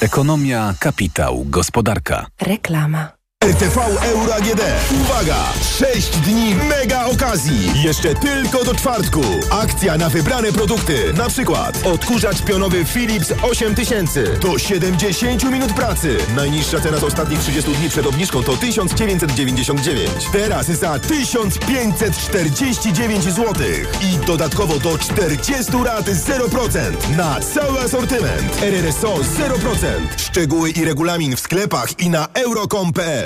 Ekonomia, 0.00 0.74
kapitał, 0.80 1.44
gospodarka. 1.44 2.26
Reklama. 2.40 3.15
RTV 3.46 3.78
Euro 4.02 4.34
AGD. 4.34 4.60
Uwaga! 5.00 5.36
6 5.78 6.08
dni 6.08 6.54
mega 6.54 7.06
okazji. 7.06 7.82
Jeszcze 7.82 8.14
tylko 8.14 8.64
do 8.64 8.74
czwartku. 8.74 9.20
Akcja 9.50 9.96
na 9.96 10.08
wybrane 10.08 10.52
produkty. 10.52 11.12
Na 11.12 11.28
przykład 11.28 11.86
odkurzacz 11.86 12.42
pionowy 12.42 12.84
Philips 12.84 13.32
8000 13.42 14.24
do 14.40 14.58
70 14.58 15.44
minut 15.44 15.72
pracy. 15.72 16.18
Najniższa 16.36 16.80
cena 16.80 16.98
z 16.98 17.04
ostatnich 17.04 17.40
30 17.40 17.72
dni 17.72 17.88
przed 17.88 18.06
obniżką 18.06 18.42
to 18.42 18.56
1999. 18.56 20.10
Teraz 20.32 20.66
za 20.66 20.98
1549 20.98 23.24
zł. 23.24 23.54
I 24.02 24.18
dodatkowo 24.26 24.78
do 24.78 24.98
40 24.98 25.72
rat 25.84 26.06
0% 26.06 27.16
na 27.16 27.40
cały 27.40 27.80
asortyment. 27.80 28.62
RRSO 28.62 29.16
0%. 29.16 29.22
Szczegóły 30.16 30.70
i 30.70 30.84
regulamin 30.84 31.36
w 31.36 31.40
sklepach 31.40 32.00
i 32.00 32.10
na 32.10 32.28
euro.com.pl. 32.34 33.25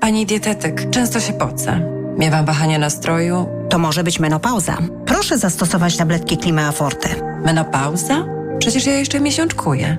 Pani 0.00 0.26
dietetyk, 0.26 0.90
często 0.90 1.20
się 1.20 1.32
pocę. 1.32 1.80
Miewam 2.18 2.44
wahania 2.44 2.78
nastroju. 2.78 3.46
To 3.70 3.78
może 3.78 4.04
być 4.04 4.20
menopauza. 4.20 4.78
Proszę 5.06 5.38
zastosować 5.38 5.96
tabletki 5.96 6.36
Klima 6.36 6.72
Forte. 6.72 7.08
Menopauza? 7.44 8.26
Przecież 8.58 8.86
ja 8.86 8.92
jeszcze 8.92 9.20
miesiączkuję. 9.20 9.98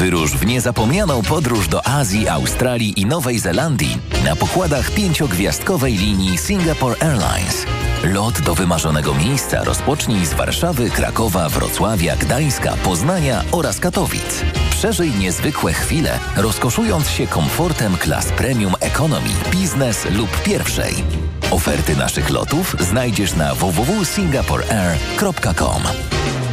Wyrusz 0.00 0.32
w 0.32 0.46
niezapomnianą 0.46 1.22
podróż 1.22 1.68
do 1.68 1.86
Azji, 1.86 2.28
Australii 2.28 3.00
i 3.00 3.06
Nowej 3.06 3.38
Zelandii 3.38 3.98
na 4.24 4.36
pokładach 4.36 4.90
pięciogwiazdkowej 4.90 5.94
linii 5.94 6.38
Singapore 6.38 7.02
Airlines. 7.02 7.66
Lot 8.04 8.40
do 8.40 8.54
wymarzonego 8.54 9.14
miejsca 9.14 9.64
rozpocznij 9.64 10.26
z 10.26 10.34
Warszawy, 10.34 10.90
Krakowa, 10.90 11.48
Wrocławia, 11.48 12.16
Gdańska, 12.16 12.76
Poznania 12.84 13.44
oraz 13.52 13.80
Katowic. 13.80 14.44
Przeżyj 14.70 15.10
niezwykłe 15.10 15.72
chwile, 15.72 16.18
rozkoszując 16.36 17.10
się 17.10 17.26
komfortem 17.26 17.96
klas 17.96 18.26
premium 18.26 18.74
economy, 18.80 19.30
biznes 19.50 20.06
lub 20.10 20.42
pierwszej. 20.42 20.94
Oferty 21.50 21.96
naszych 21.96 22.30
lotów 22.30 22.76
znajdziesz 22.80 23.34
na 23.34 23.54
www.singaporeair.com. 23.54 25.82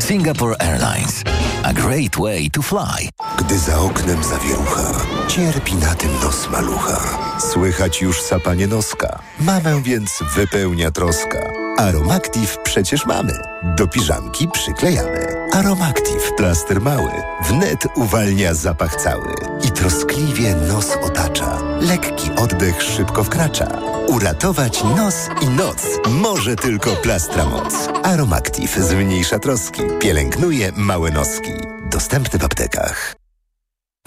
Singapore 0.08 0.56
Airlines. 0.60 1.24
A 1.64 1.74
great 1.74 2.16
way 2.18 2.50
to 2.50 2.62
fly. 2.62 3.10
Gdy 3.38 3.58
za 3.60 3.80
oknem 3.80 4.24
zawierucha, 4.24 5.06
cierpi 5.28 5.76
na 5.76 5.96
tym 5.96 6.12
nos 6.24 6.50
malucha. 6.50 7.00
Słychać 7.40 8.02
już 8.02 8.22
sapanie 8.22 8.68
noska. 8.68 9.20
Mamę 9.40 9.82
więc 9.84 10.24
wypełnia 10.36 10.92
troska. 10.92 11.40
Aromactive 11.78 12.58
przecież 12.64 13.06
mamy. 13.06 13.34
Do 13.78 13.88
piżamki 13.88 14.48
przyklejamy. 14.48 15.28
Aromactive 15.54 16.32
plaster 16.38 16.82
mały. 16.82 17.12
Wnet 17.50 17.88
uwalnia 17.96 18.54
zapach 18.54 18.96
cały. 18.96 19.34
I 19.64 19.72
troskliwie 19.72 20.56
nos 20.56 20.92
otacza. 21.04 21.67
Lekki 21.82 22.32
oddech 22.36 22.84
szybko 22.84 23.24
wkracza. 23.24 23.68
Uratować 24.08 24.84
nos 24.84 25.16
i 25.42 25.48
noc 25.50 26.00
może 26.10 26.56
tylko 26.56 26.96
plastra 26.96 27.46
moc. 27.46 27.74
Aromactive 28.04 28.80
zmniejsza 28.80 29.40
troski. 29.40 29.82
Pielęgnuje 30.00 30.72
małe 30.76 31.12
noski. 31.12 31.52
Dostępny 31.92 32.40
w 32.40 32.46
aptekach. 32.46 33.17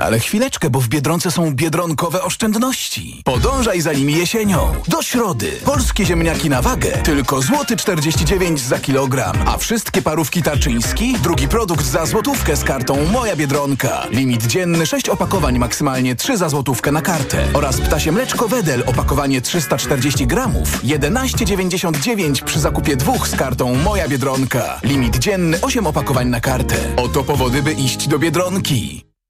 Ale 0.00 0.18
chwileczkę, 0.18 0.70
bo 0.70 0.80
w 0.80 0.88
Biedronce 0.88 1.30
są 1.30 1.54
biedronkowe 1.54 2.22
oszczędności. 2.22 3.22
Podążaj 3.24 3.80
za 3.80 3.92
nimi 3.92 4.16
jesienią. 4.16 4.74
Do 4.88 5.02
środy. 5.02 5.52
Polskie 5.64 6.06
ziemniaki 6.06 6.50
na 6.50 6.62
wagę. 6.62 6.90
Tylko 6.90 7.42
złoty 7.42 7.76
49 7.76 8.60
za 8.60 8.78
kilogram. 8.78 9.36
A 9.46 9.58
wszystkie 9.58 10.02
parówki 10.02 10.42
Tarczyński? 10.42 11.16
Drugi 11.22 11.48
produkt 11.48 11.86
za 11.86 12.06
złotówkę 12.06 12.56
z 12.56 12.64
kartą 12.64 13.06
Moja 13.12 13.36
Biedronka. 13.36 14.06
Limit 14.10 14.46
dzienny 14.46 14.86
6 14.86 15.08
opakowań, 15.08 15.58
maksymalnie 15.58 16.16
3 16.16 16.36
za 16.36 16.48
złotówkę 16.48 16.92
na 16.92 17.02
kartę. 17.02 17.48
Oraz 17.54 17.80
ptasie 17.80 18.12
mleczko 18.12 18.48
Wedel, 18.48 18.82
opakowanie 18.86 19.40
340 19.40 20.26
gramów. 20.26 20.82
11,99 20.84 22.44
przy 22.44 22.60
zakupie 22.60 22.96
dwóch 22.96 23.28
z 23.28 23.36
kartą 23.36 23.74
Moja 23.74 24.08
Biedronka. 24.08 24.80
Limit 24.82 25.18
dzienny 25.18 25.58
8 25.60 25.86
opakowań 25.86 26.28
na 26.28 26.40
kartę. 26.40 26.76
Oto 26.96 27.24
powody, 27.24 27.62
by 27.62 27.72
iść 27.72 28.08
do 28.08 28.18
Biedronki. 28.18 29.09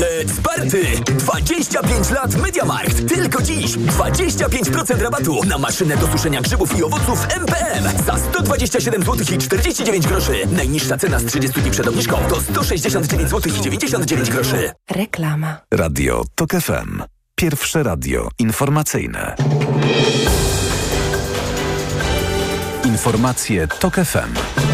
Let's 0.00 0.40
party! 0.42 0.84
25 1.18 2.10
lat 2.10 2.34
MediaMarkt. 2.36 3.08
Tylko 3.08 3.42
dziś 3.42 3.76
25% 3.76 5.02
rabatu 5.02 5.44
na 5.44 5.58
maszynę 5.58 5.96
do 5.96 6.06
suszenia 6.06 6.40
grzybów 6.40 6.78
i 6.78 6.82
owoców 6.82 7.26
MPM 7.36 8.04
za 8.06 8.18
127 8.18 9.02
zł 9.02 9.16
i 9.34 9.38
49 9.38 10.06
groszy. 10.06 10.32
Najniższa 10.52 10.98
cena 10.98 11.18
z 11.18 11.24
30 11.24 11.60
dni 11.60 11.70
przed 11.70 11.88
obniżką 11.88 12.16
to 12.28 12.40
169 12.40 13.30
zł 13.30 13.52
i 13.58 13.60
99 13.60 14.30
groszy. 14.30 14.70
Reklama. 14.90 15.56
Radio 15.74 16.24
TOK 16.34 16.50
FM. 16.50 17.02
Pierwsze 17.34 17.82
radio 17.82 18.28
informacyjne. 18.38 19.36
Informacje 22.84 23.68
TOK 23.68 23.94
FM. 23.94 24.69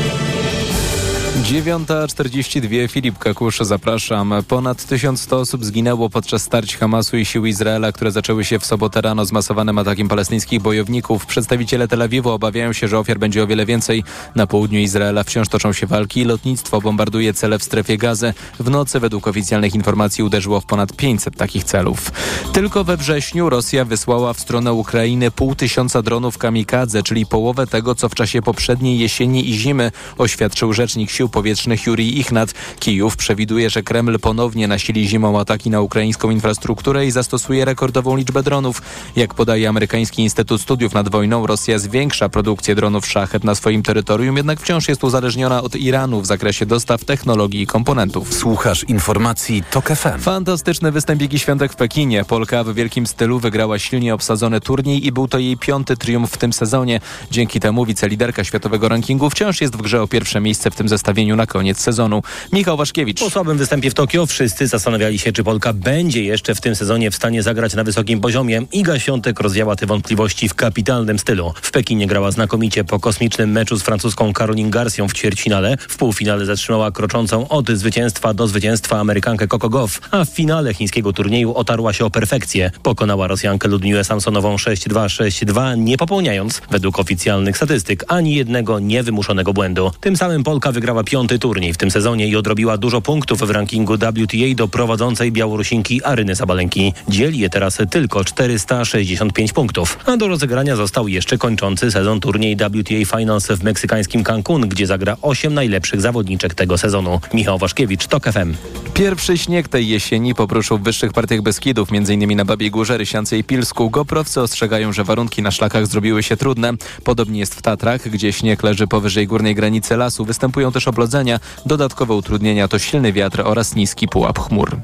9.42 1.43 2.89
Filip 2.89 3.19
Kakusz, 3.19 3.59
zapraszam. 3.61 4.35
Ponad 4.49 4.85
1100 4.85 5.39
osób 5.39 5.65
zginęło 5.65 6.11
podczas 6.11 6.43
starć 6.43 6.77
Hamasu 6.77 7.17
i 7.17 7.25
sił 7.25 7.47
Izraela, 7.47 7.93
które 7.93 8.11
zaczęły 8.11 8.45
się 8.45 8.59
w 8.59 8.67
sobotę 8.67 9.01
rano 9.01 9.25
zmasowanym 9.25 9.79
atakiem 9.79 10.09
palestyńskich 10.09 10.63
bojowników. 10.63 11.27
Przedstawiciele 11.27 11.89
Tel 11.89 12.03
Awiwu 12.03 12.31
obawiają 12.31 12.73
się, 12.73 12.89
że 12.89 12.99
ofiar 12.99 13.19
będzie 13.19 13.43
o 13.43 13.47
wiele 13.47 13.67
więcej. 13.67 14.05
Na 14.35 14.47
południu 14.47 14.79
Izraela 14.81 15.25
wciąż 15.25 15.49
toczą 15.49 15.73
się 15.73 15.87
walki. 15.87 16.25
Lotnictwo 16.25 16.81
bombarduje 16.81 17.35
cele 17.35 17.59
w 17.59 17.63
strefie 17.63 17.99
gazy. 17.99 18.35
W 18.61 18.71
nocy 18.71 19.01
według 19.01 19.29
oficjalnych 19.29 19.75
informacji 19.75 20.25
uderzyło 20.25 20.61
w 20.61 20.67
ponad 20.67 20.93
500 20.93 21.37
takich 21.37 21.65
celów. 21.65 22.13
Tylko 22.53 22.85
we 22.85 22.97
wrześniu 22.97 23.51
Rosja 23.51 23.85
wysłała 23.85 24.33
w 24.33 24.41
stronę 24.41 24.73
Ukrainy 24.73 25.31
pół 25.31 25.55
tysiąca 25.55 26.03
dronów 26.03 26.39
kamikadze, 26.39 27.03
czyli 27.03 27.27
połowę 27.27 27.67
tego, 27.67 27.95
co 27.95 28.09
w 28.09 28.15
czasie 28.15 28.43
poprzedniej 28.43 28.99
jesieni 28.99 29.51
i 29.51 29.59
zimy, 29.59 29.93
oświadczył 30.19 30.73
rzecznik 30.73 31.11
sił 31.11 31.26
sił 31.27 31.29
powietrznych 31.29 31.87
Jurij 31.87 32.19
Ichnat. 32.19 32.55
Kijów 32.79 33.17
przewiduje, 33.17 33.71
że 33.71 33.83
Kreml 33.83 34.19
ponownie 34.19 34.69
nasili 34.69 35.09
zimą 35.09 35.41
ataki 35.41 35.71
na 35.71 35.81
ukraińską 35.81 36.31
infrastrukturę 36.31 37.07
i 37.07 37.11
zastosuje 37.11 37.65
rekordową 37.65 38.17
liczbę 38.17 38.43
dronów. 38.43 38.83
Jak 39.17 39.35
podaje 39.35 39.69
amerykański 39.69 40.23
Instytut 40.23 40.61
Studiów 40.61 40.95
nad 40.95 41.09
Wojną, 41.09 41.47
Rosja 41.47 41.79
zwiększa 41.79 42.29
produkcję 42.29 42.75
dronów 42.75 43.07
szachet 43.07 43.45
na 43.45 43.55
swoim 43.55 43.83
terytorium, 43.83 44.37
jednak 44.37 44.61
wciąż 44.61 44.89
jest 44.89 45.05
uzależniona 45.05 45.63
od 45.63 45.77
Iranu 45.77 46.21
w 46.21 46.27
zakresie 46.27 46.67
dostaw 46.67 47.05
technologii 47.05 47.63
i 47.63 47.67
komponentów. 47.67 48.35
Słuchasz 48.35 48.85
informacji 48.85 49.63
TOK 49.71 49.89
FM. 49.89 50.19
Fantastyczny 50.21 50.93
występ 50.93 51.23
Igi 51.23 51.39
Świątek 51.39 51.73
w 51.73 51.77
Pekinie. 51.77 52.25
Polka 52.25 52.65
w 52.65 52.75
wielkim 52.75 53.07
stylu 53.07 53.39
wygrała 53.39 53.79
silnie 53.79 54.15
obsadzony 54.15 54.61
turniej 54.61 55.07
i 55.07 55.13
był 55.13 55.29
to 55.29 55.39
jej 55.39 55.57
piąty 55.57 55.97
triumf 55.97 56.33
w 56.33 56.37
tym 56.37 56.53
sezonie. 56.53 57.01
Dzięki 57.31 57.61
temu 57.61 57.87
wiceliderka 57.87 58.45
światowego 58.45 58.89
rankingu 58.89 59.31
wciąż 59.31 59.61
jest 59.61 59.77
w 59.77 59.83
grze 59.83 60.03
o 60.03 60.09
pierwsze 60.09 60.41
miejsce 60.41 60.71
w 60.71 60.75
tym 60.75 60.89
na 61.17 61.47
koniec 61.47 61.81
sezonu. 61.81 62.23
Michał 62.53 62.77
Waszkiewicz. 62.77 63.21
Po 63.21 63.31
słabym 63.31 63.59
występie 63.59 63.91
w 63.91 63.95
Tokio 63.95 64.27
wszyscy 64.27 64.67
zastanawiali 64.67 65.19
się, 65.19 65.33
czy 65.33 65.45
Polka 65.45 65.73
będzie 65.73 66.25
jeszcze 66.25 66.55
w 66.55 66.61
tym 66.61 66.77
sezonie 66.77 67.11
w 67.11 67.15
stanie 67.15 67.43
zagrać 67.43 67.75
na 67.75 67.85
wysokim 67.85 68.21
poziomie. 68.21 68.63
Iga 68.73 68.99
Świątek 68.99 69.41
rozwiała 69.41 69.77
te 69.77 69.87
wątpliwości 69.87 70.49
w 70.49 70.55
kapitalnym 70.55 71.19
stylu. 71.19 71.53
W 71.63 71.71
Pekinie 71.71 72.07
grała 72.07 72.31
znakomicie 72.31 72.85
po 72.85 73.01
kosmicznym 73.01 73.51
meczu 73.51 73.77
z 73.77 73.83
francuską 73.83 74.33
Caroline 74.33 74.71
Garcją 74.71 75.09
w 75.09 75.13
ćwierćfinale. 75.13 75.77
W 75.89 75.97
półfinale 75.97 76.47
zatrzymała 76.47 76.91
kroczącą 76.91 77.49
od 77.49 77.71
zwycięstwa 77.71 78.35
do 78.35 78.49
zwycięstwa 78.49 78.99
Amerykankę 79.01 79.49
Coco 79.49 79.69
Goff, 79.69 80.01
a 80.11 80.25
w 80.25 80.29
finale 80.29 80.75
chińskiego 80.75 81.13
turnieju 81.13 81.55
otarła 81.55 81.93
się 81.93 82.05
o 82.05 82.11
perfekcję. 82.11 82.71
Pokonała 82.83 83.27
Rosjankę 83.27 83.69
Ludmiłę 83.69 84.05
Samsonową 84.05 84.57
6-2-6-2, 84.57 85.79
nie 85.79 85.97
popełniając, 85.97 86.63
według 86.71 86.99
oficjalnych 86.99 87.57
statystyk, 87.57 88.05
ani 88.09 88.35
jednego 88.35 88.79
niewymuszonego 88.79 89.53
błędu. 89.53 89.91
Tym 90.01 90.17
samym 90.17 90.45
Polka 90.45 90.73
wygrała 90.73 91.05
piąty 91.07 91.39
turniej 91.39 91.73
w 91.73 91.77
tym 91.77 91.91
sezonie 91.91 92.29
i 92.29 92.37
odrobiła 92.37 92.79
dużo 92.79 93.01
punktów 93.01 93.39
w 93.41 93.51
rankingu 93.51 93.95
WTA 93.97 94.55
do 94.55 94.69
prowadzącej 94.69 95.33
Białorusinki 95.33 96.05
Aryny 96.05 96.37
Sabalenki. 96.37 96.93
Dzieli 97.09 97.39
je 97.39 97.51
teraz 97.51 97.79
tylko 97.91 98.25
465 98.25 99.53
punktów. 99.53 99.99
A 100.07 100.17
do 100.17 100.29
rozegrania 100.29 100.77
został 100.77 101.09
jeszcze 101.09 101.39
kończący 101.39 101.91
sezon 101.91 102.21
turniej 102.21 102.57
WTA 102.57 103.17
Finals 103.19 103.47
w 103.47 103.65
meksykańskim 103.65 104.25
Cancun, 104.25 104.69
gdzie 104.69 104.87
zagra 104.87 105.17
8 105.23 105.55
najlepszych 105.55 106.01
zawodniczek 106.01 106.55
tego 106.55 106.79
sezonu. 106.79 107.21
Michał 107.35 107.59
Waszkiewicz, 107.59 108.07
TOK 108.07 108.25
FM. 108.25 108.55
Pierwszy 108.95 109.39
śnieg 109.39 109.69
tej 109.69 109.89
jesieni 109.89 110.35
popruszył 110.35 110.79
w 110.79 110.83
wyższych 110.83 111.13
partiach 111.13 111.43
Beskidów, 111.43 111.89
m.in. 111.93 112.37
na 112.37 112.45
Babiej 112.45 112.71
Górze, 112.71 112.97
Rysiance 112.97 113.39
i 113.39 113.45
Pilsku. 113.45 113.91
Goprowcy 113.91 114.41
ostrzegają, 114.41 114.93
że 114.93 115.05
warunki 115.05 115.43
na 115.43 115.51
szlakach 115.51 115.87
zrobiły 115.87 116.23
się 116.23 116.37
trudne. 116.37 116.73
Podobnie 117.05 117.41
jest 117.41 117.55
w 117.55 117.63
Tatrach, 117.63 118.09
gdzie 118.09 118.33
śnieg 118.33 118.63
leży 118.63 118.87
powyżej 118.87 119.27
górnej 119.27 119.55
granicy 119.55 119.97
lasu. 119.97 120.25
Występują 120.25 120.73
też 120.73 120.89
oblodzenia. 120.97 121.41
Dodatkowe 121.67 122.15
utrudnienia 122.15 122.69
to 122.69 122.79
silny 122.79 123.13
wiatr 123.13 123.43
oraz 123.45 123.75
niski 123.75 124.09
pułap 124.09 124.39
chmur. 124.39 124.77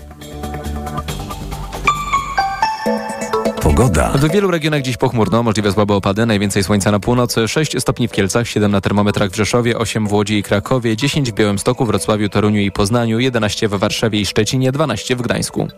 Pogoda. 3.63 4.13
W 4.13 4.33
wielu 4.33 4.51
regionach 4.51 4.83
dziś 4.83 4.97
pochmurno, 4.97 5.43
możliwe 5.43 5.73
słabe 5.73 5.95
opady, 5.95 6.27
najwięcej 6.27 6.65
słońca 6.65 6.91
na 6.91 7.01
północy, 7.01 7.49
6 7.49 7.81
stopni 7.81 8.09
w 8.09 8.13
Kielcach, 8.13 8.49
7 8.49 8.73
na 8.73 8.81
termometrach 8.81 9.31
w 9.31 9.37
Rzeszowie, 9.37 9.79
8 9.79 10.07
w 10.07 10.13
Łodzi 10.13 10.39
i 10.39 10.43
Krakowie, 10.43 10.97
10 10.97 11.33
w 11.33 11.35
Białymstoku, 11.35 11.85
Wrocławiu, 11.85 12.29
Toruniu 12.29 12.61
i 12.61 12.73
Poznaniu, 12.73 13.21
11 13.21 13.69
w 13.69 13.71
Warszawie 13.71 14.21
i 14.21 14.27
Szczecinie, 14.27 14.73
12 14.73 15.17
w 15.17 15.23
Gdańsku. 15.23 15.69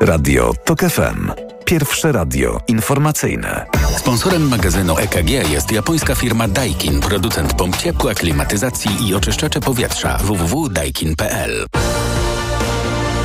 Radio 0.00 0.52
TOK 0.64 0.80
FM. 0.80 1.47
Pierwsze 1.68 2.12
radio 2.12 2.60
informacyjne. 2.68 3.66
Sponsorem 3.96 4.48
magazynu 4.48 4.98
EKG 4.98 5.30
jest 5.30 5.72
japońska 5.72 6.14
firma 6.14 6.48
Daikin, 6.48 7.00
producent 7.00 7.54
pomp 7.54 7.76
ciepła, 7.76 8.14
klimatyzacji 8.14 9.08
i 9.08 9.14
oczyszczacze 9.14 9.60
powietrza 9.60 10.18
www.daikin.pl. 10.18 11.66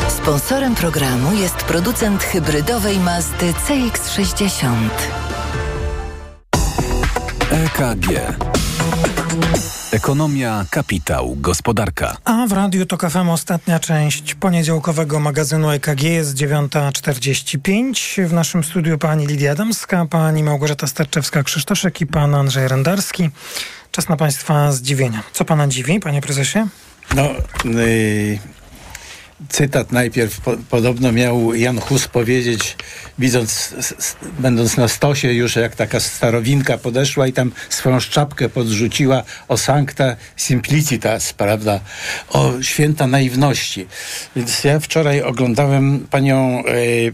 Sponsorem 0.08 0.76
programu 0.76 1.34
jest 1.34 1.56
producent 1.56 2.24
hybrydowej 2.24 3.00
Mazdy 3.00 3.54
CX-60. 3.68 4.90
EKG. 7.52 8.08
Ekonomia, 9.94 10.66
kapitał, 10.70 11.36
gospodarka. 11.36 12.18
A 12.26 12.48
w 12.48 12.52
Radiu 12.52 12.86
TOK 12.86 13.10
FM 13.10 13.30
ostatnia 13.30 13.80
część 13.80 14.36
poniedziałkowego 14.36 15.20
magazynu 15.20 15.72
EKG 15.72 16.04
jest 16.04 16.36
9.45. 16.36 18.28
W 18.28 18.34
naszym 18.34 18.64
studiu 18.64 18.98
pani 18.98 19.28
Lidia 19.28 19.52
Adamska, 19.52 20.06
pani 20.06 20.44
Małgorzata 20.44 20.88
Starczewska-Krzysztoszek 20.88 22.02
i 22.02 22.08
pan 22.08 22.36
Andrzej 22.36 22.68
Rendarski. 22.68 23.30
Czas 23.92 24.10
na 24.10 24.18
państwa 24.18 24.72
zdziwienia. 24.72 25.24
Co 25.34 25.46
pana 25.46 25.68
dziwi, 25.68 26.00
panie 26.00 26.22
prezesie? 26.22 26.68
No, 27.16 27.24
yy, 27.66 28.40
cytat 29.50 29.92
najpierw. 29.92 30.42
Po, 30.42 30.58
podobno 30.70 31.12
miał 31.12 31.54
Jan 31.54 31.80
Hus 31.80 32.08
powiedzieć, 32.08 32.78
widząc, 33.20 33.74
będąc 34.40 34.78
na 34.78 34.88
stosie 34.88 35.34
już, 35.34 35.56
jak 35.56 35.76
taka 35.76 36.00
starowinka 36.00 36.78
podeszła 36.78 37.28
i 37.28 37.34
tam 37.34 37.52
swoją 37.70 38.00
szczapkę 38.00 38.50
podrzuciła 38.50 39.24
o 39.48 39.58
sancta 39.58 40.16
simplicitas, 40.36 41.34
prawda? 41.34 41.80
O 42.30 42.62
święta 42.62 43.08
naiwności. 43.08 43.88
Więc 44.36 44.64
ja 44.64 44.80
wczoraj 44.80 45.22
oglądałem 45.22 46.08
panią 46.12 46.64
y, 46.66 47.14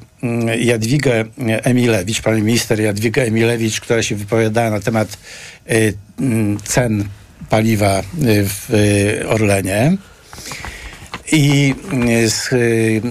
Jadwigę 0.59 1.25
Emilewicz, 1.63 2.21
pani 2.21 2.41
minister 2.41 2.79
Jadwigę 2.79 3.23
Emilewicz, 3.23 3.81
która 3.81 4.03
się 4.03 4.15
wypowiadała 4.15 4.69
na 4.69 4.79
temat 4.79 5.17
y, 5.71 5.93
cen 6.63 7.03
paliwa 7.49 8.01
w 8.43 8.69
Orlenie 9.27 9.97
i 11.31 11.75
z 12.27 12.53
y, 12.53 13.01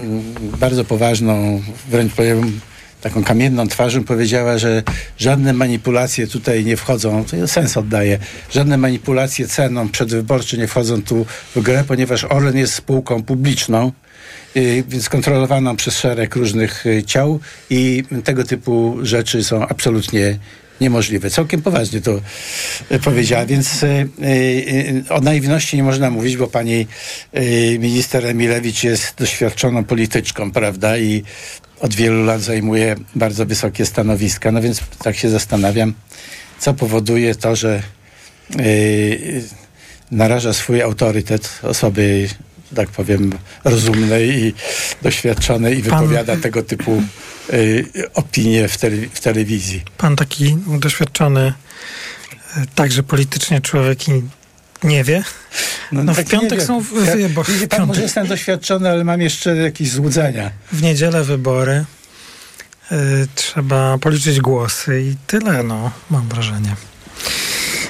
bardzo 0.59 0.85
poważną, 0.85 1.61
wręcz 1.89 2.13
powiem, 2.13 2.59
taką 3.01 3.23
kamienną 3.23 3.67
twarzą 3.67 4.03
powiedziała, 4.03 4.57
że 4.57 4.83
żadne 5.17 5.53
manipulacje 5.53 6.27
tutaj 6.27 6.65
nie 6.65 6.77
wchodzą, 6.77 7.25
to 7.25 7.47
sens 7.47 7.77
oddaje, 7.77 8.19
żadne 8.51 8.77
manipulacje 8.77 9.47
ceną 9.47 9.89
przedwyborcze 9.89 10.57
nie 10.57 10.67
wchodzą 10.67 11.01
tu 11.01 11.25
w 11.55 11.61
grę, 11.61 11.83
ponieważ 11.87 12.23
Orlen 12.23 12.57
jest 12.57 12.73
spółką 12.73 13.23
publiczną, 13.23 13.91
y, 14.55 14.83
więc 14.87 15.09
kontrolowaną 15.09 15.75
przez 15.75 15.97
szereg 15.97 16.35
różnych 16.35 16.85
y, 16.85 17.03
ciał 17.03 17.39
i 17.69 18.03
tego 18.23 18.43
typu 18.43 18.97
rzeczy 19.01 19.43
są 19.43 19.67
absolutnie 19.67 20.39
niemożliwe. 20.81 21.29
Całkiem 21.29 21.61
poważnie 21.61 22.01
to 22.01 22.21
powiedziała, 23.03 23.45
więc 23.45 23.83
y, 23.83 24.07
y, 24.23 25.03
o 25.09 25.21
naiwności 25.21 25.77
nie 25.77 25.83
można 25.83 26.09
mówić, 26.09 26.37
bo 26.37 26.47
pani 26.47 26.87
y, 27.37 27.77
minister 27.79 28.25
Emilewicz 28.25 28.83
jest 28.83 29.15
doświadczoną 29.17 29.83
polityczką, 29.83 30.51
prawda, 30.51 30.97
i 30.97 31.23
od 31.79 31.93
wielu 31.93 32.23
lat 32.23 32.41
zajmuje 32.41 32.95
bardzo 33.15 33.45
wysokie 33.45 33.85
stanowiska. 33.85 34.51
No 34.51 34.61
więc 34.61 34.81
tak 35.03 35.15
się 35.15 35.29
zastanawiam, 35.29 35.93
co 36.59 36.73
powoduje 36.73 37.35
to, 37.35 37.55
że 37.55 37.81
naraża 40.11 40.53
swój 40.53 40.81
autorytet 40.81 41.59
osoby 41.63 42.29
tak 42.75 42.89
powiem, 42.89 43.31
rozumnej 43.63 44.29
i 44.29 44.53
doświadczonej 45.01 45.79
i 45.79 45.81
wypowiada 45.81 46.33
Pan... 46.33 46.41
tego 46.41 46.63
typu 46.63 47.03
y, 47.53 47.85
opinie 48.13 48.67
w, 48.67 48.77
w, 49.13 49.19
telewizji. 49.19 49.83
Pan 49.97 50.15
taki 50.15 50.57
doświadczony 50.79 51.53
y, 52.57 52.67
także 52.75 53.03
politycznie 53.03 53.61
człowiek 53.61 54.09
i 54.09 54.23
nie 54.83 55.03
wie. 55.03 55.23
No, 55.91 56.03
no 56.03 56.13
w 56.13 56.25
piątek 56.25 56.63
są 56.63 56.81
wybory. 56.81 57.51
Pan 57.51 57.59
piątek. 57.59 57.87
może 57.87 58.01
jestem 58.01 58.27
doświadczony, 58.27 58.89
ale 58.89 59.03
mam 59.03 59.21
jeszcze 59.21 59.55
jakieś 59.55 59.91
złudzenia. 59.91 60.51
W 60.71 60.81
niedzielę 60.81 61.23
wybory. 61.23 61.85
Y, 62.91 63.27
trzeba 63.35 63.97
policzyć 63.97 64.41
głosy 64.41 65.01
i 65.01 65.15
tyle, 65.27 65.63
no, 65.63 65.91
mam 66.09 66.29
wrażenie. 66.29 66.75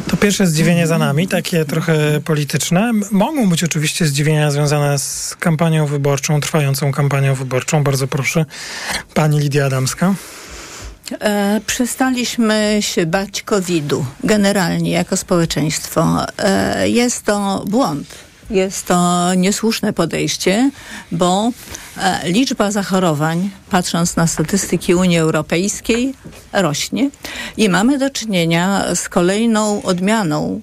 To 0.08 0.18
pierwsze 0.18 0.48
zdziwienie 0.48 0.88
za 0.88 0.98
nami, 0.98 1.28
takie 1.28 1.66
trochę 1.66 2.22
polityczne. 2.22 2.92
Mogą 3.12 3.50
być 3.50 3.64
oczywiście 3.64 4.06
zdziwienia 4.06 4.52
związane 4.52 5.00
z 5.00 5.36
kampanią 5.40 5.86
wyborczą, 5.86 6.42
trwającą 6.42 6.92
kampanią 6.92 7.36
wyborczą. 7.36 7.84
Bardzo 7.84 8.08
proszę, 8.08 8.46
pani 9.14 9.40
Lidia 9.40 9.66
Adamska. 9.66 10.14
E, 11.20 11.62
przestaliśmy 11.66 12.78
się 12.80 13.06
bać 13.06 13.42
COVID-u 13.42 14.06
generalnie 14.24 14.92
jako 14.92 15.18
społeczeństwo. 15.18 16.26
E, 16.38 16.90
jest 16.90 17.26
to 17.26 17.64
błąd 17.68 18.29
jest 18.50 18.86
to 18.86 19.34
niesłuszne 19.34 19.94
podejście, 19.94 20.72
bo 21.12 21.52
e, 21.98 22.30
liczba 22.30 22.72
zachorowań, 22.72 23.50
patrząc 23.70 24.16
na 24.16 24.28
statystyki 24.28 24.96
Unii 24.96 25.18
Europejskiej, 25.18 26.14
rośnie 26.54 27.10
i 27.58 27.70
mamy 27.70 27.98
do 27.98 28.10
czynienia 28.10 28.96
z 28.96 29.10
kolejną 29.10 29.84
odmianą, 29.84 30.62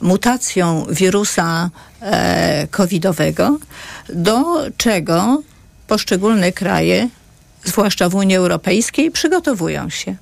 mutacją 0.00 0.86
wirusa 0.90 1.70
e, 2.00 2.66
covidowego, 2.70 3.58
do 4.08 4.44
czego 4.76 5.42
poszczególne 5.86 6.52
kraje, 6.52 7.08
zwłaszcza 7.64 8.08
w 8.08 8.14
Unii 8.14 8.36
Europejskiej, 8.36 9.10
przygotowują 9.10 9.90
się. 9.90 10.16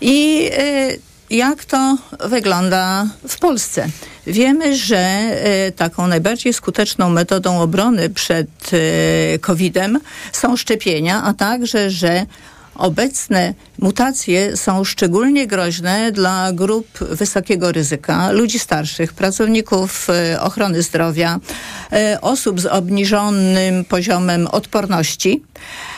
I 0.00 0.50
e, 0.58 0.88
jak 1.30 1.64
to 1.64 1.98
wygląda 2.28 3.06
w 3.28 3.38
Polsce? 3.38 3.88
Wiemy, 4.26 4.76
że 4.76 4.98
e, 4.98 5.72
taką 5.72 6.06
najbardziej 6.06 6.52
skuteczną 6.52 7.10
metodą 7.10 7.60
obrony 7.60 8.10
przed 8.10 8.48
e, 8.72 9.38
COVID-em 9.38 10.00
są 10.32 10.56
szczepienia, 10.56 11.22
a 11.22 11.34
także, 11.34 11.90
że 11.90 12.26
Obecne 12.74 13.54
mutacje 13.78 14.56
są 14.56 14.84
szczególnie 14.84 15.46
groźne 15.46 16.12
dla 16.12 16.52
grup 16.52 16.98
wysokiego 16.98 17.72
ryzyka, 17.72 18.32
ludzi 18.32 18.58
starszych, 18.58 19.12
pracowników 19.12 20.10
e, 20.10 20.40
ochrony 20.40 20.82
zdrowia, 20.82 21.40
e, 21.92 22.18
osób 22.20 22.60
z 22.60 22.66
obniżonym 22.66 23.84
poziomem 23.84 24.46
odporności. 24.46 25.42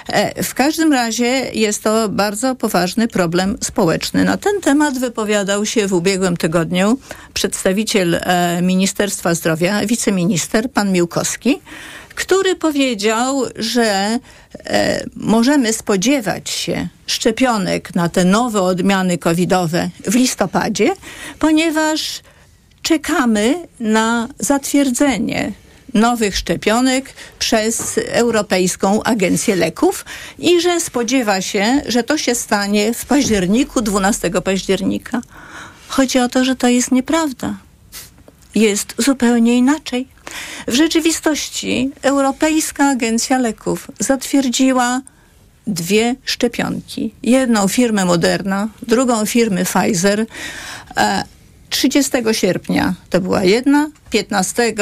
E, 0.08 0.42
w 0.42 0.54
każdym 0.54 0.92
razie 0.92 1.50
jest 1.52 1.82
to 1.82 2.08
bardzo 2.08 2.54
poważny 2.54 3.08
problem 3.08 3.58
społeczny. 3.64 4.24
Na 4.24 4.36
ten 4.36 4.60
temat 4.60 4.98
wypowiadał 4.98 5.66
się 5.66 5.86
w 5.86 5.92
ubiegłym 5.92 6.36
tygodniu 6.36 6.98
przedstawiciel 7.34 8.20
Ministerstwa 8.62 9.34
Zdrowia, 9.34 9.86
wiceminister 9.86 10.70
pan 10.70 10.92
Miłkowski 10.92 11.60
który 12.16 12.56
powiedział, 12.56 13.42
że 13.56 14.18
e, 14.66 15.04
możemy 15.16 15.72
spodziewać 15.72 16.50
się 16.50 16.88
szczepionek 17.06 17.94
na 17.94 18.08
te 18.08 18.24
nowe 18.24 18.62
odmiany 18.62 19.18
covidowe 19.18 19.90
w 20.04 20.14
listopadzie, 20.14 20.90
ponieważ 21.38 22.20
czekamy 22.82 23.54
na 23.80 24.28
zatwierdzenie 24.38 25.52
nowych 25.94 26.36
szczepionek 26.36 27.14
przez 27.38 28.00
Europejską 28.08 29.02
Agencję 29.02 29.56
Leków 29.56 30.04
i 30.38 30.60
że 30.60 30.80
spodziewa 30.80 31.40
się, 31.40 31.82
że 31.86 32.02
to 32.02 32.18
się 32.18 32.34
stanie 32.34 32.94
w 32.94 33.06
październiku, 33.06 33.82
12 33.82 34.30
października. 34.30 35.20
Chodzi 35.88 36.18
o 36.18 36.28
to, 36.28 36.44
że 36.44 36.56
to 36.56 36.68
jest 36.68 36.92
nieprawda. 36.92 37.54
Jest 38.54 38.94
zupełnie 38.98 39.56
inaczej. 39.56 40.15
W 40.66 40.74
rzeczywistości 40.74 41.90
Europejska 42.02 42.84
Agencja 42.88 43.38
Leków 43.38 43.86
zatwierdziła 43.98 45.00
dwie 45.66 46.14
szczepionki. 46.24 47.14
Jedną 47.22 47.68
firmę 47.68 48.04
Moderna, 48.04 48.68
drugą 48.82 49.26
firmy 49.26 49.64
Pfizer. 49.64 50.26
30 51.70 52.16
e, 52.16 52.34
sierpnia 52.34 52.94
to 53.10 53.20
była 53.20 53.44
jedna, 53.44 53.90
15 54.10 54.74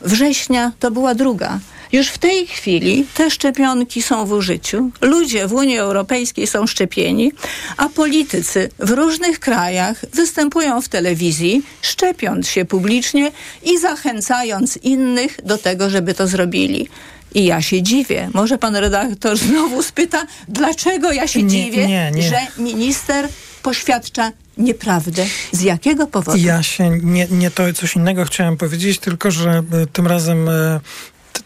września 0.00 0.72
to 0.78 0.90
była 0.90 1.14
druga. 1.14 1.58
Już 1.94 2.08
w 2.08 2.18
tej 2.18 2.46
chwili 2.46 3.06
te 3.14 3.30
szczepionki 3.30 4.02
są 4.02 4.26
w 4.26 4.32
użyciu, 4.32 4.90
ludzie 5.00 5.46
w 5.46 5.52
Unii 5.52 5.78
Europejskiej 5.78 6.46
są 6.46 6.66
szczepieni, 6.66 7.32
a 7.76 7.88
politycy 7.88 8.70
w 8.78 8.90
różnych 8.90 9.40
krajach 9.40 10.04
występują 10.12 10.82
w 10.82 10.88
telewizji, 10.88 11.62
szczepiąc 11.82 12.48
się 12.48 12.64
publicznie 12.64 13.32
i 13.62 13.78
zachęcając 13.78 14.76
innych 14.76 15.36
do 15.44 15.58
tego, 15.58 15.90
żeby 15.90 16.14
to 16.14 16.26
zrobili. 16.26 16.88
I 17.34 17.44
ja 17.44 17.62
się 17.62 17.82
dziwię. 17.82 18.30
Może 18.34 18.58
pan 18.58 18.76
redaktor 18.76 19.36
znowu 19.38 19.82
spyta, 19.82 20.26
dlaczego 20.48 21.12
ja 21.12 21.26
się 21.26 21.42
nie, 21.42 21.48
dziwię, 21.48 21.86
nie, 21.86 22.10
nie. 22.14 22.22
że 22.22 22.38
minister 22.58 23.28
poświadcza 23.62 24.32
nieprawdę. 24.58 25.26
Z 25.52 25.62
jakiego 25.62 26.06
powodu? 26.06 26.38
Ja 26.38 26.62
się 26.62 26.90
nie, 27.02 27.26
nie 27.30 27.50
to 27.50 27.72
coś 27.72 27.96
innego 27.96 28.24
chciałem 28.24 28.56
powiedzieć, 28.56 28.98
tylko 28.98 29.30
że 29.30 29.50
e, 29.50 29.86
tym 29.92 30.06
razem 30.06 30.48
e, 30.48 30.80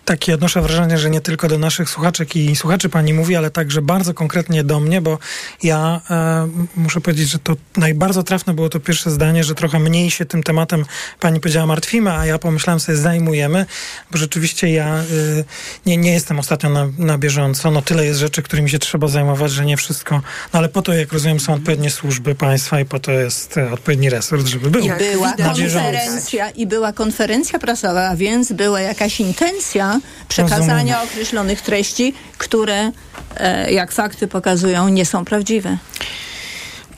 takie 0.09 0.35
odnoszę 0.35 0.63
wrażenie, 0.63 0.99
że 0.99 1.11
nie 1.11 1.21
tylko 1.21 1.49
do 1.49 1.59
naszych 1.59 1.91
słuchaczek 1.91 2.37
i 2.37 2.57
słuchaczy 2.57 2.89
pani 2.89 3.15
mówi, 3.15 3.37
ale 3.37 3.51
także 3.51 3.83
bardzo 3.83 4.15
konkretnie 4.15 4.65
do 4.65 4.81
mnie, 4.81 5.01
bo 5.01 5.19
ja 5.63 6.01
e, 6.11 6.49
muszę 6.77 7.01
powiedzieć, 7.01 7.29
że 7.29 7.39
to 7.39 7.57
najbardziej 7.77 8.25
trafne 8.25 8.55
było 8.55 8.69
to 8.69 8.81
pierwsze 8.81 9.11
zdanie, 9.11 9.45
że 9.45 9.55
trochę 9.55 9.79
mniej 9.79 10.11
się 10.11 10.25
tym 10.25 10.43
tematem 10.43 10.85
pani 11.21 11.41
powiedziała 11.41 11.67
martwimy, 11.67 12.13
a 12.13 12.27
ja 12.27 12.39
pomyślałem 12.39 12.81
sobie 12.81 12.99
zajmujemy, 12.99 13.67
bo 14.11 14.19
rzeczywiście 14.19 14.71
ja 14.71 14.95
e, 14.95 15.05
nie, 15.87 15.97
nie 15.97 16.13
jestem 16.13 16.39
ostatnio 16.39 16.71
na, 16.71 16.89
na 16.99 17.19
bieżąco. 17.19 17.71
No 17.71 17.83
tyle 17.83 18.05
jest 18.05 18.21
rzeczy, 18.21 18.43
którymi 18.43 18.71
się 18.71 18.79
trzeba 18.79 19.09
zajmować, 19.09 19.53
że 19.53 19.65
nie 19.65 19.77
wszystko. 19.77 20.15
No 20.53 20.59
ale 20.59 20.69
po 20.69 20.83
to, 20.83 20.93
jak 20.93 21.13
rozumiem, 21.13 21.41
są 21.41 21.55
odpowiednie 21.55 21.91
służby 21.91 22.35
państwa 22.35 22.81
i 22.81 22.85
po 22.85 23.01
to 23.01 23.13
jest 23.13 23.59
e, 23.59 23.73
odpowiedni 23.73 24.11
resort, 24.11 24.47
żeby 24.47 24.71
był. 24.71 24.83
Była 24.83 25.33
konferencja 25.33 26.51
i 26.51 26.67
była 26.67 26.93
konferencja 26.93 27.59
prasowa, 27.59 28.09
a 28.09 28.17
więc 28.17 28.53
była 28.53 28.81
jakaś 28.81 29.21
intencja 29.21 29.78
przekazania 30.29 30.95
Rozumiem. 30.95 30.97
określonych 31.05 31.61
treści, 31.63 32.15
które, 32.39 32.93
e, 33.37 33.73
jak 33.73 33.93
fakty 33.93 34.29
pokazują, 34.29 34.89
nie 34.89 35.07
są 35.07 35.25
prawdziwe. 35.25 35.79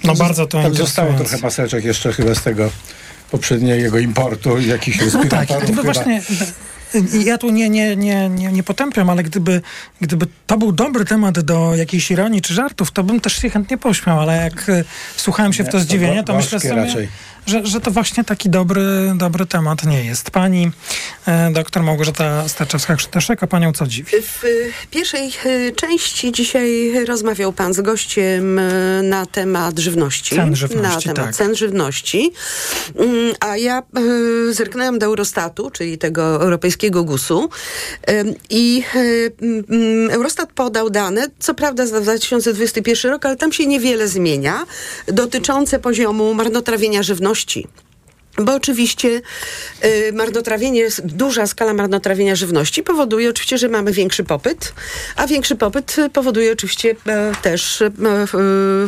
No 0.05 0.14
bardzo 0.14 0.47
to 0.47 0.62
Tam 0.62 0.74
zostało 0.74 1.12
trochę 1.12 1.39
paseczek 1.39 1.85
jeszcze 1.85 2.12
chyba 2.12 2.35
z 2.35 2.43
tego 2.43 2.70
poprzedniego 3.31 3.99
importu 3.99 4.59
i 4.59 4.66
jakichś 4.66 4.99
no 5.12 5.24
tak, 5.24 5.49
gdyby 5.62 5.83
właśnie 5.83 6.22
ja 7.24 7.39
tu 7.39 7.51
nie, 7.51 7.70
nie, 7.70 7.97
nie, 7.97 8.28
nie, 8.28 8.53
nie 8.53 8.62
potępiam, 8.62 9.11
ale 9.11 9.22
gdyby, 9.22 9.61
gdyby 10.01 10.26
to 10.47 10.59
był 10.59 10.72
dobry 10.72 11.05
temat 11.05 11.41
do 11.41 11.74
jakiejś 11.74 12.11
ironii 12.11 12.43
czy 12.43 12.55
żartów, 12.55 12.91
to 12.91 13.05
bym 13.05 13.20
też 13.20 13.37
się 13.37 13.51
chętnie 13.51 13.78
pośmiał, 13.78 14.20
ale 14.20 14.37
jak 14.37 14.68
e, 14.68 14.85
słuchałem 15.16 15.53
się 15.53 15.64
w 15.64 15.68
to 15.68 15.81
zdziwienie, 15.81 16.24
to 16.24 16.35
myślę 16.35 16.61
sobie... 16.61 16.74
Raczej 16.74 17.09
że, 17.47 17.66
że 17.66 17.80
to 17.80 17.91
właśnie 17.91 18.24
taki 18.24 18.51
dobry, 18.51 19.12
dobry 19.14 19.47
temat 19.47 19.84
nie 19.84 20.05
jest. 20.05 20.30
Pani 20.30 20.70
e, 21.26 21.53
doktor 21.53 21.82
Małgorzata 21.82 22.45
Starczewska-Krzytaszek, 22.47 23.36
a 23.41 23.47
panią 23.47 23.72
co 23.72 23.86
dziwi? 23.86 24.12
W 24.22 24.43
pierwszej 24.91 25.32
e, 25.45 25.72
części 25.72 26.32
dzisiaj 26.32 26.93
rozmawiał 27.07 27.53
pan 27.53 27.74
z 27.74 27.80
gościem 27.80 28.59
e, 28.59 29.03
na 29.03 29.26
temat 29.26 29.78
żywności. 29.78 30.36
Cen 30.36 30.57
żywności, 30.57 31.09
Na 31.09 31.14
temat 31.14 31.28
tak. 31.30 31.36
cen 31.36 31.57
żywności. 31.57 32.32
Mm, 32.97 33.34
a 33.41 33.57
ja 33.57 33.78
e, 33.78 34.53
zerknęłam 34.53 34.99
do 34.99 35.07
Eurostatu, 35.07 35.70
czyli 35.70 35.99
tego 35.99 36.43
europejskiego 36.43 37.05
GUS-u 37.05 37.49
i 38.51 38.82
mm, 39.43 40.11
Eurostat 40.11 40.53
podał 40.53 40.91
dane, 40.91 41.26
co 41.38 41.55
prawda 41.55 41.86
za 41.86 42.01
2021 42.01 43.12
rok, 43.12 43.26
ale 43.26 43.36
tam 43.36 43.53
się 43.53 43.66
niewiele 43.66 44.09
zmienia, 44.09 44.66
dotyczące 45.07 45.78
poziomu 45.78 46.34
marnotrawienia 46.34 47.03
żywności 47.03 47.30
aktywności 47.31 47.68
bo 48.41 48.55
oczywiście 48.55 49.20
y, 49.84 50.12
marnotrawienie, 50.12 50.88
duża 51.05 51.47
skala 51.47 51.74
marnotrawienia 51.74 52.36
żywności 52.36 52.82
powoduje 52.82 53.30
oczywiście, 53.30 53.59
że 53.59 53.68
mamy 53.68 53.93
większy 53.93 54.24
popyt, 54.24 54.72
a 55.16 55.26
większy 55.26 55.57
popyt 55.57 55.97
powoduje 56.12 56.53
oczywiście 56.53 56.97
e, 57.07 57.32
też 57.43 57.82
e, 57.82 57.91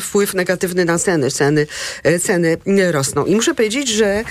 wpływ 0.01 0.35
negatywny 0.35 0.85
na 0.85 0.99
ceny. 0.99 1.31
Ceny, 1.31 1.67
e, 2.03 2.19
ceny 2.19 2.57
rosną. 2.93 3.25
I 3.25 3.37
muszę 3.37 3.55
powiedzieć, 3.55 3.89
że 3.89 4.07
e, 4.07 4.25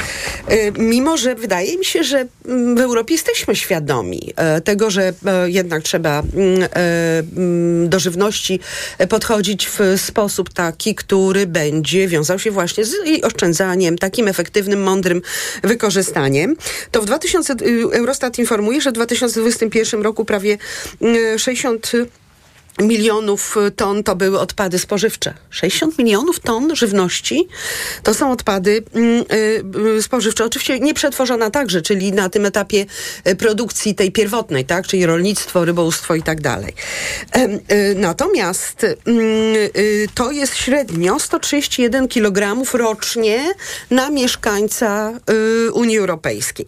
mimo, 0.72 1.18
że 1.18 1.36
wydaje 1.36 1.78
mi 1.78 1.86
się, 1.86 2.04
że 2.04 2.26
mm, 2.46 2.76
w 2.76 2.80
Europie 2.80 3.14
jesteśmy 3.14 3.56
świadomi 3.56 4.34
e, 4.36 4.62
tego, 4.62 4.90
że 4.90 5.14
e, 5.26 5.50
jednak 5.50 5.84
trzeba 5.84 6.24
mm, 6.34 6.70
mm, 7.38 7.90
do 7.90 8.00
żywności 8.00 8.60
podchodzić 9.10 9.68
w 9.68 9.80
sposób 9.98 10.54
taki, 10.54 10.96
który 10.96 11.48
będzie 11.48 12.08
wiązał 12.08 12.40
się 12.40 12.52
właśnie 12.52 12.86
z 12.86 12.96
oszczędzaniem, 13.24 13.98
takim 13.98 14.28
efektywnym, 14.28 14.84
mądrym 14.84 15.11
wykorzystaniem, 15.64 16.56
to 16.92 17.02
w 17.02 17.06
2000, 17.06 17.54
y, 17.54 17.84
Eurostat 17.94 18.40
informuje, 18.40 18.82
że 18.82 18.90
w 18.90 18.94
2021 18.94 20.02
roku 20.02 20.26
prawie 20.26 20.58
60 21.38 21.94
y, 21.94 22.08
milionów 22.82 23.56
ton 23.76 24.04
to 24.04 24.16
były 24.16 24.40
odpady 24.40 24.80
spożywcze. 24.80 25.34
60 25.50 25.98
milionów 25.98 26.40
ton 26.40 26.76
żywności 26.76 27.48
to 28.04 28.14
są 28.14 28.32
odpady 28.32 28.84
yy, 29.94 30.02
spożywcze. 30.02 30.46
Oczywiście 30.46 30.80
nieprzetworzona 30.80 31.50
także, 31.50 31.82
czyli 31.82 32.14
na 32.14 32.30
tym 32.30 32.46
etapie 32.46 32.86
y, 33.28 33.36
produkcji 33.36 33.96
tej 33.96 34.12
pierwotnej, 34.12 34.66
tak, 34.66 34.88
czyli 34.88 35.06
rolnictwo, 35.06 35.66
rybołówstwo 35.66 36.16
i 36.16 36.24
tak 36.24 36.42
dalej. 36.42 36.74
Natomiast 37.96 38.86
yy, 39.06 40.08
to 40.16 40.32
jest 40.32 40.56
średnio 40.56 41.20
131 41.20 42.08
kg 42.08 42.64
rocznie 42.74 43.54
na 43.92 44.10
mieszkańca 44.10 45.14
y, 45.68 45.72
Unii 45.72 45.98
Europejskiej. 45.98 46.66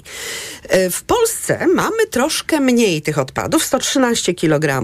Y, 0.76 0.90
w 0.90 1.04
Polsce 1.04 1.68
mamy 1.68 2.08
troszkę 2.12 2.60
mniej 2.60 3.02
tych 3.02 3.20
odpadów, 3.20 3.64
113 3.64 4.34
kg 4.34 4.84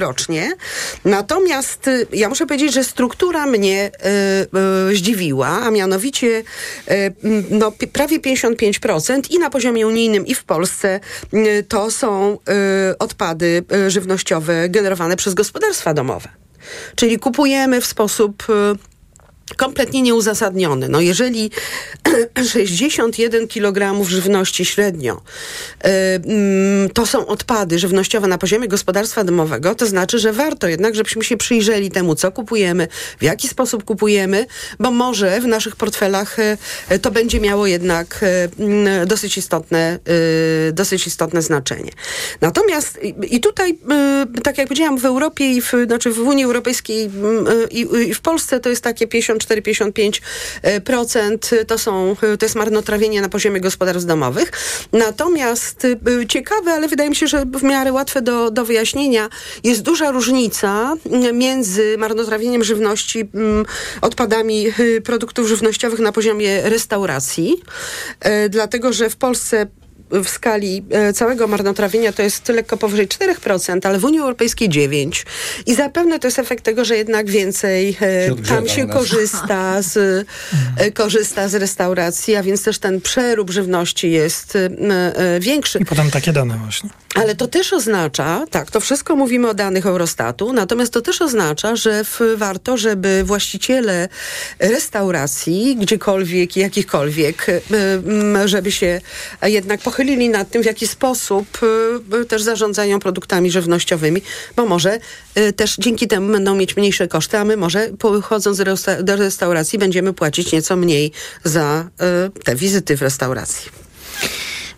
rocznie. 0.00 0.52
Natomiast 1.04 1.88
y, 1.88 2.06
ja 2.12 2.28
muszę 2.28 2.46
powiedzieć, 2.46 2.74
że 2.74 2.84
struktura 2.84 3.46
mnie 3.46 3.90
y, 4.90 4.90
y, 4.90 4.96
zdziwiła, 4.96 5.48
a 5.48 5.70
mianowicie 5.70 6.42
no, 7.50 7.72
prawie 7.92 8.20
55% 8.20 9.30
i 9.30 9.38
na 9.38 9.50
poziomie 9.50 9.86
unijnym 9.86 10.26
i 10.26 10.34
w 10.34 10.44
Polsce 10.44 11.00
to 11.68 11.90
są 11.90 12.38
odpady 12.98 13.64
żywnościowe 13.88 14.68
generowane 14.68 15.16
przez 15.16 15.34
gospodarstwa 15.34 15.94
domowe. 15.94 16.28
Czyli 16.96 17.18
kupujemy 17.18 17.80
w 17.80 17.86
sposób 17.86 18.46
kompletnie 19.56 20.02
nieuzasadniony. 20.02 20.88
No 20.88 21.00
jeżeli 21.00 21.50
61 22.54 23.48
kg 23.48 24.04
żywności 24.04 24.64
średnio 24.64 25.20
y, 25.84 25.90
to 26.94 27.06
są 27.06 27.26
odpady 27.26 27.78
żywnościowe 27.78 28.28
na 28.28 28.38
poziomie 28.38 28.68
gospodarstwa 28.68 29.24
domowego, 29.24 29.74
to 29.74 29.86
znaczy, 29.86 30.18
że 30.18 30.32
warto 30.32 30.68
jednak, 30.68 30.94
żebyśmy 30.94 31.24
się 31.24 31.36
przyjrzeli 31.36 31.90
temu, 31.90 32.14
co 32.14 32.32
kupujemy, 32.32 32.88
w 33.18 33.22
jaki 33.22 33.48
sposób 33.48 33.84
kupujemy, 33.84 34.46
bo 34.78 34.90
może 34.90 35.40
w 35.40 35.46
naszych 35.46 35.76
portfelach 35.76 36.38
y, 36.38 36.98
to 36.98 37.10
będzie 37.10 37.40
miało 37.40 37.66
jednak 37.66 38.20
y, 39.02 39.06
dosyć 39.06 39.38
istotne, 39.38 39.98
dosyć 40.72 41.06
istotne 41.06 41.42
znaczenie. 41.42 41.90
Natomiast 42.40 42.98
i 43.30 43.40
tutaj, 43.40 43.78
tak 44.42 44.58
jak 44.58 44.68
powiedziałam, 44.68 44.98
w 44.98 45.04
Europie 45.04 45.52
i 45.52 45.60
w, 45.60 45.72
znaczy 45.86 46.10
w 46.10 46.18
Unii 46.18 46.44
Europejskiej 46.44 47.10
i, 47.70 47.86
i 48.08 48.14
w 48.14 48.20
Polsce 48.20 48.60
to 48.60 48.68
jest 48.68 48.82
takie 48.82 49.06
54-55% 49.44 51.64
to 51.66 51.78
są, 51.78 52.16
to 52.38 52.46
jest 52.46 52.54
marnotrawienie 52.54 53.20
na 53.20 53.28
poziomie 53.28 53.60
gospodarstw 53.60 54.08
domowych. 54.08 54.52
Natomiast 54.92 55.86
ciekawe, 56.28 56.72
ale 56.72 56.88
wydaje 56.88 57.10
mi 57.10 57.16
się, 57.16 57.26
że 57.26 57.44
w 57.44 57.62
miarę 57.62 57.92
łatwe 57.92 58.22
do, 58.22 58.50
do 58.50 58.64
wyjaśnienia, 58.64 59.28
jest 59.64 59.82
duża 59.82 60.10
różnica 60.10 60.96
między 61.32 61.96
marnotrawieniem 61.98 62.64
żywności, 62.64 63.30
odpadami 64.00 64.66
produktów 65.04 65.48
żywnościowych 65.48 66.00
na 66.00 66.12
poziomie 66.12 66.62
restauracji, 66.62 67.62
dlatego 68.50 68.92
że 68.92 69.10
w 69.10 69.16
Polsce 69.16 69.66
w 70.10 70.28
skali 70.28 70.84
e, 70.90 71.12
całego 71.12 71.46
marnotrawienia 71.46 72.12
to 72.12 72.22
jest 72.22 72.48
lekko 72.48 72.76
powyżej 72.76 73.08
4%, 73.08 73.86
ale 73.86 73.98
w 73.98 74.04
Unii 74.04 74.20
Europejskiej 74.20 74.70
9%. 74.70 75.24
I 75.66 75.74
zapewne 75.74 76.18
to 76.18 76.26
jest 76.26 76.38
efekt 76.38 76.64
tego, 76.64 76.84
że 76.84 76.96
jednak 76.96 77.30
więcej 77.30 77.96
e, 78.00 78.34
tam 78.48 78.68
się 78.68 78.88
korzysta 78.88 79.82
z, 79.82 80.26
e, 80.76 80.90
korzysta 80.90 81.48
z 81.48 81.54
restauracji, 81.54 82.36
a 82.36 82.42
więc 82.42 82.62
też 82.62 82.78
ten 82.78 83.00
przerób 83.00 83.50
żywności 83.50 84.10
jest 84.10 84.58
większy. 85.40 85.78
I 85.78 85.84
potem 85.84 86.10
takie 86.10 86.32
dane 86.32 86.58
właśnie. 86.58 86.90
Ale 87.14 87.34
to 87.34 87.48
też 87.48 87.72
oznacza, 87.72 88.46
tak, 88.50 88.70
to 88.70 88.80
wszystko 88.80 89.16
mówimy 89.16 89.48
o 89.48 89.54
danych 89.54 89.86
Eurostatu, 89.86 90.52
natomiast 90.52 90.92
to 90.92 91.00
też 91.00 91.22
oznacza, 91.22 91.76
że 91.76 92.04
w, 92.04 92.20
warto, 92.36 92.76
żeby 92.76 93.22
właściciele 93.24 94.08
restauracji, 94.58 95.76
gdziekolwiek, 95.76 96.56
jakichkolwiek, 96.56 97.46
żeby 98.44 98.72
się 98.72 99.00
jednak 99.42 99.80
pochylili 99.80 99.99
pochylili 100.00 100.28
nad 100.28 100.50
tym, 100.50 100.62
w 100.62 100.66
jaki 100.66 100.86
sposób 100.86 101.46
y, 102.22 102.24
też 102.24 102.42
zarządzają 102.42 102.98
produktami 102.98 103.50
żywnościowymi, 103.50 104.22
bo 104.56 104.66
może 104.66 104.98
y, 105.38 105.52
też 105.52 105.76
dzięki 105.78 106.08
temu 106.08 106.32
będą 106.32 106.54
mieć 106.54 106.76
mniejsze 106.76 107.08
koszty, 107.08 107.38
a 107.38 107.44
my 107.44 107.56
może 107.56 107.90
pochodząc 107.98 108.62
do 109.02 109.16
restauracji 109.16 109.78
będziemy 109.78 110.12
płacić 110.12 110.52
nieco 110.52 110.76
mniej 110.76 111.12
za 111.44 111.88
y, 112.36 112.42
te 112.44 112.56
wizyty 112.56 112.96
w 112.96 113.02
restauracji. 113.02 113.79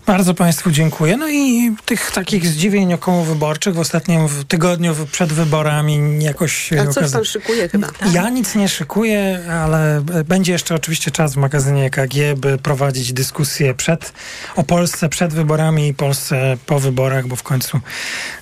Bardzo 0.06 0.34
Państwu 0.34 0.70
dziękuję. 0.70 1.16
No 1.16 1.28
i 1.28 1.72
tych 1.84 2.10
takich 2.10 2.46
zdziwień 2.46 2.94
okołowyborczych 2.94 3.74
w 3.74 3.78
ostatnim 3.78 4.28
tygodniu 4.48 4.94
przed 5.12 5.32
wyborami 5.32 6.24
jakoś 6.24 6.52
się 6.52 6.80
A 6.80 6.86
coś 6.86 7.12
pan 7.12 7.24
szykuje 7.24 7.68
chyba? 7.68 7.86
Ja 8.12 8.30
nic 8.30 8.54
nie 8.54 8.68
szykuję, 8.68 9.44
ale 9.50 10.02
będzie 10.24 10.52
jeszcze 10.52 10.74
oczywiście 10.74 11.10
czas 11.10 11.34
w 11.34 11.36
magazynie 11.36 11.84
EKG, 11.84 12.14
by 12.36 12.58
prowadzić 12.58 13.12
dyskusję 13.12 13.74
przed, 13.74 14.12
o 14.56 14.64
Polsce 14.64 15.08
przed 15.08 15.34
wyborami 15.34 15.88
i 15.88 15.94
Polsce 15.94 16.56
po 16.66 16.80
wyborach, 16.80 17.26
bo 17.26 17.36
w 17.36 17.42
końcu 17.42 17.80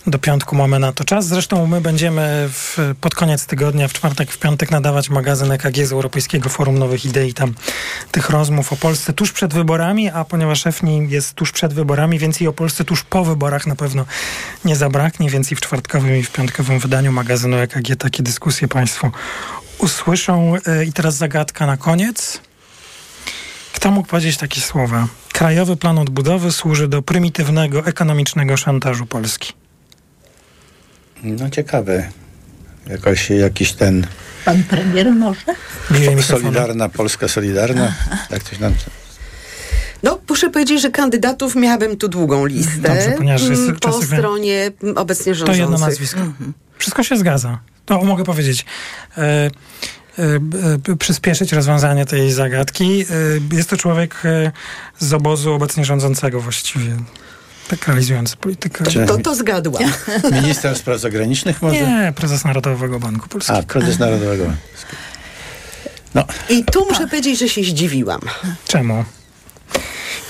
do 0.07 0.19
piątku 0.19 0.57
mamy 0.57 0.79
na 0.79 0.93
to 0.93 1.05
czas. 1.05 1.27
Zresztą 1.27 1.67
my 1.67 1.81
będziemy 1.81 2.49
w, 2.53 2.79
pod 3.01 3.15
koniec 3.15 3.47
tygodnia, 3.47 3.89
w 3.89 3.93
czwartek, 3.93 4.33
w 4.33 4.39
piątek 4.39 4.71
nadawać 4.71 5.11
magazyn 5.11 5.53
EKG 5.53 5.87
z 5.87 5.93
Europejskiego 5.93 6.49
Forum 6.49 6.79
Nowych 6.79 7.05
Idei. 7.05 7.35
Tam 7.35 7.55
tych 8.11 8.31
rozmów 8.31 8.73
o 8.73 8.77
Polsce 8.77 9.13
tuż 9.13 9.33
przed 9.33 9.55
wyborami, 9.55 10.11
a 10.11 10.25
ponieważ 10.25 10.67
EFNI 10.67 11.07
jest 11.11 11.35
tuż 11.35 11.50
przed 11.53 11.75
wyborami, 11.75 12.19
więc 12.19 12.41
i 12.41 12.47
o 12.47 12.53
Polsce 12.53 12.85
tuż 12.85 13.03
po 13.03 13.25
wyborach 13.25 13.67
na 13.67 13.77
pewno 13.77 14.05
nie 14.65 14.77
zabraknie, 14.77 15.31
więc 15.31 15.53
i 15.53 15.57
w 15.57 15.61
czwartkowym 15.61 16.17
i 16.17 16.23
w 16.23 16.33
piątkowym 16.33 16.79
wydaniu 16.79 17.13
magazynu 17.13 17.57
EKG 17.57 17.97
takie 17.99 18.23
dyskusje 18.23 18.69
Państwo 18.69 19.13
usłyszą. 19.79 20.55
E, 20.67 20.85
I 20.85 20.93
teraz 20.93 21.17
zagadka 21.17 21.67
na 21.67 21.77
koniec. 21.77 22.41
Kto 23.73 23.91
mógł 23.91 24.09
powiedzieć 24.09 24.37
takie 24.37 24.61
słowa? 24.61 25.07
Krajowy 25.33 25.77
Plan 25.77 25.99
Odbudowy 25.99 26.53
służy 26.53 26.89
do 26.89 27.03
prymitywnego, 27.03 27.87
ekonomicznego 27.87 28.57
szantażu 28.57 29.07
Polski. 29.07 29.53
No 31.23 31.51
ciekawe. 31.51 32.09
Jakoś, 32.87 33.31
jakiś 33.31 33.73
ten... 33.73 34.07
Pan 34.45 34.63
premier 34.65 35.13
może? 35.15 35.55
Solidarna, 36.23 36.89
Polska 36.89 37.29
Solidarna. 37.29 37.95
Jak 38.31 38.43
coś 38.43 38.59
nam... 38.59 38.75
No, 40.03 40.19
muszę 40.29 40.51
powiedzieć, 40.51 40.83
że 40.83 40.91
kandydatów 40.91 41.57
miałabym 41.57 41.97
tu 41.97 42.09
długą 42.09 42.47
listę. 42.47 42.81
Dobrze, 42.81 43.15
ponieważ 43.19 43.43
jest 43.43 43.63
mm, 43.63 43.77
po 43.77 44.03
stronie 44.03 44.71
obecnie 44.97 45.35
rządzących. 45.35 45.65
To 45.67 45.73
jedno 45.73 45.87
nazwisko. 45.87 46.21
Mhm. 46.21 46.53
Wszystko 46.79 47.03
się 47.03 47.17
zgadza. 47.17 47.59
To 47.87 48.05
mogę 48.05 48.25
powiedzieć. 48.25 48.65
E, 49.19 49.23
e, 49.23 49.51
e, 50.93 50.97
przyspieszyć 50.97 51.53
rozwiązanie 51.53 52.07
tej 52.07 52.33
zagadki. 52.33 53.05
E, 53.53 53.57
jest 53.57 53.71
to 53.71 53.77
człowiek 53.77 54.23
z 54.99 55.13
obozu 55.13 55.53
obecnie 55.53 55.85
rządzącego 55.85 56.41
właściwie. 56.41 56.97
Tak 57.69 57.89
realizujący 57.89 58.37
politykę. 58.37 58.85
To, 59.07 59.19
to 59.19 59.35
zgadłam. 59.35 59.93
Minister 60.43 60.77
spraw 60.77 61.01
zagranicznych 61.01 61.63
może? 61.63 61.77
Nie, 61.77 62.13
prezes 62.17 62.45
Narodowego 62.45 63.01
Banku 63.01 63.29
Polskiego. 63.29 63.59
A, 63.59 63.63
prezes 63.63 63.99
Narodowego 63.99 64.45
Banku 64.45 64.61
no. 66.15 66.25
I 66.49 66.65
tu 66.65 66.87
muszę 66.89 67.07
powiedzieć, 67.07 67.39
że 67.39 67.49
się 67.49 67.63
zdziwiłam. 67.63 68.21
Czemu? 68.69 69.05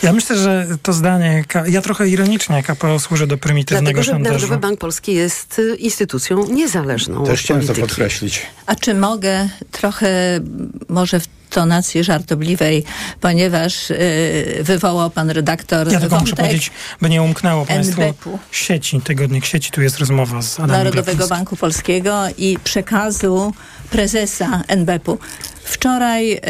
Ja 0.03 0.12
myślę, 0.12 0.37
że 0.37 0.66
to 0.83 0.93
zdanie, 0.93 1.45
ja 1.66 1.83
trochę 1.83 2.09
ironicznie 2.09 2.62
KPO 2.62 2.99
służy 2.99 3.26
do 3.26 3.39
prymitywnego 3.39 3.85
Dlatego, 3.85 4.03
że 4.03 4.12
szantażu. 4.12 4.35
Narodowy 4.35 4.61
Bank 4.61 4.81
Polski 4.81 5.14
jest 5.14 5.59
y, 5.59 5.76
instytucją 5.76 6.47
niezależną 6.47 7.24
Też 7.24 7.41
chciałem 7.41 7.66
to 7.66 7.74
podkreślić. 7.74 8.43
A 8.66 8.74
czy 8.74 8.95
mogę 8.95 9.49
trochę 9.70 10.41
może 10.89 11.20
w 11.20 11.26
tonacji 11.51 12.05
żartobliwej, 12.05 12.85
ponieważ 13.20 13.91
yy, 13.91 14.64
wywołał 14.64 15.11
pan 15.11 15.31
redaktor 15.31 15.93
Ja 15.93 16.01
tylko 16.01 16.20
muszę 16.20 16.37
powiedzieć, 16.37 16.70
by 17.01 17.11
nie 17.11 17.22
umknęło 17.22 17.66
państwu 17.66 18.39
sieci, 18.51 19.01
tygodnik 19.01 19.45
sieci, 19.45 19.70
tu 19.70 19.83
jest 19.83 19.99
rozmowa 19.99 20.43
z 20.43 20.61
Adamem 20.61 20.76
Narodowego 20.76 21.28
Banku 21.28 21.57
Polskiego 21.57 22.22
i 22.39 22.59
przekazu 22.64 23.53
prezesa 23.91 24.62
NBP-u. 24.68 25.18
Wczoraj 25.64 26.28
yy, 26.28 26.41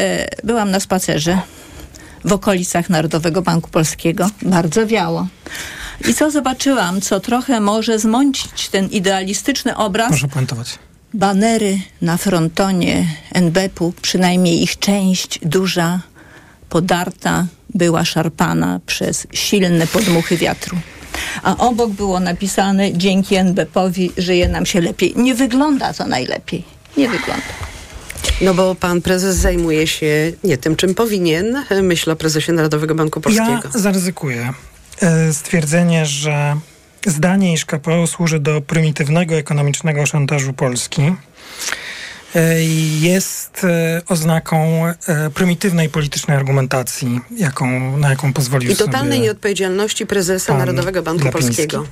byłam 0.43 0.71
na 0.71 0.79
spacerze 0.79 1.41
w 2.25 2.33
okolicach 2.33 2.89
Narodowego 2.89 3.41
Banku 3.41 3.69
Polskiego. 3.69 4.29
Bardzo 4.41 4.87
wiało. 4.87 5.27
I 6.09 6.13
co 6.13 6.31
zobaczyłam, 6.31 7.01
co 7.01 7.19
trochę 7.19 7.59
może 7.59 7.99
zmącić 7.99 8.69
ten 8.69 8.87
idealistyczny 8.87 9.77
obraz. 9.77 10.09
Proszę 10.09 10.27
puentować. 10.27 10.79
Banery 11.13 11.79
na 12.01 12.17
frontonie 12.17 13.07
NBP-u, 13.33 13.93
przynajmniej 14.01 14.63
ich 14.63 14.79
część 14.79 15.39
duża, 15.41 15.99
podarta, 16.69 17.45
była 17.73 18.05
szarpana 18.05 18.79
przez 18.85 19.27
silne 19.33 19.87
podmuchy 19.87 20.37
wiatru. 20.37 20.77
A 21.43 21.57
obok 21.57 21.91
było 21.91 22.19
napisane 22.19 22.93
dzięki 22.93 23.35
NBP-owi 23.35 24.11
żyje 24.17 24.49
nam 24.49 24.65
się 24.65 24.81
lepiej. 24.81 25.13
Nie 25.15 25.35
wygląda 25.35 25.93
to 25.93 26.07
najlepiej. 26.07 26.63
Nie 26.97 27.09
wygląda. 27.09 27.53
No 28.41 28.53
bo 28.53 28.75
pan 28.75 29.01
prezes 29.01 29.35
zajmuje 29.35 29.87
się 29.87 30.31
nie 30.43 30.57
tym, 30.57 30.75
czym 30.75 30.95
powinien. 30.95 31.65
Myślę 31.83 32.13
o 32.13 32.15
prezesie 32.15 32.51
Narodowego 32.51 32.95
Banku 32.95 33.21
Polskiego. 33.21 33.51
Ja 33.51 33.61
zaryzykuję 33.73 34.53
e, 35.01 35.33
stwierdzenie, 35.33 36.05
że 36.05 36.55
zdanie, 37.05 37.53
iż 37.53 37.65
KPO 37.65 38.07
służy 38.07 38.39
do 38.39 38.61
prymitywnego 38.61 39.35
ekonomicznego 39.35 40.05
szantażu 40.05 40.53
Polski 40.53 41.01
E, 42.35 42.63
jest 43.01 43.63
e, 43.63 44.01
oznaką 44.07 44.83
prymitywnej 45.33 45.89
politycznej 45.89 46.37
argumentacji, 46.37 47.19
jaką, 47.37 47.97
na 47.97 48.09
jaką 48.09 48.33
pozwolił 48.33 48.71
I 48.71 48.75
totalnej 48.75 49.19
nieodpowiedzialności 49.19 50.05
prezesa 50.05 50.57
Narodowego 50.57 51.03
Banku 51.03 51.21
Glapiński. 51.21 51.55
Polskiego. 51.55 51.85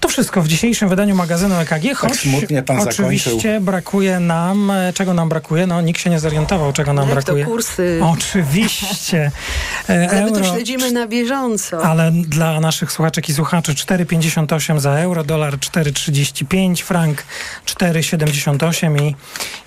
To 0.00 0.08
wszystko 0.08 0.42
w 0.42 0.48
dzisiejszym 0.48 0.88
wydaniu 0.88 1.14
magazynu 1.14 1.54
EKG, 1.54 1.82
tak 1.82 1.96
choć 1.96 2.10
tak 2.10 2.20
smutnie 2.20 2.62
pan 2.62 2.80
oczywiście 2.80 3.30
zakończył. 3.30 3.60
brakuje 3.60 4.20
nam, 4.20 4.72
czego 4.94 5.14
nam 5.14 5.28
brakuje, 5.28 5.66
no 5.66 5.80
nikt 5.80 6.00
się 6.00 6.10
nie 6.10 6.20
zorientował, 6.20 6.72
czego 6.72 6.92
nam 6.92 7.08
Jak 7.08 7.14
brakuje. 7.14 7.44
to 7.44 7.50
kursy. 7.50 8.00
Oczywiście. 8.02 9.30
ale 10.10 10.24
my 10.24 10.32
to 10.32 10.44
śledzimy 10.44 10.92
na 10.92 11.06
bieżąco. 11.06 11.84
Ale 11.84 12.12
dla 12.12 12.60
naszych 12.60 12.92
słuchaczek 12.92 13.28
i 13.28 13.34
słuchaczy 13.34 13.72
4,58 13.74 14.80
za 14.80 14.90
euro, 14.90 15.24
dolar 15.24 15.56
4,35, 15.58 16.82
frank 16.82 17.24
4,78 17.66 19.02
i 19.02 19.14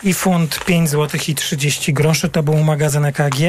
i 0.03 0.13
funt 0.13 0.59
5 0.65 0.89
zł 0.89 1.21
i 1.27 1.35
30 1.35 1.93
groszy. 1.93 2.29
To 2.29 2.43
był 2.43 2.63
magazyn 2.63 3.05
EKG. 3.05 3.41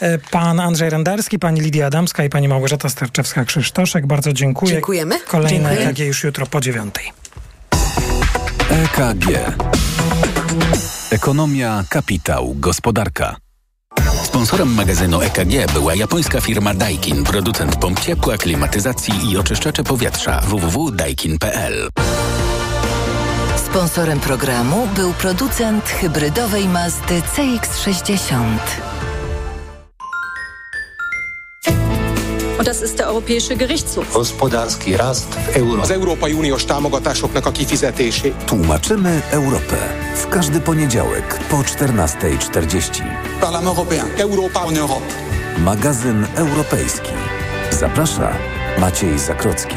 E, 0.00 0.18
pan 0.30 0.60
Andrzej 0.60 0.90
Rendarski, 0.90 1.38
pani 1.38 1.60
Lidia 1.60 1.86
Adamska 1.86 2.24
i 2.24 2.28
pani 2.28 2.48
Małgorzata 2.48 2.88
Sterczewska-Krzysztoszek. 2.88 4.06
Bardzo 4.06 4.32
dziękuję. 4.32 4.72
Dziękujemy. 4.72 5.20
Kolejne 5.28 5.76
Dziękuję. 5.76 5.88
EKG 5.88 6.09
już 6.10 6.24
jutro 6.24 6.46
po 6.46 6.60
dziewiątej. 6.60 7.12
EKG. 8.70 9.26
Ekonomia, 11.10 11.84
kapitał, 11.88 12.54
gospodarka. 12.54 13.36
Sponsorem 14.24 14.74
magazynu 14.74 15.22
EKG 15.22 15.72
była 15.72 15.94
japońska 15.94 16.40
firma 16.40 16.74
Daikin, 16.74 17.24
producent 17.24 17.76
pomp 17.76 18.00
ciepła, 18.00 18.36
klimatyzacji 18.36 19.30
i 19.30 19.38
oczyszczacze 19.38 19.84
powietrza 19.84 20.40
www.daikin.pl. 20.40 21.88
Sponsorem 23.66 24.20
programu 24.20 24.88
był 24.96 25.12
producent 25.12 25.88
hybrydowej 25.88 26.68
Mazdy 26.68 27.22
CX-60. 27.36 28.58
Und 32.60 32.66
das 32.66 32.82
ist 32.82 32.98
der 32.98 33.08
Europäische 33.08 33.56
Gerichtshof. 33.56 34.12
Gospodarski 34.12 34.94
rast 34.96 35.34
w 35.34 35.56
euro. 35.56 35.82
Az 35.82 35.90
Európai 35.90 36.32
Uniós 36.34 36.64
támogatásoknak 36.64 37.46
a 37.46 37.52
kifizetését. 37.52 38.34
Tłumaczymy 38.46 39.22
Europę. 39.30 39.76
W 40.14 40.26
każdy 40.28 40.60
poniedziałek 40.60 41.38
po 41.48 41.56
14.40. 41.56 43.02
Parlement 43.40 43.78
européen. 43.78 44.06
Európa 44.18 44.64
en 44.68 44.76
Europe. 44.76 45.06
Magazyn 45.58 46.26
europejski. 46.34 47.12
Zaprasza 47.70 48.32
Maciej 48.78 49.18
Zakrocki. 49.18 49.76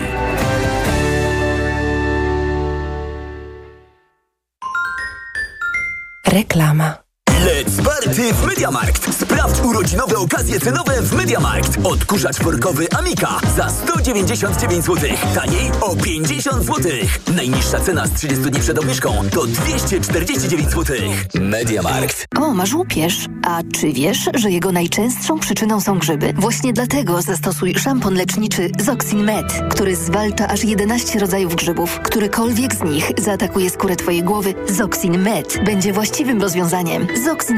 Reklama. 6.26 7.03
Let's 7.44 7.82
party 7.82 8.34
w 8.34 8.46
Mediamarkt! 8.46 9.16
Sprawdź 9.16 9.60
urodzinowe 9.62 10.18
okazje 10.18 10.60
cenowe 10.60 11.02
w 11.02 11.14
Mediamarkt. 11.14 11.78
Odkurzacz 11.84 12.40
workowy 12.40 12.88
Amika 12.98 13.40
za 13.58 13.70
199 13.70 14.86
zł. 14.86 15.10
Taniej 15.36 15.72
o 15.82 15.96
50 15.96 16.64
zł. 16.64 16.92
Najniższa 17.36 17.80
cena 17.80 18.08
z 18.08 18.14
30 18.14 18.44
dni 18.44 18.60
przed 18.60 18.80
obniżką 18.80 19.14
to 19.32 19.46
249 19.48 20.70
zł. 20.70 20.98
Mediamarkt. 21.42 22.26
O, 22.40 22.54
masz 22.54 22.74
łupież. 22.74 23.26
A 23.46 23.62
czy 23.80 23.94
wiesz, 23.94 24.30
że 24.34 24.52
jego 24.52 24.72
najczęstszą 24.72 25.40
przyczyną 25.40 25.82
są 25.82 26.00
grzyby? 26.00 26.34
Właśnie 26.34 26.74
dlatego 26.74 27.22
zastosuj 27.22 27.76
szampon 27.76 28.14
leczniczy 28.16 28.70
Zoxin 28.80 29.24
Med, 29.24 29.54
który 29.70 29.96
zwalcza 29.96 30.48
aż 30.48 30.64
11 30.64 31.20
rodzajów 31.20 31.56
grzybów. 31.56 32.00
Którykolwiek 32.00 32.76
z 32.76 32.84
nich 32.84 33.12
zaatakuje 33.18 33.70
skórę 33.70 33.96
twojej 33.96 34.24
głowy, 34.24 34.54
Zoxin 34.70 35.22
Med 35.22 35.60
będzie 35.66 35.94
właściwym 35.94 36.42
rozwiązaniem. 36.42 37.08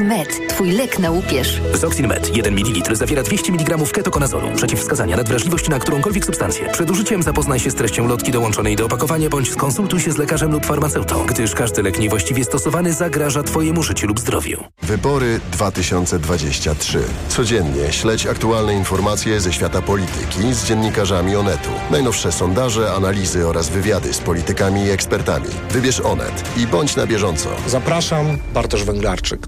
Med, 0.04 0.48
twój 0.48 0.70
lek 0.72 0.98
na 0.98 1.10
łupież. 1.10 1.60
Zoxin 1.74 2.06
Med 2.06 2.36
1 2.36 2.54
ml 2.54 2.96
zawiera 2.96 3.22
200 3.22 3.52
mg 3.52 3.78
ketokonazolu. 3.92 4.48
Przeciwwskazania 4.56 5.16
nadwrażliwości 5.16 5.70
na 5.70 5.78
którąkolwiek 5.78 6.24
substancję. 6.24 6.68
Przed 6.72 6.90
użyciem 6.90 7.22
zapoznaj 7.22 7.60
się 7.60 7.70
z 7.70 7.74
treścią 7.74 8.08
lotki 8.08 8.32
dołączonej 8.32 8.76
do 8.76 8.86
opakowania 8.86 9.28
bądź 9.28 9.50
skonsultuj 9.50 10.00
się 10.00 10.12
z 10.12 10.16
lekarzem 10.16 10.52
lub 10.52 10.66
farmaceutą, 10.66 11.26
gdyż 11.26 11.54
każdy 11.54 11.82
lek 11.82 11.98
niewłaściwie 11.98 12.44
stosowany 12.44 12.92
zagraża 12.92 13.42
Twojemu 13.42 13.82
życiu 13.82 14.06
lub 14.06 14.20
zdrowiu. 14.20 14.64
Wybory 14.82 15.40
2023. 15.52 16.98
Codziennie 17.28 17.92
śledź 17.92 18.26
aktualne 18.26 18.74
informacje 18.74 19.40
ze 19.40 19.52
świata 19.52 19.82
polityki 19.82 20.54
z 20.54 20.64
dziennikarzami 20.64 21.36
Onetu. 21.36 21.70
Najnowsze 21.90 22.32
sondaże, 22.32 22.92
analizy 22.92 23.46
oraz 23.48 23.68
wywiady 23.68 24.12
z 24.12 24.18
politykami 24.18 24.84
i 24.84 24.90
ekspertami. 24.90 25.48
Wybierz 25.70 26.00
Onet 26.00 26.44
i 26.56 26.66
bądź 26.66 26.96
na 26.96 27.06
bieżąco. 27.06 27.48
Zapraszam, 27.66 28.38
Bartosz 28.54 28.84
Węglarczyk. 28.84 29.46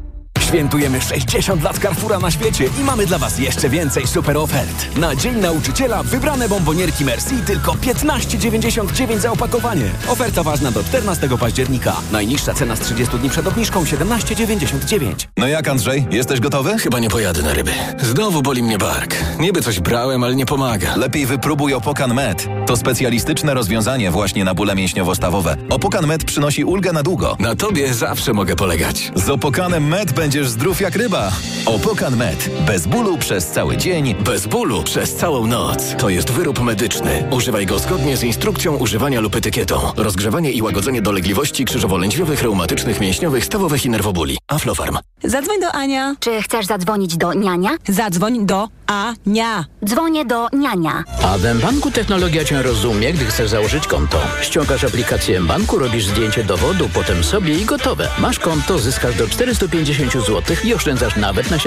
Świętujemy 0.49 1.01
60 1.01 1.63
lat 1.63 1.79
Carrefoura 1.79 2.19
na 2.19 2.31
świecie 2.31 2.69
i 2.81 2.85
mamy 2.85 3.07
dla 3.07 3.19
Was 3.19 3.39
jeszcze 3.39 3.69
więcej 3.69 4.07
super 4.07 4.37
ofert. 4.37 4.97
Na 4.97 5.17
Dzień 5.17 5.37
Nauczyciela 5.37 6.03
wybrane 6.03 6.49
bombonierki 6.49 7.05
Merci 7.05 7.37
tylko 7.47 7.73
15,99 7.73 9.19
za 9.19 9.33
opakowanie. 9.33 9.85
Oferta 10.09 10.43
ważna 10.43 10.71
do 10.71 10.85
14 10.85 11.29
października. 11.41 11.97
Najniższa 12.13 12.55
cena 12.55 12.77
z 12.77 12.81
30 12.81 13.19
dni 13.19 13.31
przed 13.31 13.47
obniżką 13.47 13.85
17,99. 13.85 15.13
No 15.37 15.49
jak 15.49 15.69
Andrzej, 15.69 16.07
jesteś 16.11 16.41
gotowy? 16.41 16.79
Chyba 16.79 16.99
nie 16.99 17.11
pojadę 17.11 17.43
na 17.43 17.55
ryby. 17.55 17.71
Znowu 18.01 18.43
boli 18.43 18.63
mnie 18.63 18.79
bark. 18.79 19.17
Niby 19.39 19.63
coś 19.63 19.81
brałem, 19.81 20.25
ale 20.25 20.35
nie 20.35 20.47
pomaga. 20.47 20.97
Lepiej 20.97 21.27
wypróbuj 21.27 21.75
Opokan 21.75 22.15
Med. 22.15 22.49
To 22.67 22.77
specjalistyczne 22.77 23.55
rozwiązanie 23.55 24.11
właśnie 24.11 24.45
na 24.45 24.55
bóle 24.55 24.75
mięśniowo-stawowe. 24.75 25.57
Opokan 25.71 26.07
Med 26.07 26.25
przynosi 26.25 26.65
ulgę 26.65 26.93
na 26.93 27.03
długo. 27.03 27.37
Na 27.39 27.55
tobie 27.55 27.95
zawsze 27.95 28.33
mogę 28.33 28.57
polegać. 28.57 29.13
Z 29.15 29.31
Opokanem 29.31 29.89
Med 29.89 30.13
będziesz 30.39 30.53
zdrów 30.53 30.81
jak 30.81 30.97
ryba. 30.97 31.33
Opokan 31.67 32.17
Med. 32.17 32.51
Bez 32.67 32.87
bólu 32.87 33.19
przez 33.19 33.47
cały 33.47 33.77
dzień. 33.77 34.15
Bez 34.15 34.47
bólu 34.47 34.83
przez 34.83 35.15
całą 35.15 35.47
noc. 35.47 35.95
To 35.99 36.09
jest 36.09 36.31
wyrób 36.31 36.61
medyczny. 36.61 37.25
Używaj 37.31 37.67
go 37.67 37.79
zgodnie 37.79 38.17
z 38.17 38.23
instrukcją 38.23 38.77
używania 38.77 39.21
lub 39.21 39.37
etykietą. 39.37 39.81
Rozgrzewanie 39.97 40.53
i 40.53 40.63
łagodzenie 40.63 41.03
dolegliwości 41.03 41.65
krzyżowo-lędźwiowych, 41.65 42.43
reumatycznych, 42.43 43.01
mięśniowych, 43.01 43.45
stawowych 43.45 43.85
i 43.85 43.91
nerwobóli. 43.91 44.39
Aflofarm. 44.49 44.99
Zadzwoń 45.25 45.61
do 45.61 45.73
Ania. 45.73 46.15
Czy 46.21 46.43
chcesz 46.43 46.67
zadzwonić 46.67 47.17
do 47.17 47.35
niania? 47.35 47.71
Zadzwoń 47.89 48.47
do 48.47 48.69
Ania. 48.89 49.65
Dzwonię 49.85 50.25
do 50.25 50.49
niania. 50.53 51.05
A 51.23 51.39
w 51.39 51.61
banku 51.61 51.91
technologia 51.91 52.45
Cię 52.45 52.63
rozumie, 52.63 53.13
gdy 53.13 53.25
chcesz 53.25 53.51
założyć 53.51 53.87
konto. 53.87 54.21
Ściągasz 54.43 54.85
aplikację 54.85 55.41
banku, 55.41 55.79
robisz 55.79 56.07
zdjęcie 56.07 56.45
dowodu, 56.45 56.89
potem 56.95 57.25
sobie 57.25 57.55
i 57.59 57.65
gotowe. 57.65 58.09
Masz 58.19 58.39
konto, 58.39 58.79
zyskasz 58.79 59.17
do 59.17 59.29
450 59.29 60.13
zł 60.13 60.43
i 60.65 60.75
oszczędzasz 60.75 61.17
nawet 61.17 61.51
na 61.51 61.57